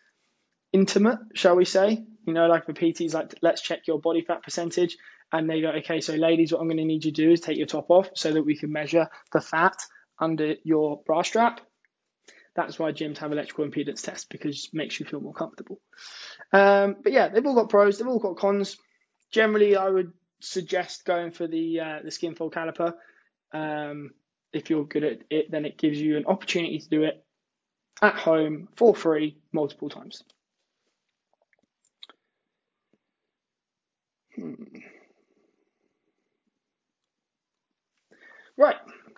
intimate, 0.72 1.20
shall 1.34 1.56
we 1.56 1.66
say. 1.66 2.04
You 2.28 2.34
know, 2.34 2.48
like 2.48 2.68
the 2.68 2.74
PT's 2.74 3.14
like, 3.14 3.36
let's 3.42 3.62
check 3.62 3.88
your 3.88 4.00
body 4.00 4.22
fat 4.22 4.44
percentage. 4.44 4.98
And 5.32 5.50
they 5.50 5.62
go, 5.62 5.70
okay, 5.70 6.02
so 6.02 6.14
ladies, 6.14 6.52
what 6.52 6.60
I'm 6.60 6.68
going 6.68 6.78
to 6.78 6.86
need 6.86 7.06
you 7.06 7.12
to 7.12 7.24
do 7.24 7.32
is 7.32 7.40
take 7.40 7.58
your 7.58 7.68
top 7.68 7.90
off 7.90 8.10
so 8.16 8.34
that 8.34 8.44
we 8.44 8.58
can 8.58 8.72
measure 8.72 9.08
the 9.32 9.42
fat 9.42 9.78
under 10.20 10.56
your 10.64 11.02
bra 11.06 11.22
strap. 11.22 11.62
That's 12.56 12.78
why 12.78 12.92
gyms 12.92 13.18
have 13.20 13.32
electrical 13.32 13.66
impedance 13.66 14.04
tests 14.04 14.26
because 14.26 14.66
it 14.66 14.76
makes 14.76 15.00
you 15.00 15.06
feel 15.06 15.22
more 15.22 15.34
comfortable. 15.34 15.80
Um, 16.52 16.98
but 17.02 17.14
yeah, 17.14 17.30
they've 17.30 17.46
all 17.46 17.56
got 17.56 17.70
pros, 17.70 17.98
they've 17.98 18.08
all 18.08 18.20
got 18.20 18.38
cons. 18.38 18.78
Generally, 19.32 19.78
I 19.78 19.90
would 19.90 20.12
suggest 20.42 21.06
going 21.06 21.32
for 21.32 21.48
the 21.48 21.80
uh, 21.80 22.00
the 22.04 22.12
skin 22.12 22.36
fold 22.36 22.54
caliper. 22.54 22.94
Um, 23.54 24.12
if 24.52 24.70
you're 24.70 24.86
good 24.86 25.04
at 25.04 25.20
it, 25.30 25.50
then 25.50 25.66
it 25.66 25.78
gives 25.78 26.00
you 26.00 26.18
an 26.18 26.26
opportunity 26.26 26.80
to 26.80 26.90
do 26.90 27.04
it 27.04 27.24
at 28.02 28.16
home 28.16 28.68
for 28.76 28.94
free 28.94 29.38
multiple 29.54 29.90
times. 29.90 30.24
Hmm. 34.36 34.54
Right, 38.58 38.76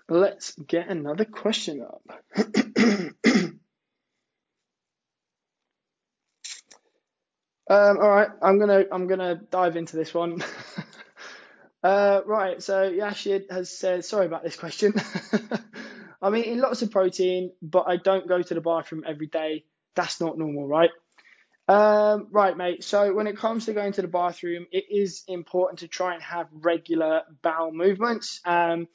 let's 0.07 0.55
get 0.55 0.89
another 0.89 1.25
question 1.25 1.81
up. 1.81 2.03
Um, 7.69 7.97
all 7.97 8.09
right, 8.09 8.29
I'm 8.41 8.59
gonna 8.59 8.85
I'm 8.91 9.07
gonna 9.07 9.35
dive 9.35 9.77
into 9.77 9.95
this 9.95 10.13
one. 10.13 10.43
Uh, 11.83 12.21
right, 12.25 12.63
so 12.63 12.89
Yashid 12.89 13.51
has 13.51 13.69
said, 13.77 14.05
sorry 14.05 14.25
about 14.25 14.41
this 14.41 14.55
question. 14.55 14.93
I'm 16.21 16.35
eating 16.37 16.59
lots 16.59 16.81
of 16.81 16.91
protein, 16.91 17.51
but 17.61 17.85
I 17.87 17.97
don't 17.97 18.25
go 18.25 18.41
to 18.41 18.53
the 18.53 18.61
bathroom 18.61 19.03
every 19.05 19.27
day. 19.27 19.65
That's 19.93 20.21
not 20.21 20.37
normal, 20.37 20.65
right? 20.65 20.91
Um, 21.67 22.27
right, 22.31 22.55
mate. 22.55 22.83
So 22.85 23.13
when 23.13 23.27
it 23.27 23.37
comes 23.37 23.65
to 23.65 23.73
going 23.73 23.91
to 23.93 24.01
the 24.01 24.07
bathroom, 24.07 24.65
it 24.71 24.85
is 24.89 25.23
important 25.27 25.79
to 25.79 25.89
try 25.89 26.13
and 26.13 26.23
have 26.23 26.47
regular 26.53 27.23
bowel 27.41 27.73
movements. 27.73 28.39
Um, 28.45 28.87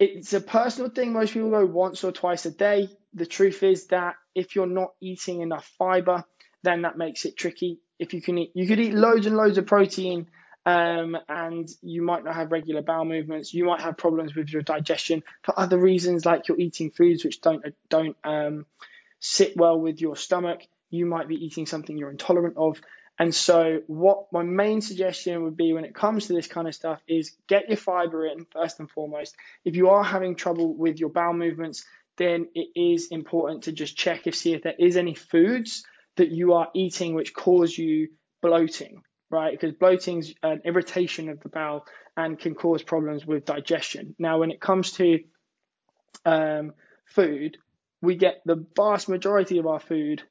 it's 0.00 0.32
a 0.32 0.40
personal 0.40 0.90
thing. 0.90 1.12
Most 1.12 1.32
people 1.34 1.50
go 1.50 1.64
once 1.64 2.02
or 2.02 2.10
twice 2.10 2.44
a 2.44 2.50
day. 2.50 2.88
The 3.14 3.26
truth 3.26 3.62
is 3.62 3.86
that 3.88 4.16
if 4.34 4.56
you're 4.56 4.66
not 4.66 4.90
eating 5.00 5.42
enough 5.42 5.70
fiber, 5.78 6.24
then 6.62 6.82
that 6.82 6.96
makes 6.96 7.24
it 7.24 7.36
tricky. 7.36 7.78
If 7.98 8.14
you 8.14 8.22
can 8.22 8.38
eat, 8.38 8.52
you 8.54 8.66
could 8.66 8.80
eat 8.80 8.94
loads 8.94 9.26
and 9.26 9.36
loads 9.36 9.58
of 9.58 9.66
protein 9.66 10.28
um, 10.64 11.16
and 11.28 11.68
you 11.82 12.02
might 12.02 12.24
not 12.24 12.34
have 12.34 12.52
regular 12.52 12.82
bowel 12.82 13.04
movements. 13.04 13.52
You 13.52 13.64
might 13.64 13.80
have 13.80 13.96
problems 13.96 14.34
with 14.34 14.52
your 14.52 14.62
digestion 14.62 15.22
for 15.42 15.58
other 15.58 15.78
reasons, 15.78 16.24
like 16.24 16.48
you're 16.48 16.60
eating 16.60 16.90
foods 16.90 17.24
which 17.24 17.40
don't 17.40 17.64
don't 17.88 18.16
um, 18.22 18.66
sit 19.18 19.56
well 19.56 19.78
with 19.78 20.00
your 20.00 20.16
stomach. 20.16 20.60
You 20.90 21.06
might 21.06 21.26
be 21.26 21.44
eating 21.44 21.66
something 21.66 21.96
you're 21.96 22.10
intolerant 22.10 22.56
of. 22.56 22.80
And 23.18 23.34
so, 23.34 23.82
what 23.88 24.32
my 24.32 24.42
main 24.42 24.80
suggestion 24.80 25.42
would 25.42 25.56
be 25.56 25.72
when 25.72 25.84
it 25.84 25.94
comes 25.94 26.26
to 26.26 26.32
this 26.32 26.46
kind 26.46 26.68
of 26.68 26.74
stuff 26.74 27.00
is 27.08 27.34
get 27.48 27.68
your 27.68 27.76
fiber 27.76 28.26
in 28.26 28.46
first 28.52 28.78
and 28.78 28.90
foremost. 28.90 29.36
If 29.64 29.76
you 29.76 29.90
are 29.90 30.04
having 30.04 30.36
trouble 30.36 30.74
with 30.74 30.98
your 30.98 31.10
bowel 31.10 31.34
movements, 31.34 31.84
then 32.16 32.48
it 32.54 32.68
is 32.78 33.08
important 33.08 33.64
to 33.64 33.72
just 33.72 33.96
check 33.96 34.26
if 34.26 34.36
see 34.36 34.54
if 34.54 34.62
there 34.62 34.74
is 34.78 34.96
any 34.96 35.14
foods 35.14 35.84
that 36.16 36.30
you 36.30 36.54
are 36.54 36.68
eating 36.74 37.14
which 37.14 37.34
cause 37.34 37.76
you 37.76 38.08
bloating 38.40 39.02
right? 39.32 39.58
Because 39.58 39.74
bloating 39.74 40.18
is 40.18 40.34
an 40.42 40.60
irritation 40.64 41.30
of 41.30 41.40
the 41.40 41.48
bowel 41.48 41.86
and 42.16 42.38
can 42.38 42.54
cause 42.54 42.82
problems 42.82 43.26
with 43.26 43.46
digestion. 43.46 44.14
Now, 44.18 44.38
when 44.38 44.50
it 44.50 44.60
comes 44.60 44.92
to 44.92 45.20
um, 46.26 46.74
food, 47.06 47.56
we 48.02 48.16
get 48.16 48.42
the 48.44 48.64
vast 48.76 49.08
majority 49.08 49.58
of 49.58 49.66
our 49.66 49.80
food, 49.80 50.22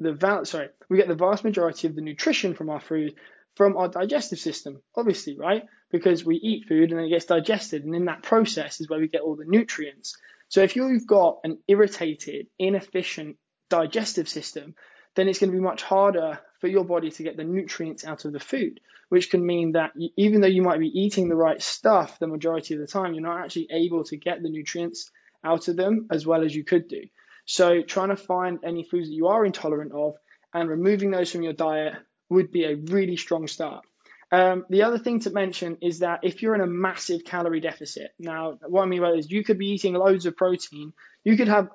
the 0.00 0.12
val- 0.12 0.46
sorry, 0.46 0.70
we 0.88 0.96
get 0.96 1.06
the 1.06 1.14
vast 1.14 1.44
majority 1.44 1.86
of 1.86 1.94
the 1.94 2.00
nutrition 2.00 2.54
from 2.54 2.70
our 2.70 2.80
food 2.80 3.14
from 3.56 3.76
our 3.78 3.88
digestive 3.88 4.38
system, 4.38 4.82
obviously, 4.94 5.38
right? 5.38 5.62
Because 5.90 6.22
we 6.24 6.36
eat 6.36 6.66
food 6.68 6.90
and 6.90 6.98
then 6.98 7.06
it 7.06 7.10
gets 7.10 7.24
digested, 7.24 7.84
and 7.84 7.94
in 7.94 8.04
that 8.04 8.22
process 8.22 8.80
is 8.80 8.88
where 8.88 9.00
we 9.00 9.08
get 9.08 9.22
all 9.22 9.34
the 9.34 9.46
nutrients. 9.46 10.14
So 10.48 10.60
if 10.62 10.76
you've 10.76 11.06
got 11.06 11.38
an 11.42 11.58
irritated, 11.66 12.48
inefficient 12.58 13.36
digestive 13.70 14.28
system, 14.28 14.74
then 15.16 15.28
it's 15.28 15.38
going 15.38 15.50
to 15.50 15.56
be 15.56 15.62
much 15.62 15.82
harder 15.82 16.38
for 16.60 16.68
your 16.68 16.84
body 16.84 17.10
to 17.10 17.22
get 17.22 17.36
the 17.36 17.44
nutrients 17.44 18.04
out 18.04 18.24
of 18.24 18.32
the 18.32 18.40
food, 18.40 18.80
which 19.08 19.30
can 19.30 19.44
mean 19.44 19.72
that 19.72 19.92
even 20.16 20.40
though 20.40 20.46
you 20.46 20.62
might 20.62 20.80
be 20.80 21.00
eating 21.00 21.28
the 21.28 21.36
right 21.36 21.60
stuff 21.60 22.18
the 22.18 22.26
majority 22.26 22.74
of 22.74 22.80
the 22.80 22.86
time, 22.86 23.14
you're 23.14 23.22
not 23.22 23.40
actually 23.40 23.68
able 23.70 24.04
to 24.04 24.16
get 24.16 24.42
the 24.42 24.48
nutrients 24.48 25.10
out 25.42 25.68
of 25.68 25.76
them 25.76 26.06
as 26.10 26.26
well 26.26 26.44
as 26.44 26.54
you 26.54 26.64
could 26.64 26.88
do. 26.88 27.02
So, 27.46 27.82
trying 27.82 28.08
to 28.08 28.16
find 28.16 28.58
any 28.64 28.82
foods 28.82 29.08
that 29.08 29.14
you 29.14 29.28
are 29.28 29.44
intolerant 29.46 29.92
of 29.92 30.14
and 30.52 30.68
removing 30.68 31.10
those 31.10 31.30
from 31.30 31.42
your 31.42 31.52
diet 31.52 31.94
would 32.28 32.50
be 32.50 32.64
a 32.64 32.74
really 32.74 33.16
strong 33.16 33.46
start. 33.46 33.84
Um, 34.32 34.66
the 34.68 34.82
other 34.82 34.98
thing 34.98 35.20
to 35.20 35.30
mention 35.30 35.78
is 35.80 36.00
that 36.00 36.20
if 36.24 36.42
you're 36.42 36.56
in 36.56 36.60
a 36.60 36.66
massive 36.66 37.24
calorie 37.24 37.60
deficit, 37.60 38.10
now 38.18 38.58
what 38.66 38.82
I 38.82 38.86
mean 38.86 39.00
by 39.00 39.12
this, 39.12 39.30
you 39.30 39.44
could 39.44 39.58
be 39.58 39.68
eating 39.68 39.94
loads 39.94 40.26
of 40.26 40.36
protein. 40.36 40.92
You 41.22 41.36
could 41.36 41.46
have 41.46 41.68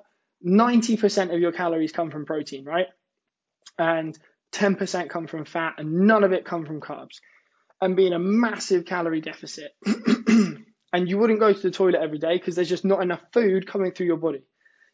90% 0.46 1.34
of 1.34 1.40
your 1.40 1.52
calories 1.52 1.92
come 1.92 2.10
from 2.10 2.26
protein, 2.26 2.64
right? 2.64 2.86
And 3.78 4.18
10% 4.52 5.08
come 5.08 5.26
from 5.26 5.44
fat, 5.44 5.74
and 5.78 6.06
none 6.06 6.24
of 6.24 6.32
it 6.32 6.44
come 6.44 6.66
from 6.66 6.80
carbs. 6.80 7.20
And 7.80 7.96
be 7.96 8.06
in 8.06 8.12
a 8.12 8.18
massive 8.18 8.84
calorie 8.84 9.20
deficit. 9.20 9.72
and 10.92 11.08
you 11.08 11.18
wouldn't 11.18 11.40
go 11.40 11.52
to 11.52 11.60
the 11.60 11.70
toilet 11.70 12.00
every 12.00 12.18
day 12.18 12.34
because 12.34 12.54
there's 12.54 12.68
just 12.68 12.84
not 12.84 13.02
enough 13.02 13.22
food 13.32 13.66
coming 13.66 13.92
through 13.92 14.06
your 14.06 14.18
body. 14.18 14.42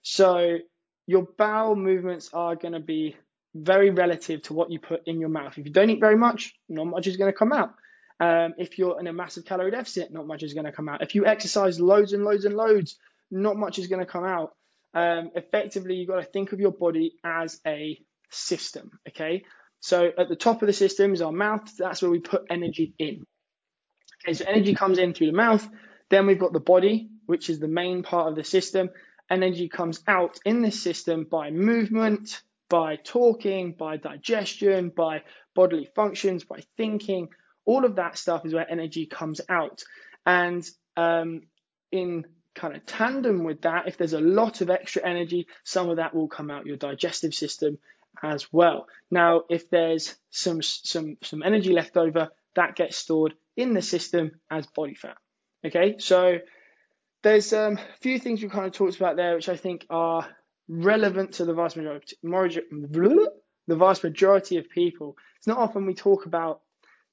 So 0.03 0.59
your 1.07 1.27
bowel 1.37 1.75
movements 1.75 2.31
are 2.33 2.55
going 2.55 2.75
to 2.75 2.81
be 2.81 3.17
very 3.55 3.91
relative 3.91 4.43
to 4.43 4.55
what 4.55 4.71
you 4.71 4.79
put 4.79 5.07
in 5.07 5.21
your 5.21 5.29
mouth. 5.29 5.59
If 5.59 5.67
you 5.67 5.73
don't 5.73 5.91
eat 5.91 6.01
very 6.01 6.17
much, 6.17 6.55
not 6.69 6.87
much 6.87 7.07
is 7.07 7.17
going 7.17 7.33
to 7.33 7.37
come 7.37 7.53
out. 7.53 7.75
Um, 8.21 8.55
if 8.59 8.79
you're 8.79 8.99
in 8.99 9.07
a 9.07 9.13
massive 9.13 9.45
calorie 9.45 9.71
deficit, 9.71 10.13
not 10.13 10.27
much 10.27 10.43
is 10.43 10.55
going 10.55 10.67
to 10.67 10.73
come 10.73 10.89
out. 10.89 11.03
If 11.03 11.15
you 11.15 11.27
exercise 11.27 11.81
loads 11.81 12.13
and 12.13 12.25
loads 12.25 12.45
and 12.45 12.57
loads, 12.57 12.97
not 13.31 13.57
much 13.57 13.79
is 13.79 13.87
going 13.87 14.05
to 14.05 14.11
come 14.11 14.25
out. 14.25 14.55
Um, 14.95 15.31
effectively, 15.35 15.95
you've 15.95 16.09
got 16.09 16.17
to 16.17 16.25
think 16.25 16.53
of 16.53 16.61
your 16.61 16.73
body 16.73 17.15
as 17.25 17.61
a 17.67 17.99
system. 18.31 18.99
Okay, 19.09 19.45
so 19.81 20.11
at 20.19 20.29
the 20.29 20.37
top 20.37 20.63
of 20.63 20.67
the 20.67 20.73
system 20.73 21.13
is 21.13 21.23
our 21.23 21.33
mouth. 21.33 21.77
That's 21.77 22.03
where 22.03 22.11
we 22.11 22.21
put 22.21 22.47
energy 22.51 22.95
in. 22.99 23.25
Okay, 24.25 24.35
so 24.35 24.45
energy 24.47 24.75
comes 24.75 24.99
in 24.99 25.15
through 25.15 25.29
the 25.29 25.37
mouth. 25.37 25.67
Then 26.11 26.27
we've 26.27 26.39
got 26.39 26.53
the 26.53 26.61
body, 26.61 27.11
which 27.27 27.51
is 27.51 27.59
the 27.59 27.69
main 27.69 28.03
part 28.03 28.29
of 28.29 28.35
the 28.35 28.45
system. 28.45 28.91
Energy 29.31 29.69
comes 29.69 30.03
out 30.07 30.39
in 30.45 30.63
this 30.63 30.83
system 30.83 31.25
by 31.25 31.51
movement, 31.51 32.43
by 32.69 32.97
talking, 32.97 33.73
by 33.73 33.97
digestion, 33.97 34.89
by 34.89 35.23
bodily 35.55 35.89
functions, 35.95 36.45
by 36.45 36.61
thinking. 36.77 37.29
All 37.65 37.85
of 37.85 37.97
that 37.97 38.17
stuff 38.17 38.47
is 38.47 38.55
where 38.55 38.71
energy 38.71 39.07
comes 39.07 39.41
out. 39.49 39.83
And 40.25 40.69
um, 40.97 41.43
in 41.93 42.25
kind 42.55 42.75
of 42.75 42.85
tandem 42.87 43.45
with 43.45 43.63
that, 43.63 43.87
if 43.87 43.99
there's 43.99 44.15
a 44.15 44.21
lot 44.21 44.63
of 44.63 44.71
extra 44.71 45.07
energy, 45.07 45.47
some 45.65 45.91
of 45.91 45.97
that 45.97 46.15
will 46.15 46.29
come 46.29 46.51
out 46.51 46.67
your 46.67 46.77
digestive 46.77 47.35
system 47.35 47.79
as 48.23 48.47
well. 48.53 48.87
Now, 49.11 49.43
if 49.49 49.71
there's 49.71 50.17
some 50.31 50.63
some 50.63 51.17
some 51.23 51.43
energy 51.43 51.73
left 51.73 51.97
over, 51.97 52.31
that 52.57 52.77
gets 52.77 52.97
stored 52.97 53.35
in 53.57 53.75
the 53.75 53.83
system 53.83 54.33
as 54.51 54.67
body 54.67 54.95
fat. 54.95 55.17
Okay, 55.65 55.97
so 55.99 56.39
there's 57.23 57.53
um, 57.53 57.79
a 57.79 57.99
few 58.01 58.19
things 58.19 58.43
we 58.43 58.49
kind 58.49 58.67
of 58.67 58.73
talked 58.73 58.97
about 58.97 59.17
there, 59.17 59.35
which 59.35 59.49
I 59.49 59.57
think 59.57 59.87
are 59.91 60.29
relevant 60.69 61.33
to 61.35 61.45
the 61.45 61.55
vast 61.55 61.77
majority, 61.77 62.17
the 62.23 63.77
vast 63.77 64.05
majority 64.05 64.59
of 64.59 64.69
people. 64.69 65.17
It's 65.39 65.47
not 65.47 65.59
often 65.59 65.87
we 65.87 65.95
talk 65.95 66.27
about 66.27 66.61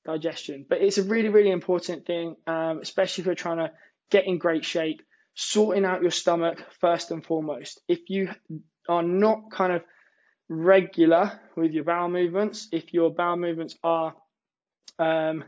digestion, 0.05 0.65
but 0.67 0.81
it's 0.81 0.97
a 0.97 1.03
really, 1.03 1.29
really 1.29 1.51
important 1.51 2.05
thing, 2.05 2.35
um, 2.45 2.79
especially 2.81 3.23
if 3.23 3.25
you're 3.25 3.35
trying 3.35 3.57
to 3.57 3.71
get 4.11 4.27
in 4.27 4.37
great 4.37 4.65
shape. 4.65 5.01
Sorting 5.37 5.83
out 5.83 6.01
your 6.01 6.11
stomach 6.11 6.63
first 6.79 7.11
and 7.11 7.25
foremost. 7.25 7.81
If 7.89 8.09
you 8.09 8.29
are 8.87 9.03
not 9.03 9.51
kind 9.51 9.73
of 9.73 9.83
regular 10.49 11.39
with 11.55 11.71
your 11.71 11.83
bowel 11.83 12.09
movements, 12.09 12.67
if 12.71 12.93
your 12.93 13.09
bowel 13.11 13.37
movements 13.37 13.75
are 13.83 14.15
um, 14.99 15.43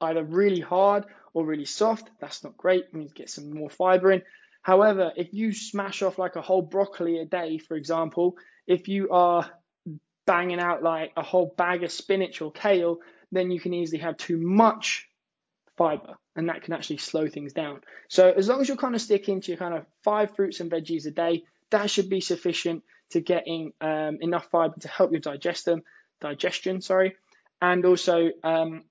either 0.00 0.24
really 0.24 0.60
hard 0.60 1.04
or 1.32 1.44
really 1.44 1.64
soft, 1.64 2.10
that's 2.20 2.42
not 2.44 2.56
great. 2.56 2.86
You 2.92 3.00
need 3.00 3.08
to 3.08 3.14
get 3.14 3.30
some 3.30 3.52
more 3.52 3.70
fiber 3.70 4.12
in. 4.12 4.22
However, 4.62 5.12
if 5.16 5.32
you 5.32 5.52
smash 5.52 6.02
off 6.02 6.18
like 6.18 6.36
a 6.36 6.42
whole 6.42 6.62
broccoli 6.62 7.18
a 7.18 7.24
day, 7.24 7.58
for 7.58 7.76
example, 7.76 8.36
if 8.66 8.88
you 8.88 9.10
are 9.10 9.48
banging 10.26 10.58
out 10.58 10.82
like 10.82 11.12
a 11.16 11.22
whole 11.22 11.54
bag 11.56 11.84
of 11.84 11.92
spinach 11.92 12.42
or 12.42 12.50
kale, 12.50 12.98
then 13.30 13.50
you 13.50 13.60
can 13.60 13.72
easily 13.74 14.00
have 14.00 14.16
too 14.16 14.36
much 14.38 15.08
fiber 15.76 16.16
and 16.34 16.48
that 16.48 16.62
can 16.62 16.74
actually 16.74 16.98
slow 16.98 17.28
things 17.28 17.52
down. 17.52 17.80
So 18.08 18.30
as 18.30 18.48
long 18.48 18.60
as 18.60 18.68
you're 18.68 18.76
kind 18.76 18.94
of 18.94 19.00
sticking 19.00 19.40
to 19.40 19.52
your 19.52 19.58
kind 19.58 19.74
of 19.74 19.86
five 20.02 20.34
fruits 20.34 20.60
and 20.60 20.70
veggies 20.70 21.06
a 21.06 21.10
day, 21.10 21.44
that 21.70 21.90
should 21.90 22.08
be 22.08 22.20
sufficient 22.20 22.82
to 23.10 23.20
getting 23.20 23.72
um, 23.80 24.18
enough 24.20 24.48
fiber 24.50 24.74
to 24.80 24.88
help 24.88 25.12
your 25.12 25.20
digestion, 25.20 25.82
digestion, 26.20 26.80
sorry, 26.80 27.16
and 27.60 27.84
also 27.84 28.30
um, 28.42 28.84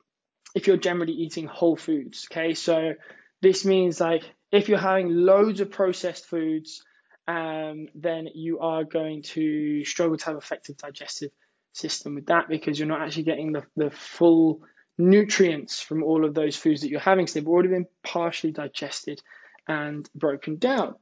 if 0.55 0.67
you're 0.67 0.77
generally 0.77 1.13
eating 1.13 1.47
whole 1.47 1.75
foods. 1.75 2.27
Okay, 2.31 2.53
so 2.53 2.93
this 3.41 3.65
means 3.65 3.99
like 3.99 4.23
if 4.51 4.69
you're 4.69 4.77
having 4.77 5.09
loads 5.09 5.59
of 5.59 5.71
processed 5.71 6.25
foods, 6.25 6.83
um, 7.27 7.87
then 7.95 8.27
you 8.33 8.59
are 8.59 8.83
going 8.83 9.23
to 9.23 9.83
struggle 9.83 10.17
to 10.17 10.25
have 10.25 10.37
effective 10.37 10.77
digestive 10.77 11.31
system 11.73 12.15
with 12.15 12.27
that 12.27 12.47
because 12.47 12.79
you're 12.79 12.87
not 12.87 13.01
actually 13.01 13.23
getting 13.23 13.51
the, 13.51 13.63
the 13.75 13.91
full 13.91 14.61
nutrients 14.97 15.81
from 15.81 16.03
all 16.03 16.23
of 16.23 16.33
those 16.33 16.55
foods 16.55 16.81
that 16.81 16.89
you're 16.89 16.99
having. 16.99 17.27
So 17.27 17.39
they've 17.39 17.47
already 17.47 17.69
been 17.69 17.87
partially 18.03 18.51
digested 18.51 19.21
and 19.67 20.09
broken 20.15 20.57
down. 20.57 20.95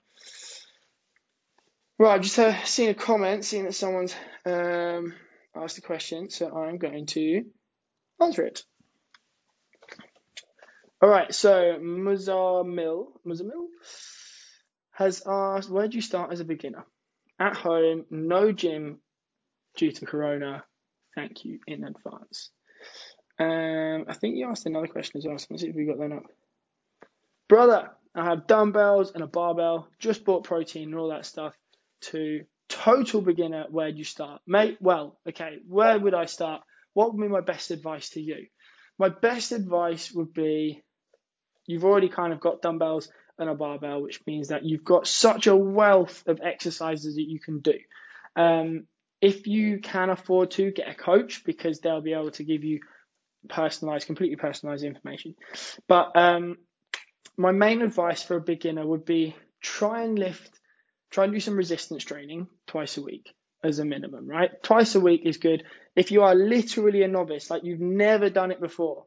Right, 2.03 2.15
I've 2.15 2.21
just 2.21 2.37
uh, 2.37 2.61
seen 2.65 2.89
a 2.89 2.93
comment, 2.93 3.45
seeing 3.45 3.63
that 3.63 3.75
someone's 3.75 4.13
um, 4.45 5.13
asked 5.55 5.77
a 5.77 5.81
question, 5.81 6.29
so 6.29 6.53
I'm 6.53 6.77
going 6.77 7.05
to 7.05 7.45
answer 8.19 8.43
it. 8.43 8.61
All 11.01 11.07
right, 11.07 11.33
so 11.33 11.77
Muzamil, 11.79 13.05
Muzamil 13.25 13.67
has 14.91 15.23
asked, 15.25 15.69
where 15.69 15.87
do 15.87 15.95
you 15.95 16.01
start 16.01 16.33
as 16.33 16.41
a 16.41 16.43
beginner? 16.43 16.83
At 17.39 17.55
home, 17.55 18.03
no 18.09 18.51
gym 18.51 18.99
due 19.77 19.93
to 19.93 20.05
Corona. 20.05 20.65
Thank 21.15 21.45
you 21.45 21.59
in 21.67 21.85
advance. 21.85 22.49
Um, 23.39 24.07
I 24.09 24.13
think 24.13 24.35
you 24.35 24.49
asked 24.49 24.65
another 24.65 24.87
question 24.87 25.19
as 25.19 25.25
well, 25.25 25.37
so 25.37 25.47
let's 25.51 25.63
see 25.63 25.69
if 25.69 25.75
we 25.77 25.85
got 25.85 25.99
that 25.99 26.11
up. 26.11 26.25
Brother, 27.47 27.91
I 28.13 28.25
have 28.25 28.45
dumbbells 28.45 29.13
and 29.13 29.23
a 29.23 29.27
barbell, 29.27 29.87
just 29.99 30.25
bought 30.25 30.43
protein 30.43 30.89
and 30.89 30.99
all 30.99 31.07
that 31.11 31.25
stuff. 31.25 31.55
To 32.11 32.43
total 32.69 33.21
beginner, 33.21 33.65
where 33.69 33.91
do 33.91 33.97
you 33.97 34.03
start? 34.03 34.41
Mate, 34.45 34.77
well, 34.81 35.17
okay, 35.27 35.59
where 35.67 35.97
would 35.99 36.13
I 36.13 36.25
start? 36.25 36.61
What 36.93 37.13
would 37.13 37.21
be 37.21 37.27
my 37.27 37.41
best 37.41 37.71
advice 37.71 38.09
to 38.11 38.21
you? 38.21 38.47
My 38.97 39.09
best 39.09 39.51
advice 39.51 40.11
would 40.11 40.33
be 40.33 40.83
you've 41.65 41.85
already 41.85 42.09
kind 42.09 42.33
of 42.33 42.39
got 42.39 42.61
dumbbells 42.61 43.09
and 43.39 43.49
a 43.49 43.55
barbell, 43.55 44.01
which 44.01 44.21
means 44.27 44.49
that 44.49 44.63
you've 44.63 44.83
got 44.83 45.07
such 45.07 45.47
a 45.47 45.55
wealth 45.55 46.23
of 46.27 46.41
exercises 46.41 47.15
that 47.15 47.27
you 47.27 47.39
can 47.39 47.59
do. 47.59 47.79
Um, 48.35 48.87
if 49.21 49.47
you 49.47 49.79
can 49.79 50.09
afford 50.09 50.51
to, 50.51 50.71
get 50.71 50.89
a 50.89 50.93
coach 50.93 51.43
because 51.45 51.79
they'll 51.79 52.01
be 52.01 52.13
able 52.13 52.31
to 52.31 52.43
give 52.43 52.63
you 52.63 52.81
personalized, 53.47 54.05
completely 54.05 54.35
personalized 54.35 54.83
information. 54.83 55.35
But 55.87 56.15
um, 56.15 56.57
my 57.37 57.51
main 57.51 57.81
advice 57.81 58.21
for 58.21 58.35
a 58.35 58.41
beginner 58.41 58.85
would 58.85 59.05
be 59.05 59.35
try 59.61 60.03
and 60.03 60.19
lift, 60.19 60.59
try 61.13 61.23
and 61.23 61.33
do 61.33 61.39
some 61.39 61.55
resistance 61.55 62.03
training 62.03 62.47
twice 62.67 62.97
a 62.97 63.01
week 63.01 63.33
as 63.63 63.79
a 63.79 63.85
minimum, 63.85 64.27
right? 64.27 64.51
Twice 64.61 64.95
a 64.95 64.99
week 64.99 65.21
is 65.25 65.37
good. 65.37 65.63
If 65.95 66.11
you 66.11 66.23
are 66.23 66.35
literally 66.35 67.03
a 67.03 67.07
novice, 67.07 67.49
like 67.49 67.63
you've 67.63 67.79
never 67.79 68.29
done 68.29 68.51
it 68.51 68.59
before, 68.59 69.05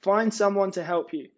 find 0.00 0.32
someone 0.32 0.70
to 0.72 0.82
help 0.82 1.12
you 1.12 1.28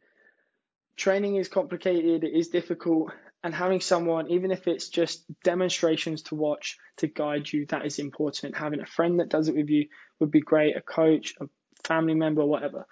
training 0.96 1.36
is 1.36 1.48
complicated, 1.48 2.24
it 2.24 2.34
is 2.34 2.48
difficult, 2.48 3.12
and 3.42 3.54
having 3.54 3.80
someone, 3.80 4.30
even 4.30 4.50
if 4.50 4.66
it's 4.66 4.88
just 4.88 5.24
demonstrations 5.42 6.22
to 6.22 6.34
watch 6.34 6.78
to 6.98 7.06
guide 7.06 7.52
you, 7.52 7.66
that 7.66 7.84
is 7.84 7.98
important. 7.98 8.56
Having 8.56 8.80
a 8.80 8.86
friend 8.86 9.20
that 9.20 9.28
does 9.28 9.48
it 9.48 9.56
with 9.56 9.68
you 9.68 9.88
would 10.20 10.30
be 10.30 10.40
great, 10.40 10.76
a 10.76 10.80
coach, 10.80 11.34
a 11.40 11.46
family 11.86 12.14
member, 12.14 12.44
whatever. 12.44 12.86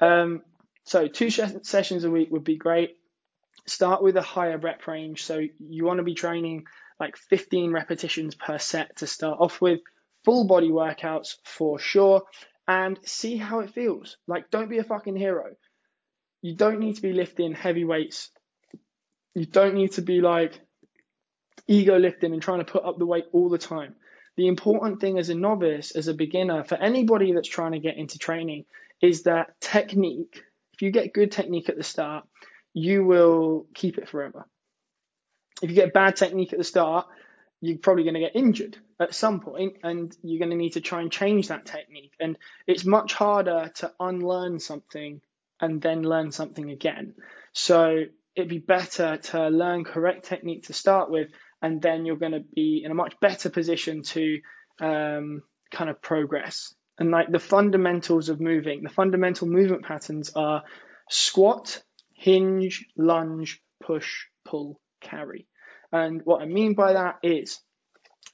Um, 0.00 0.42
so, 0.84 1.08
two 1.08 1.30
sessions 1.30 2.04
a 2.04 2.10
week 2.10 2.30
would 2.30 2.44
be 2.44 2.56
great. 2.56 2.96
Start 3.66 4.02
with 4.02 4.16
a 4.16 4.22
higher 4.22 4.58
rep 4.58 4.86
range. 4.86 5.24
So, 5.24 5.40
you 5.58 5.84
want 5.84 5.98
to 5.98 6.04
be 6.04 6.14
training 6.14 6.64
like 7.00 7.16
15 7.16 7.72
repetitions 7.72 8.34
per 8.34 8.58
set 8.58 8.96
to 8.96 9.06
start 9.06 9.38
off 9.40 9.60
with, 9.60 9.80
full 10.24 10.46
body 10.46 10.70
workouts 10.70 11.36
for 11.44 11.78
sure, 11.78 12.22
and 12.66 12.98
see 13.04 13.36
how 13.36 13.60
it 13.60 13.70
feels. 13.70 14.16
Like, 14.26 14.50
don't 14.50 14.68
be 14.68 14.78
a 14.78 14.84
fucking 14.84 15.16
hero 15.16 15.54
you 16.42 16.54
don't 16.54 16.80
need 16.80 16.96
to 16.96 17.02
be 17.02 17.12
lifting 17.12 17.52
heavy 17.52 17.84
weights. 17.84 18.30
You 19.34 19.46
don't 19.46 19.74
need 19.74 19.92
to 19.92 20.02
be 20.02 20.20
like 20.20 20.60
ego 21.66 21.98
lifting 21.98 22.32
and 22.32 22.40
trying 22.40 22.60
to 22.60 22.64
put 22.64 22.84
up 22.84 22.98
the 22.98 23.06
weight 23.06 23.26
all 23.32 23.48
the 23.48 23.58
time. 23.58 23.94
The 24.36 24.46
important 24.46 25.00
thing 25.00 25.18
as 25.18 25.30
a 25.30 25.34
novice, 25.34 25.90
as 25.90 26.06
a 26.06 26.14
beginner, 26.14 26.62
for 26.62 26.76
anybody 26.76 27.32
that's 27.32 27.48
trying 27.48 27.72
to 27.72 27.80
get 27.80 27.96
into 27.96 28.18
training, 28.18 28.64
is 29.02 29.24
that 29.24 29.60
technique. 29.60 30.42
If 30.74 30.82
you 30.82 30.92
get 30.92 31.12
good 31.12 31.32
technique 31.32 31.68
at 31.68 31.76
the 31.76 31.82
start, 31.82 32.24
you 32.78 33.04
will 33.04 33.66
keep 33.74 33.98
it 33.98 34.08
forever. 34.08 34.46
If 35.62 35.70
you 35.70 35.76
get 35.76 35.92
bad 35.92 36.16
technique 36.16 36.52
at 36.52 36.58
the 36.58 36.64
start, 36.64 37.06
you're 37.60 37.78
probably 37.78 38.04
going 38.04 38.14
to 38.14 38.20
get 38.20 38.36
injured 38.36 38.78
at 39.00 39.14
some 39.14 39.40
point 39.40 39.78
and 39.82 40.16
you're 40.22 40.38
going 40.38 40.50
to 40.50 40.56
need 40.56 40.74
to 40.74 40.80
try 40.80 41.00
and 41.00 41.10
change 41.10 41.48
that 41.48 41.66
technique. 41.66 42.12
And 42.20 42.38
it's 42.66 42.84
much 42.84 43.14
harder 43.14 43.70
to 43.76 43.92
unlearn 43.98 44.60
something 44.60 45.20
and 45.60 45.82
then 45.82 46.02
learn 46.02 46.30
something 46.30 46.70
again. 46.70 47.14
So 47.52 48.04
it'd 48.36 48.48
be 48.48 48.58
better 48.58 49.16
to 49.16 49.48
learn 49.48 49.82
correct 49.84 50.26
technique 50.26 50.66
to 50.66 50.72
start 50.72 51.10
with, 51.10 51.30
and 51.60 51.82
then 51.82 52.06
you're 52.06 52.16
going 52.16 52.32
to 52.32 52.44
be 52.54 52.82
in 52.84 52.92
a 52.92 52.94
much 52.94 53.18
better 53.20 53.50
position 53.50 54.02
to 54.02 54.40
um, 54.80 55.42
kind 55.72 55.90
of 55.90 56.00
progress. 56.00 56.72
And 57.00 57.10
like 57.10 57.30
the 57.32 57.40
fundamentals 57.40 58.28
of 58.28 58.40
moving, 58.40 58.84
the 58.84 58.88
fundamental 58.88 59.48
movement 59.48 59.84
patterns 59.84 60.30
are 60.36 60.62
squat, 61.10 61.82
hinge, 62.18 62.84
lunge, 62.96 63.62
push, 63.80 64.26
pull, 64.44 64.80
carry. 65.00 65.46
And 65.92 66.20
what 66.24 66.42
I 66.42 66.46
mean 66.46 66.74
by 66.74 66.94
that 66.94 67.18
is 67.22 67.60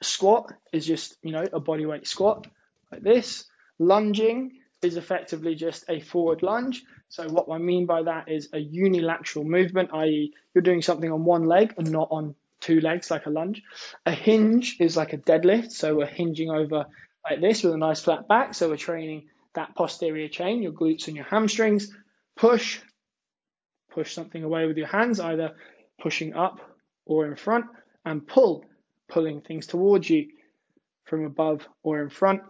squat 0.03 0.53
is 0.73 0.87
just, 0.87 1.17
you 1.23 1.33
know, 1.33 1.45
a 1.53 1.61
bodyweight 1.61 2.07
squat 2.07 2.47
like 2.91 3.03
this. 3.03 3.45
Lunging 3.79 4.53
is 4.83 4.97
effectively 4.97 5.55
just 5.55 5.85
a 5.89 6.01
forward 6.01 6.43
lunge. 6.43 6.83
So 7.11 7.29
what 7.29 7.55
I 7.55 7.59
mean 7.59 7.85
by 7.85 8.03
that 8.03 8.31
is 8.31 8.49
a 8.53 8.59
unilateral 8.59 9.45
movement, 9.45 9.91
i.e. 9.93 10.33
you're 10.55 10.63
doing 10.63 10.83
something 10.83 11.13
on 11.13 11.25
one 11.25 11.45
leg 11.45 11.75
and 11.77 11.91
not 11.93 12.09
on 12.11 12.35
two 12.61 12.81
legs 12.81 13.11
like 13.11 13.27
a 13.27 13.31
lunge. 13.31 13.63
A 14.07 14.13
hinge 14.13 14.77
is 14.81 14.97
like 14.97 15.13
a 15.13 15.19
deadlift. 15.19 15.73
So 15.73 15.95
we're 15.95 16.07
hinging 16.07 16.51
over 16.51 16.87
like 17.29 17.43
this 17.43 17.63
with 17.63 17.75
a 17.75 17.79
nice 17.79 18.01
flat 18.01 18.27
back. 18.29 18.55
So 18.55 18.71
we're 18.71 18.77
training 18.77 19.29
that 19.55 19.75
posterior 19.77 20.29
chain, 20.29 20.63
your 20.63 20.73
glutes 20.73 21.07
and 21.07 21.17
your 21.17 21.27
hamstrings. 21.27 21.93
Push, 22.37 22.81
push 23.95 24.13
something 24.13 24.43
away 24.43 24.67
with 24.67 24.77
your 24.77 24.87
hands, 24.89 25.21
either 25.21 25.53
pushing 26.01 26.35
up 26.35 26.61
or 27.07 27.27
in 27.27 27.37
front, 27.37 27.67
and 28.05 28.27
pull, 28.27 28.65
pulling 29.09 29.41
things 29.41 29.67
towards 29.67 30.11
you 30.11 30.29
from 31.05 31.25
above 31.25 31.67
or 31.83 32.03
in 32.03 32.11
front, 32.11 32.43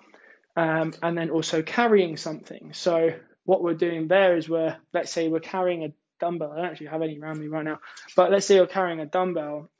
um, 0.56 0.94
and 1.02 1.16
then 1.16 1.30
also 1.30 1.62
carrying 1.62 2.16
something. 2.16 2.72
So 2.72 3.10
what 3.44 3.62
we're 3.62 3.74
doing 3.74 4.08
there 4.08 4.36
is 4.36 4.48
we're, 4.48 4.76
let's 4.92 5.12
say 5.12 5.28
we're 5.28 5.40
carrying 5.40 5.84
a 5.84 5.92
dumbbell. 6.20 6.52
I 6.52 6.56
don't 6.56 6.66
actually 6.66 6.86
have 6.88 7.02
any 7.02 7.18
around 7.18 7.40
me 7.40 7.48
right 7.48 7.64
now, 7.64 7.80
but 8.16 8.30
let's 8.30 8.46
say 8.46 8.56
you're 8.56 8.66
carrying 8.66 9.00
a 9.00 9.06
dumbbell. 9.06 9.70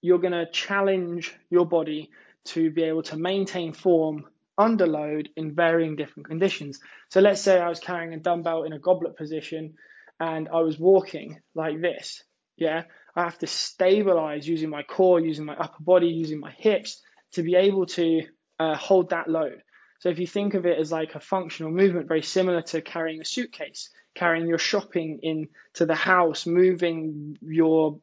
You're 0.00 0.20
going 0.20 0.32
to 0.32 0.50
challenge 0.50 1.34
your 1.50 1.66
body 1.66 2.10
to 2.46 2.70
be 2.70 2.84
able 2.84 3.02
to 3.02 3.16
maintain 3.16 3.72
form 3.72 4.24
under 4.56 4.86
load 4.86 5.28
in 5.36 5.54
varying 5.54 5.96
different 5.96 6.28
conditions. 6.28 6.80
So 7.10 7.20
let's 7.20 7.42
say 7.42 7.60
I 7.60 7.68
was 7.68 7.80
carrying 7.80 8.14
a 8.14 8.18
dumbbell 8.18 8.64
in 8.64 8.72
a 8.72 8.78
goblet 8.78 9.16
position 9.16 9.74
and 10.20 10.48
I 10.48 10.60
was 10.60 10.78
walking 10.78 11.40
like 11.54 11.80
this. 11.80 12.22
Yeah, 12.56 12.84
I 13.14 13.22
have 13.22 13.38
to 13.38 13.46
stabilize 13.46 14.48
using 14.48 14.70
my 14.70 14.82
core, 14.82 15.20
using 15.20 15.44
my 15.44 15.54
upper 15.56 15.82
body, 15.82 16.08
using 16.08 16.40
my 16.40 16.50
hips 16.50 17.00
to 17.32 17.42
be 17.42 17.54
able 17.54 17.86
to 17.86 18.22
uh, 18.58 18.74
hold 18.74 19.10
that 19.10 19.28
load. 19.28 19.62
So 20.00 20.08
if 20.08 20.18
you 20.18 20.26
think 20.26 20.54
of 20.54 20.66
it 20.66 20.78
as 20.78 20.92
like 20.92 21.14
a 21.14 21.20
functional 21.20 21.72
movement, 21.72 22.08
very 22.08 22.22
similar 22.22 22.62
to 22.62 22.80
carrying 22.80 23.20
a 23.20 23.24
suitcase, 23.24 23.90
carrying 24.14 24.46
your 24.46 24.58
shopping 24.58 25.20
into 25.22 25.86
the 25.86 25.94
house, 25.94 26.46
moving 26.46 27.36
your 27.40 28.00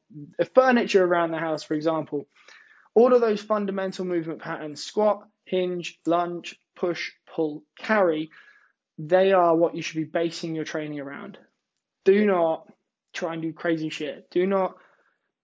furniture 0.53 1.03
around 1.03 1.32
the 1.32 1.38
house, 1.38 1.63
for 1.63 1.74
example, 1.74 2.28
all 2.93 3.13
of 3.13 3.22
those 3.22 3.41
fundamental 3.41 4.05
movement 4.05 4.41
patterns, 4.41 4.84
squat, 4.84 5.28
hinge, 5.45 5.99
lunge, 6.05 6.57
push, 6.76 7.11
pull, 7.26 7.63
carry, 7.78 8.30
they 8.97 9.34
are 9.34 9.55
what 9.55 9.76
you 9.76 9.82
should 9.82 9.97
be 9.97 10.05
basing 10.05 10.55
your 10.55 10.66
training 10.66 10.99
around. 10.99 11.38
Do 12.06 12.26
not 12.26 12.68
try 13.14 13.34
and 13.34 13.41
do 13.41 13.53
crazy 13.53 13.89
shit. 13.89 14.30
Do 14.32 14.45
not 14.45 14.76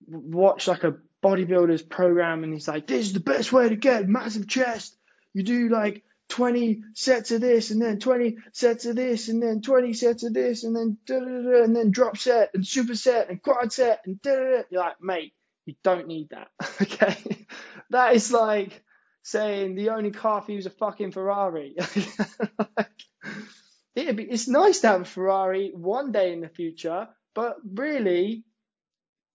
watch 0.08 0.68
like 0.68 0.84
a 0.84 0.96
bodybuilder's 1.24 1.82
program 1.82 2.44
and 2.44 2.54
he's 2.54 2.68
like, 2.68 2.88
this 2.88 3.08
is 3.08 3.14
the 3.14 3.20
best 3.20 3.52
way 3.52 3.70
to 3.70 3.76
get 3.76 4.08
massive 4.08 4.48
chest. 4.48 4.96
You 5.34 5.44
do 5.44 5.70
like 5.70 6.04
20 6.30 6.84
sets 6.94 7.32
of 7.32 7.42
this 7.42 7.72
and 7.72 7.82
then 7.82 8.00
20 8.00 8.38
sets 8.54 8.86
of 8.86 8.96
this 8.96 9.28
and 9.28 9.42
then 9.42 9.62
20 9.62 9.94
sets 9.94 10.24
of 10.24 10.34
this 10.34 10.64
and 10.64 10.76
then 10.76 10.98
da 11.06 11.20
da 11.20 11.26
da 11.26 11.64
and 11.64 11.76
then 11.76 11.92
drop 11.92 12.18
set 12.18 12.52
and 12.54 12.66
super 12.66 12.96
set 12.96 13.30
and 13.30 13.42
quad 13.42 13.72
set 13.74 14.02
and 14.06 14.22
da 14.22 14.36
da 14.36 14.58
da. 14.58 14.62
You're 14.70 14.82
like, 14.82 15.02
mate, 15.02 15.34
you 15.66 15.76
don't 15.84 16.08
need 16.08 16.30
that. 16.30 16.48
okay. 16.82 17.48
That 17.90 18.16
is 18.16 18.32
like 18.32 18.84
saying 19.24 19.76
the 19.76 19.90
only 19.90 20.12
car 20.12 20.42
for 20.42 20.52
you 20.52 20.58
is 20.58 20.66
a 20.66 20.72
fucking 20.72 21.12
Ferrari. 21.12 21.76
like, 22.78 22.90
it'd 23.96 24.16
be, 24.16 24.24
it's 24.24 24.48
nice 24.48 24.80
to 24.82 24.88
have 24.88 25.02
a 25.02 25.06
Ferrari 25.06 25.72
one 25.74 26.12
day 26.12 26.34
in 26.34 26.42
the 26.42 26.50
future, 26.50 27.08
but 27.34 27.58
really, 27.64 28.44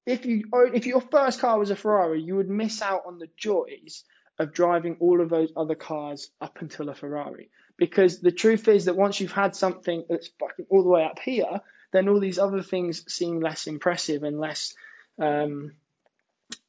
if 0.04 0.24
you 0.24 0.44
if 0.72 0.86
your 0.86 1.00
first 1.00 1.40
car 1.40 1.58
was 1.58 1.70
a 1.70 1.76
Ferrari, 1.76 2.22
you 2.22 2.36
would 2.36 2.48
miss 2.48 2.80
out 2.80 3.02
on 3.06 3.18
the 3.18 3.28
joys 3.36 4.04
of 4.38 4.52
driving 4.52 4.96
all 5.00 5.20
of 5.20 5.30
those 5.30 5.52
other 5.56 5.74
cars 5.74 6.30
up 6.40 6.58
until 6.60 6.88
a 6.88 6.94
Ferrari. 6.94 7.50
Because 7.76 8.20
the 8.20 8.32
truth 8.32 8.68
is 8.68 8.84
that 8.84 8.96
once 8.96 9.20
you've 9.20 9.32
had 9.32 9.56
something 9.56 10.04
that's 10.08 10.30
fucking 10.38 10.66
all 10.70 10.82
the 10.82 10.88
way 10.88 11.04
up 11.04 11.18
here, 11.18 11.60
then 11.92 12.08
all 12.08 12.20
these 12.20 12.38
other 12.38 12.62
things 12.62 13.10
seem 13.12 13.40
less 13.40 13.66
impressive 13.66 14.22
and 14.22 14.38
less 14.38 14.74
um, 15.18 15.72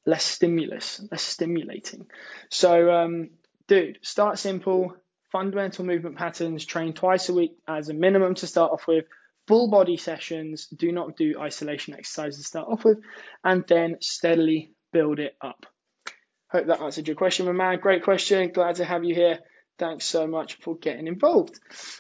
less 0.06 0.24
stimulus, 0.24 1.02
less 1.12 1.22
stimulating. 1.22 2.08
So, 2.50 2.92
um, 2.92 3.30
dude, 3.68 4.00
start 4.02 4.40
simple, 4.40 4.96
fundamental 5.32 5.86
movement 5.86 6.18
patterns, 6.18 6.66
train 6.66 6.94
twice 6.94 7.30
a 7.30 7.34
week 7.34 7.52
as 7.68 7.90
a 7.90 7.94
minimum 7.94 8.36
to 8.36 8.48
start 8.48 8.72
off 8.72 8.88
with 8.88 9.06
full 9.48 9.70
body 9.70 9.98
sessions. 9.98 10.68
Do 10.68 10.92
not 10.92 11.16
do 11.16 11.40
isolation 11.40 11.94
exercises 11.94 12.42
to 12.42 12.48
start 12.48 12.68
off 12.70 12.84
with, 12.84 13.00
and 13.44 13.66
then 13.68 13.98
steadily 14.02 14.74
build 14.92 15.20
it 15.20 15.36
up. 15.42 15.66
Hope 16.50 16.68
that 16.68 16.82
answered 16.82 17.08
your 17.08 17.18
question, 17.18 17.46
my 17.46 17.52
man. 17.52 17.80
Great 17.80 18.04
question. 18.04 18.52
Glad 18.52 18.76
to 18.76 18.86
have 18.86 19.04
you 19.04 19.14
here. 19.14 19.40
Thanks 19.80 20.06
so 20.06 20.26
much 20.26 20.58
for 20.62 20.76
getting 20.76 21.08
involved. 21.08 21.60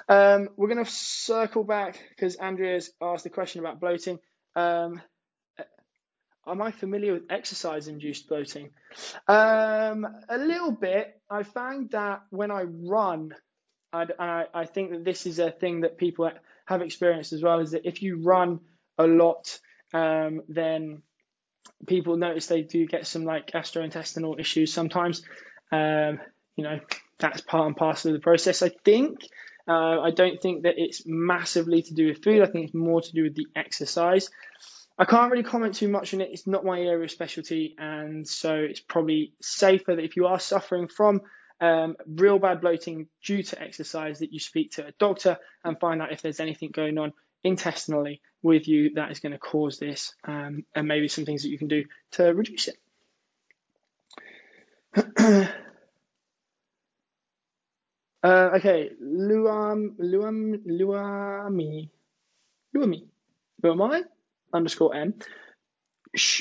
Um, 0.09 0.49
we're 0.55 0.69
going 0.73 0.83
to 0.83 0.91
circle 0.91 1.63
back 1.63 1.99
because 2.09 2.35
Andrea's 2.35 2.91
asked 3.01 3.25
a 3.25 3.29
question 3.29 3.59
about 3.59 3.79
bloating. 3.79 4.19
Um, 4.55 5.01
am 6.47 6.61
I 6.61 6.71
familiar 6.71 7.13
with 7.13 7.23
exercise 7.29 7.87
induced 7.87 8.27
bloating? 8.27 8.69
Um, 9.27 10.07
a 10.29 10.37
little 10.37 10.71
bit. 10.71 11.19
I 11.29 11.43
found 11.43 11.91
that 11.91 12.23
when 12.29 12.51
I 12.51 12.63
run, 12.63 13.33
I, 13.93 14.45
I 14.53 14.65
think 14.65 14.91
that 14.91 15.03
this 15.03 15.25
is 15.25 15.39
a 15.39 15.51
thing 15.51 15.81
that 15.81 15.97
people 15.97 16.31
have 16.65 16.81
experienced 16.81 17.33
as 17.33 17.41
well 17.41 17.59
is 17.59 17.71
that 17.71 17.85
if 17.85 18.01
you 18.01 18.17
run 18.21 18.59
a 18.97 19.07
lot, 19.07 19.59
um, 19.93 20.41
then 20.49 21.01
people 21.85 22.17
notice 22.17 22.47
they 22.47 22.61
do 22.61 22.85
get 22.85 23.07
some 23.07 23.23
like 23.23 23.51
gastrointestinal 23.51 24.39
issues 24.39 24.73
sometimes. 24.73 25.23
Um, 25.71 26.19
you 26.55 26.63
know, 26.63 26.79
that's 27.19 27.41
part 27.41 27.67
and 27.67 27.75
parcel 27.75 28.11
of 28.11 28.17
the 28.17 28.23
process. 28.23 28.61
I 28.61 28.69
think. 28.69 29.19
Uh, 29.69 29.99
I 29.99 30.11
don't 30.11 30.41
think 30.41 30.63
that 30.63 30.75
it's 30.77 31.03
massively 31.05 31.81
to 31.81 31.93
do 31.93 32.07
with 32.07 32.23
food. 32.23 32.41
I 32.41 32.45
think 32.45 32.65
it's 32.67 32.73
more 32.73 33.01
to 33.01 33.11
do 33.11 33.23
with 33.23 33.35
the 33.35 33.47
exercise. 33.53 34.29
I 34.99 35.05
can't 35.05 35.31
really 35.31 35.43
comment 35.43 35.75
too 35.75 35.89
much 35.89 36.13
on 36.13 36.21
it. 36.21 36.29
It's 36.31 36.47
not 36.47 36.65
my 36.65 36.79
area 36.79 37.03
of 37.03 37.11
specialty, 37.11 37.75
and 37.77 38.27
so 38.27 38.55
it's 38.55 38.79
probably 38.79 39.33
safer 39.41 39.95
that 39.95 40.03
if 40.03 40.15
you 40.15 40.25
are 40.25 40.39
suffering 40.39 40.87
from 40.87 41.21
um, 41.61 41.95
real 42.07 42.39
bad 42.39 42.61
bloating 42.61 43.07
due 43.23 43.43
to 43.43 43.61
exercise 43.61 44.19
that 44.19 44.33
you 44.33 44.39
speak 44.39 44.71
to 44.71 44.87
a 44.87 44.91
doctor 44.99 45.37
and 45.63 45.79
find 45.79 46.01
out 46.01 46.11
if 46.11 46.21
there's 46.21 46.39
anything 46.39 46.71
going 46.71 46.97
on 46.97 47.13
intestinally 47.43 48.21
with 48.41 48.67
you 48.67 48.95
that 48.95 49.11
is 49.11 49.19
going 49.19 49.33
to 49.33 49.37
cause 49.37 49.77
this 49.77 50.13
um, 50.23 50.65
and 50.75 50.87
maybe 50.87 51.07
some 51.07 51.25
things 51.25 51.43
that 51.43 51.49
you 51.49 51.59
can 51.59 51.67
do 51.67 51.85
to 52.11 52.33
reduce 52.33 52.67
it. 52.67 52.77
uh, 58.23 58.49
okay, 58.55 58.89
Luam, 59.01 59.95
Luam, 59.99 60.55
Luami, 60.65 61.89
Luami, 62.75 63.03
Luami 63.63 64.03
underscore 64.57 64.95
M. 64.95 65.13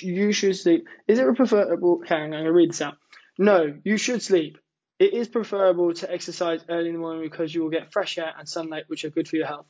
You 0.00 0.32
should 0.32 0.56
sleep. 0.56 0.86
Is 1.06 1.18
it 1.18 1.36
preferable? 1.36 2.00
Okay, 2.02 2.14
I'm 2.14 2.30
going 2.30 2.44
to 2.44 2.52
read 2.52 2.70
this 2.70 2.82
out. 2.82 2.96
No, 3.38 3.74
you 3.84 3.96
should 3.96 4.22
sleep. 4.22 4.58
It 4.98 5.12
is 5.12 5.28
preferable 5.28 5.92
to 5.94 6.10
exercise 6.10 6.64
early 6.68 6.88
in 6.88 6.94
the 6.94 7.00
morning 7.00 7.22
because 7.22 7.54
you 7.54 7.62
will 7.62 7.70
get 7.70 7.92
fresh 7.92 8.16
air 8.16 8.32
and 8.38 8.48
sunlight, 8.48 8.84
which 8.86 9.04
are 9.04 9.10
good 9.10 9.28
for 9.28 9.36
your 9.36 9.46
health. 9.46 9.66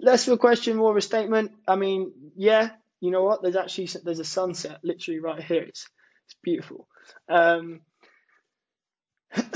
Less 0.00 0.26
of 0.26 0.34
a 0.34 0.38
question, 0.38 0.76
more 0.76 0.90
of 0.90 0.96
a 0.96 1.02
statement. 1.02 1.52
I 1.68 1.76
mean, 1.76 2.12
yeah, 2.34 2.70
you 3.00 3.10
know 3.10 3.24
what? 3.24 3.42
There's 3.42 3.56
actually 3.56 3.88
there's 4.04 4.20
a 4.20 4.24
sunset 4.24 4.80
literally 4.82 5.20
right 5.20 5.42
here. 5.42 5.62
It's 5.62 5.86
it's 6.26 6.36
beautiful. 6.42 6.88
Um, 7.28 7.80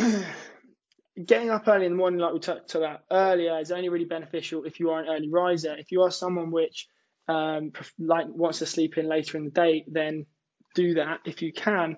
getting 1.24 1.50
up 1.50 1.66
early 1.66 1.86
in 1.86 1.92
the 1.92 1.98
morning, 1.98 2.20
like 2.20 2.34
we 2.34 2.40
talked 2.40 2.74
about 2.74 3.00
earlier, 3.10 3.58
is 3.58 3.72
only 3.72 3.88
really 3.88 4.04
beneficial 4.04 4.64
if 4.64 4.78
you 4.78 4.90
are 4.90 5.00
an 5.00 5.08
early 5.08 5.30
riser. 5.30 5.74
If 5.76 5.90
you 5.90 6.02
are 6.02 6.10
someone 6.10 6.50
which 6.50 6.86
um, 7.30 7.72
like 7.98 8.26
wants 8.28 8.58
to 8.58 8.66
sleep 8.66 8.98
in 8.98 9.08
later 9.08 9.38
in 9.38 9.44
the 9.44 9.50
day, 9.50 9.84
then 9.86 10.26
do 10.74 10.94
that 10.94 11.20
if 11.24 11.42
you 11.42 11.52
can. 11.52 11.96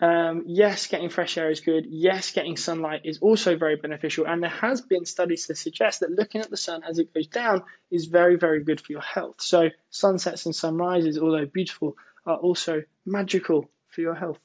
Um, 0.00 0.44
yes, 0.46 0.86
getting 0.86 1.10
fresh 1.10 1.36
air 1.36 1.50
is 1.50 1.60
good. 1.60 1.84
Yes, 1.88 2.30
getting 2.30 2.56
sunlight 2.56 3.02
is 3.04 3.18
also 3.18 3.56
very 3.56 3.76
beneficial. 3.76 4.26
And 4.26 4.42
there 4.42 4.50
has 4.50 4.80
been 4.80 5.04
studies 5.04 5.46
to 5.46 5.56
suggest 5.56 6.00
that 6.00 6.10
looking 6.10 6.40
at 6.40 6.50
the 6.50 6.56
sun 6.56 6.82
as 6.88 6.98
it 6.98 7.12
goes 7.12 7.26
down 7.26 7.64
is 7.90 8.06
very, 8.06 8.36
very 8.36 8.62
good 8.62 8.80
for 8.80 8.92
your 8.92 9.00
health. 9.00 9.40
So 9.40 9.70
sunsets 9.90 10.46
and 10.46 10.54
sunrises, 10.54 11.18
although 11.18 11.46
beautiful, 11.46 11.96
are 12.26 12.36
also 12.36 12.82
magical 13.04 13.68
for 13.88 14.00
your 14.00 14.14
health. 14.14 14.38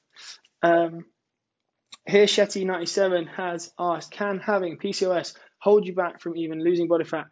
Um, 0.64 1.05
here, 2.05 2.26
Shetty97 2.26 3.28
has 3.36 3.72
asked, 3.78 4.11
can 4.11 4.39
having 4.39 4.78
PCOS 4.78 5.36
hold 5.59 5.86
you 5.86 5.93
back 5.93 6.20
from 6.20 6.36
even 6.36 6.64
losing 6.64 6.88
body 6.88 7.05
fat? 7.05 7.28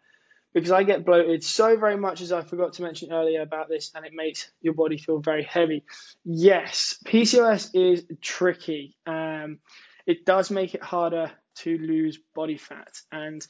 Because 0.54 0.70
I 0.70 0.82
get 0.82 1.06
bloated 1.06 1.42
so 1.42 1.76
very 1.78 1.96
much, 1.96 2.20
as 2.20 2.30
I 2.30 2.42
forgot 2.42 2.74
to 2.74 2.82
mention 2.82 3.12
earlier 3.12 3.40
about 3.40 3.68
this, 3.68 3.90
and 3.94 4.04
it 4.04 4.12
makes 4.14 4.50
your 4.60 4.74
body 4.74 4.98
feel 4.98 5.18
very 5.18 5.44
heavy. 5.44 5.84
Yes, 6.24 6.98
PCOS 7.06 7.70
is 7.74 8.04
tricky. 8.20 8.96
Um, 9.06 9.60
it 10.06 10.26
does 10.26 10.50
make 10.50 10.74
it 10.74 10.82
harder 10.82 11.32
to 11.60 11.78
lose 11.78 12.18
body 12.34 12.58
fat. 12.58 12.92
And 13.10 13.46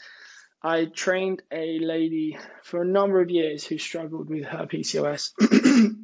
I 0.63 0.85
trained 0.85 1.43
a 1.51 1.81
lady 1.81 2.39
for 2.63 2.83
a 2.83 2.87
number 2.87 3.21
of 3.21 3.31
years 3.31 3.65
who 3.65 3.79
struggled 3.79 4.31
with 4.31 4.45
her 4.45 4.67
PCOS. 4.67 5.31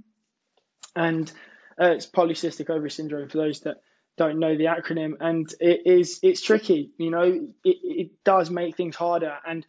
and 0.96 1.32
uh, 1.80 1.92
it's 1.92 2.06
polycystic 2.06 2.70
ovary 2.70 2.90
syndrome 2.90 3.28
for 3.28 3.38
those 3.38 3.60
that 3.60 3.76
don't 4.16 4.40
know 4.40 4.56
the 4.56 4.64
acronym 4.64 5.12
and 5.20 5.54
it 5.60 5.82
is 5.86 6.18
it's 6.24 6.42
tricky 6.42 6.90
you 6.98 7.08
know 7.08 7.22
it, 7.22 7.76
it 7.82 8.10
does 8.24 8.50
make 8.50 8.76
things 8.76 8.96
harder 8.96 9.36
and 9.46 9.64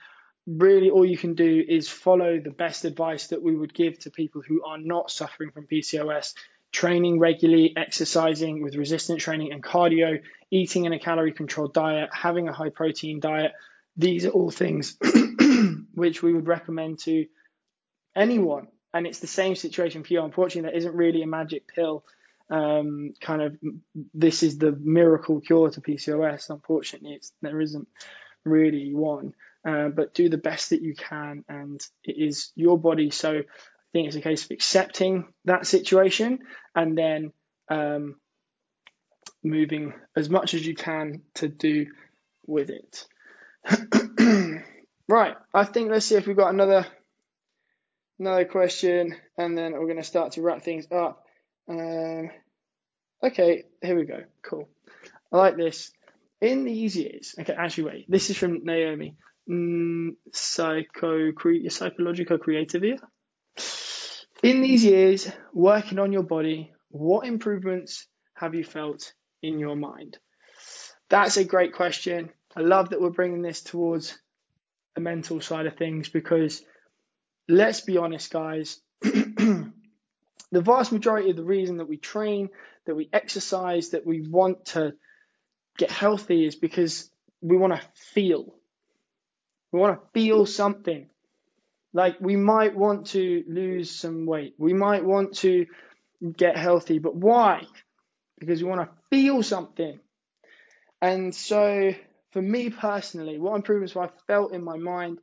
really 0.47 0.89
all 0.89 1.05
you 1.05 1.17
can 1.17 1.35
do 1.35 1.63
is 1.67 1.89
follow 1.89 2.39
the 2.39 2.51
best 2.51 2.85
advice 2.85 3.27
that 3.27 3.41
we 3.41 3.55
would 3.55 3.73
give 3.73 3.99
to 3.99 4.11
people 4.11 4.41
who 4.41 4.63
are 4.63 4.77
not 4.77 5.11
suffering 5.11 5.51
from 5.51 5.67
PCOS 5.67 6.33
training 6.71 7.19
regularly 7.19 7.73
exercising 7.75 8.61
with 8.61 8.75
resistance 8.75 9.23
training 9.23 9.51
and 9.51 9.63
cardio 9.63 10.21
eating 10.51 10.85
in 10.85 10.93
a 10.93 10.99
calorie 10.99 11.33
controlled 11.33 11.73
diet 11.73 12.09
having 12.13 12.47
a 12.47 12.53
high 12.53 12.69
protein 12.69 13.19
diet 13.19 13.53
these 13.97 14.23
are 14.25 14.29
all 14.29 14.51
things 14.51 14.95
which 15.95 16.21
we 16.21 16.31
would 16.31 16.47
recommend 16.47 16.99
to 16.99 17.25
anyone 18.15 18.67
and 18.93 19.07
it's 19.07 19.17
the 19.17 19.25
same 19.25 19.55
situation 19.55 20.03
for 20.03 20.13
you 20.13 20.23
unfortunately 20.23 20.69
there 20.69 20.77
isn't 20.77 20.93
really 20.93 21.23
a 21.23 21.27
magic 21.27 21.67
pill 21.67 22.03
um, 22.49 23.13
kind 23.21 23.41
of 23.41 23.57
this 24.13 24.43
is 24.43 24.57
the 24.57 24.71
miracle 24.71 25.39
cure 25.39 25.69
to 25.69 25.81
PCOS. 25.81 26.49
Unfortunately, 26.49 27.21
there 27.41 27.61
isn't 27.61 27.87
really 28.43 28.93
one. 28.93 29.33
Uh, 29.67 29.89
but 29.89 30.13
do 30.13 30.29
the 30.29 30.37
best 30.37 30.69
that 30.69 30.81
you 30.81 30.95
can, 30.95 31.43
and 31.49 31.81
it 32.03 32.15
is 32.17 32.51
your 32.55 32.77
body. 32.77 33.09
So 33.09 33.39
I 33.89 33.91
think 33.91 34.07
it's 34.07 34.15
a 34.15 34.21
case 34.21 34.45
of 34.45 34.51
accepting 34.51 35.25
that 35.45 35.67
situation 35.67 36.39
and 36.75 36.97
then 36.97 37.33
um, 37.69 38.15
moving 39.43 39.93
as 40.15 40.29
much 40.29 40.53
as 40.53 40.65
you 40.65 40.75
can 40.75 41.21
to 41.35 41.47
do 41.47 41.87
with 42.45 42.69
it. 42.69 43.05
right, 45.07 45.35
I 45.53 45.63
think 45.65 45.91
let's 45.91 46.05
see 46.05 46.15
if 46.15 46.27
we've 46.27 46.37
got 46.37 46.53
another 46.53 46.85
another 48.19 48.45
question, 48.45 49.15
and 49.37 49.57
then 49.57 49.73
we're 49.73 49.85
going 49.85 49.97
to 49.97 50.03
start 50.03 50.33
to 50.33 50.41
wrap 50.41 50.61
things 50.61 50.87
up. 50.91 51.25
Um, 51.67 52.29
okay, 53.23 53.63
here 53.81 53.97
we 53.97 54.05
go. 54.05 54.23
Cool. 54.41 54.69
I 55.31 55.37
like 55.37 55.57
this. 55.57 55.91
In 56.41 56.63
these 56.63 56.95
years, 56.95 57.35
okay, 57.39 57.53
actually, 57.53 57.83
wait. 57.83 58.05
This 58.09 58.29
is 58.29 58.37
from 58.37 58.63
Naomi. 58.63 59.15
Mm, 59.49 60.11
psycho, 60.31 61.31
cre- 61.31 61.69
psychological 61.69 62.37
creative. 62.37 63.01
In 64.43 64.61
these 64.61 64.83
years, 64.83 65.29
working 65.53 65.99
on 65.99 66.13
your 66.13 66.23
body, 66.23 66.71
what 66.89 67.25
improvements 67.25 68.07
have 68.35 68.55
you 68.55 68.63
felt 68.63 69.13
in 69.41 69.59
your 69.59 69.75
mind? 69.75 70.17
That's 71.09 71.37
a 71.37 71.43
great 71.43 71.73
question. 71.73 72.29
I 72.55 72.61
love 72.61 72.89
that 72.89 73.01
we're 73.01 73.09
bringing 73.09 73.41
this 73.41 73.61
towards 73.61 74.17
the 74.95 75.01
mental 75.01 75.41
side 75.41 75.65
of 75.65 75.77
things 75.77 76.09
because 76.09 76.63
let's 77.47 77.81
be 77.81 77.97
honest, 77.97 78.31
guys. 78.31 78.79
the 79.01 79.71
vast 80.53 80.91
majority 80.91 81.31
of 81.31 81.35
the 81.35 81.43
reason 81.43 81.77
that 81.77 81.89
we 81.89 81.97
train, 81.97 82.49
that 82.85 82.95
we 82.95 83.09
exercise, 83.11 83.89
that 83.89 84.05
we 84.05 84.21
want 84.21 84.65
to 84.65 84.93
get 85.77 85.91
healthy 85.91 86.45
is 86.45 86.55
because 86.55 87.09
we 87.41 87.57
want 87.57 87.73
to 87.73 87.81
feel. 88.13 88.58
We 89.71 89.79
want 89.79 89.99
to 89.99 90.07
feel 90.13 90.45
something. 90.45 91.09
Like 91.93 92.17
we 92.19 92.35
might 92.35 92.75
want 92.75 93.07
to 93.07 93.43
lose 93.47 93.91
some 93.91 94.25
weight. 94.25 94.53
We 94.57 94.73
might 94.73 95.03
want 95.03 95.37
to 95.37 95.65
get 96.35 96.57
healthy, 96.57 96.99
but 96.99 97.15
why? 97.15 97.63
Because 98.39 98.61
we 98.61 98.69
want 98.69 98.81
to 98.81 98.95
feel 99.09 99.41
something. 99.41 99.99
And 101.01 101.33
so 101.33 101.93
for 102.31 102.41
me 102.41 102.69
personally, 102.69 103.39
what 103.39 103.55
improvements 103.55 103.93
have 103.93 104.03
I 104.03 104.09
felt 104.27 104.53
in 104.53 104.63
my 104.63 104.77
mind? 104.77 105.19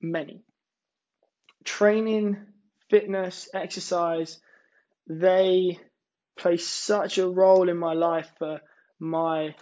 Many. 0.00 0.42
Training, 1.64 2.38
fitness, 2.88 3.48
exercise, 3.52 4.40
they 5.06 5.78
play 6.38 6.56
such 6.56 7.18
a 7.18 7.28
role 7.28 7.68
in 7.68 7.76
my 7.76 7.92
life 7.92 8.30
for 8.38 8.60
my 8.98 9.54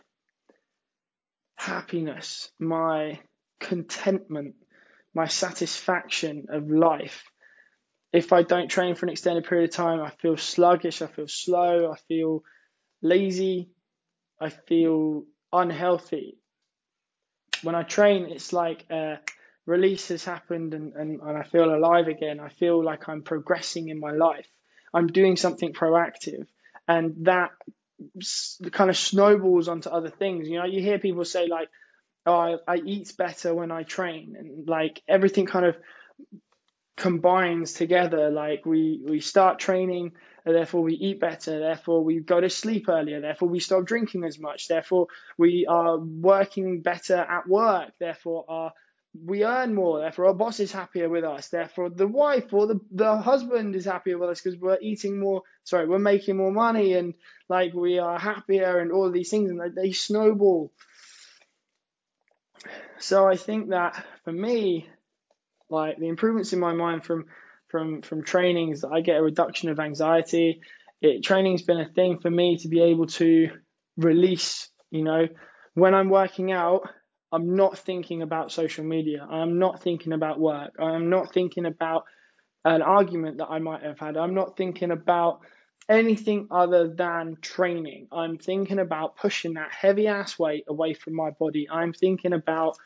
happiness, 1.56 2.50
my 2.60 3.18
contentment, 3.60 4.54
my 5.14 5.26
satisfaction 5.26 6.46
of 6.50 6.70
life. 6.70 7.24
If 8.12 8.32
I 8.32 8.42
don't 8.42 8.68
train 8.68 8.94
for 8.94 9.06
an 9.06 9.12
extended 9.12 9.44
period 9.44 9.70
of 9.70 9.74
time, 9.74 10.00
I 10.00 10.10
feel 10.10 10.36
sluggish, 10.36 11.02
I 11.02 11.06
feel 11.06 11.28
slow, 11.28 11.92
I 11.92 11.96
feel 12.08 12.42
lazy, 13.02 13.70
I 14.40 14.48
feel 14.48 15.24
unhealthy. 15.52 16.38
When 17.62 17.74
I 17.74 17.82
train, 17.82 18.26
it's 18.30 18.52
like 18.52 18.86
a 18.90 19.18
release 19.66 20.08
has 20.08 20.24
happened 20.24 20.72
and, 20.72 20.94
and, 20.94 21.20
and 21.20 21.36
I 21.36 21.42
feel 21.42 21.74
alive 21.74 22.08
again. 22.08 22.40
I 22.40 22.48
feel 22.48 22.82
like 22.82 23.08
I'm 23.08 23.22
progressing 23.22 23.88
in 23.88 24.00
my 24.00 24.12
life. 24.12 24.48
I'm 24.94 25.08
doing 25.08 25.36
something 25.36 25.74
proactive, 25.74 26.46
and 26.86 27.26
that 27.26 27.50
kind 28.72 28.88
of 28.88 28.96
snowballs 28.96 29.68
onto 29.68 29.90
other 29.90 30.08
things. 30.08 30.48
You 30.48 30.60
know, 30.60 30.64
you 30.64 30.80
hear 30.80 30.98
people 30.98 31.26
say 31.26 31.46
like, 31.46 31.68
"Oh, 32.26 32.32
I, 32.34 32.56
I 32.66 32.76
eat 32.76 33.14
better 33.16 33.54
when 33.54 33.70
I 33.70 33.82
train," 33.82 34.34
and 34.38 34.68
like 34.68 35.02
everything 35.08 35.46
kind 35.46 35.66
of 35.66 35.76
combines 36.96 37.72
together. 37.72 38.30
Like 38.30 38.66
we 38.66 39.00
we 39.06 39.20
start 39.20 39.58
training, 39.58 40.12
therefore 40.44 40.82
we 40.82 40.94
eat 40.94 41.20
better, 41.20 41.58
therefore 41.58 42.02
we 42.04 42.20
go 42.20 42.40
to 42.40 42.50
sleep 42.50 42.88
earlier, 42.88 43.20
therefore 43.20 43.48
we 43.48 43.60
stop 43.60 43.84
drinking 43.84 44.24
as 44.24 44.38
much, 44.38 44.68
therefore 44.68 45.06
we 45.36 45.66
are 45.68 45.98
working 45.98 46.82
better 46.82 47.16
at 47.16 47.48
work, 47.48 47.92
therefore 47.98 48.44
our 48.48 48.72
we 49.24 49.44
earn 49.44 49.74
more, 49.74 50.00
therefore 50.00 50.26
our 50.26 50.34
boss 50.34 50.60
is 50.60 50.70
happier 50.70 51.08
with 51.08 51.24
us, 51.24 51.48
therefore 51.48 51.90
the 51.90 52.06
wife 52.06 52.52
or 52.52 52.66
the, 52.66 52.80
the 52.92 53.16
husband 53.16 53.74
is 53.74 53.86
happier 53.86 54.18
with 54.18 54.30
us 54.30 54.40
because 54.40 54.58
we're 54.58 54.78
eating 54.80 55.18
more, 55.18 55.42
sorry, 55.64 55.88
we're 55.88 55.98
making 55.98 56.36
more 56.36 56.52
money 56.52 56.92
and 56.92 57.14
like 57.48 57.72
we 57.72 57.98
are 57.98 58.18
happier 58.18 58.78
and 58.78 58.92
all 58.92 59.10
these 59.10 59.30
things. 59.30 59.50
And 59.50 59.60
they, 59.60 59.82
they 59.82 59.92
snowball. 59.92 60.72
So 62.98 63.26
I 63.26 63.36
think 63.36 63.70
that 63.70 64.04
for 64.24 64.32
me, 64.32 64.88
like 65.70 65.98
the 65.98 66.08
improvements 66.08 66.52
in 66.52 66.60
my 66.60 66.72
mind 66.72 67.04
from 67.04 67.26
from 67.68 68.02
from 68.02 68.24
training 68.24 68.70
is 68.70 68.80
that 68.80 68.90
I 68.92 69.00
get 69.00 69.18
a 69.18 69.22
reduction 69.22 69.68
of 69.68 69.78
anxiety. 69.78 70.60
It 71.00 71.22
training's 71.22 71.62
been 71.62 71.80
a 71.80 71.88
thing 71.88 72.18
for 72.18 72.30
me 72.30 72.58
to 72.58 72.68
be 72.68 72.80
able 72.80 73.06
to 73.06 73.50
release, 73.96 74.68
you 74.90 75.04
know, 75.04 75.28
when 75.74 75.94
I'm 75.94 76.08
working 76.08 76.50
out, 76.50 76.88
I'm 77.30 77.54
not 77.54 77.78
thinking 77.78 78.22
about 78.22 78.52
social 78.52 78.84
media. 78.84 79.26
I'm 79.28 79.58
not 79.58 79.82
thinking 79.82 80.12
about 80.12 80.40
work. 80.40 80.74
I'm 80.80 81.10
not 81.10 81.32
thinking 81.32 81.66
about 81.66 82.04
an 82.64 82.82
argument 82.82 83.38
that 83.38 83.48
I 83.48 83.58
might 83.58 83.82
have 83.82 83.98
had. 83.98 84.16
I'm 84.16 84.34
not 84.34 84.56
thinking 84.56 84.90
about 84.90 85.40
anything 85.88 86.48
other 86.50 86.88
than 86.88 87.38
training. 87.40 88.08
I'm 88.12 88.38
thinking 88.38 88.78
about 88.78 89.16
pushing 89.16 89.54
that 89.54 89.72
heavy 89.72 90.06
ass 90.06 90.38
weight 90.38 90.64
away 90.68 90.94
from 90.94 91.14
my 91.14 91.30
body. 91.30 91.68
I'm 91.70 91.92
thinking 91.92 92.32
about 92.32 92.76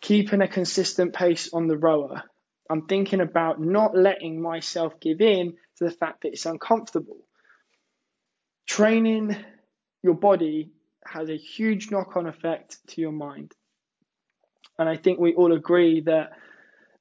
keeping 0.00 0.40
a 0.40 0.48
consistent 0.48 1.12
pace 1.12 1.52
on 1.52 1.66
the 1.66 1.76
rower. 1.76 2.22
I'm 2.70 2.86
thinking 2.86 3.20
about 3.20 3.60
not 3.60 3.96
letting 3.96 4.40
myself 4.40 5.00
give 5.00 5.20
in 5.20 5.54
to 5.76 5.84
the 5.84 5.90
fact 5.90 6.22
that 6.22 6.32
it's 6.32 6.46
uncomfortable. 6.46 7.18
Training 8.66 9.36
your 10.02 10.14
body 10.14 10.70
has 11.04 11.28
a 11.28 11.36
huge 11.36 11.90
knock 11.90 12.16
on 12.16 12.26
effect 12.26 12.78
to 12.88 13.00
your 13.00 13.12
mind. 13.12 13.52
And 14.78 14.88
I 14.88 14.96
think 14.96 15.18
we 15.18 15.34
all 15.34 15.52
agree 15.52 16.02
that 16.02 16.32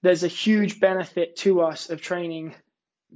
there's 0.02 0.24
a 0.24 0.28
huge 0.28 0.80
benefit 0.80 1.36
to 1.38 1.62
us 1.62 1.90
of 1.90 2.02
training. 2.02 2.56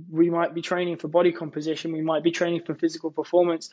We 0.09 0.29
might 0.29 0.53
be 0.53 0.61
training 0.61 0.97
for 0.97 1.07
body 1.07 1.31
composition, 1.31 1.91
we 1.91 2.01
might 2.01 2.23
be 2.23 2.31
training 2.31 2.63
for 2.65 2.75
physical 2.75 3.11
performance, 3.11 3.69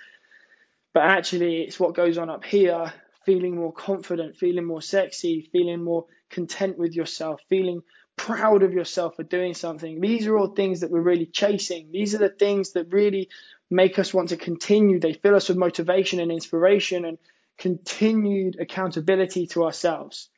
but 0.92 1.04
actually, 1.04 1.62
it's 1.62 1.78
what 1.78 1.94
goes 1.94 2.18
on 2.18 2.30
up 2.30 2.44
here 2.44 2.92
feeling 3.24 3.54
more 3.54 3.72
confident, 3.72 4.36
feeling 4.36 4.64
more 4.64 4.82
sexy, 4.82 5.48
feeling 5.52 5.84
more 5.84 6.06
content 6.30 6.78
with 6.78 6.94
yourself, 6.94 7.40
feeling 7.48 7.82
proud 8.16 8.62
of 8.62 8.72
yourself 8.72 9.16
for 9.16 9.22
doing 9.22 9.54
something. 9.54 10.00
These 10.00 10.26
are 10.26 10.36
all 10.36 10.48
things 10.48 10.80
that 10.80 10.90
we're 10.90 11.00
really 11.00 11.26
chasing. 11.26 11.90
These 11.92 12.14
are 12.14 12.18
the 12.18 12.28
things 12.28 12.72
that 12.72 12.92
really 12.92 13.28
make 13.70 13.98
us 13.98 14.12
want 14.12 14.30
to 14.30 14.36
continue. 14.36 14.98
They 14.98 15.12
fill 15.12 15.36
us 15.36 15.48
with 15.48 15.58
motivation 15.58 16.20
and 16.20 16.32
inspiration 16.32 17.04
and 17.04 17.18
continued 17.56 18.58
accountability 18.58 19.46
to 19.48 19.64
ourselves. 19.64 20.28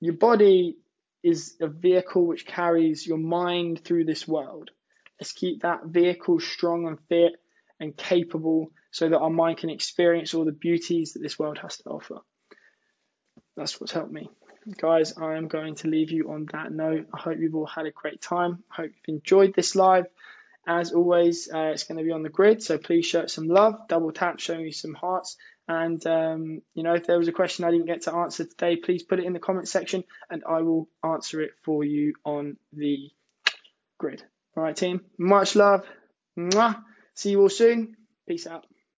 Your 0.00 0.14
body 0.14 0.76
is 1.22 1.56
a 1.60 1.68
vehicle 1.68 2.26
which 2.26 2.46
carries 2.46 3.06
your 3.06 3.18
mind 3.18 3.84
through 3.84 4.04
this 4.04 4.26
world. 4.26 4.70
Let's 5.20 5.32
keep 5.32 5.62
that 5.62 5.84
vehicle 5.84 6.40
strong 6.40 6.86
and 6.86 6.98
fit 7.08 7.32
and 7.78 7.96
capable 7.96 8.72
so 8.90 9.08
that 9.08 9.18
our 9.18 9.30
mind 9.30 9.58
can 9.58 9.70
experience 9.70 10.34
all 10.34 10.44
the 10.44 10.52
beauties 10.52 11.12
that 11.12 11.20
this 11.22 11.38
world 11.38 11.58
has 11.58 11.76
to 11.78 11.90
offer. 11.90 12.18
That's 13.56 13.80
what's 13.80 13.92
helped 13.92 14.12
me. 14.12 14.30
Guys, 14.76 15.16
I 15.16 15.36
am 15.36 15.48
going 15.48 15.74
to 15.76 15.88
leave 15.88 16.10
you 16.10 16.30
on 16.30 16.46
that 16.52 16.72
note. 16.72 17.08
I 17.12 17.18
hope 17.18 17.38
you've 17.38 17.54
all 17.54 17.66
had 17.66 17.86
a 17.86 17.90
great 17.90 18.20
time. 18.20 18.62
I 18.70 18.82
hope 18.82 18.90
you've 18.90 19.16
enjoyed 19.16 19.54
this 19.54 19.74
live. 19.74 20.06
As 20.66 20.92
always, 20.92 21.50
uh, 21.52 21.72
it's 21.72 21.84
going 21.84 21.98
to 21.98 22.04
be 22.04 22.12
on 22.12 22.22
the 22.22 22.28
grid, 22.28 22.62
so 22.62 22.76
please 22.76 23.06
show 23.06 23.20
it 23.20 23.30
some 23.30 23.48
love. 23.48 23.88
Double 23.88 24.12
tap, 24.12 24.38
show 24.38 24.56
me 24.56 24.72
some 24.72 24.94
hearts. 24.94 25.36
And, 25.70 26.04
um, 26.04 26.62
you 26.74 26.82
know, 26.82 26.94
if 26.94 27.06
there 27.06 27.16
was 27.16 27.28
a 27.28 27.32
question 27.32 27.64
I 27.64 27.70
didn't 27.70 27.86
get 27.86 28.02
to 28.02 28.12
answer 28.12 28.44
today, 28.44 28.74
please 28.74 29.04
put 29.04 29.20
it 29.20 29.24
in 29.24 29.32
the 29.32 29.38
comment 29.38 29.68
section 29.68 30.02
and 30.28 30.42
I 30.42 30.62
will 30.62 30.88
answer 31.04 31.40
it 31.40 31.52
for 31.62 31.84
you 31.84 32.14
on 32.24 32.56
the 32.72 33.08
grid. 33.96 34.20
All 34.56 34.64
right, 34.64 34.74
team. 34.74 35.02
Much 35.16 35.54
love. 35.54 35.86
Mwah. 36.36 36.82
See 37.14 37.30
you 37.30 37.42
all 37.42 37.48
soon. 37.48 37.96
Peace 38.26 38.48
out. 38.48 38.66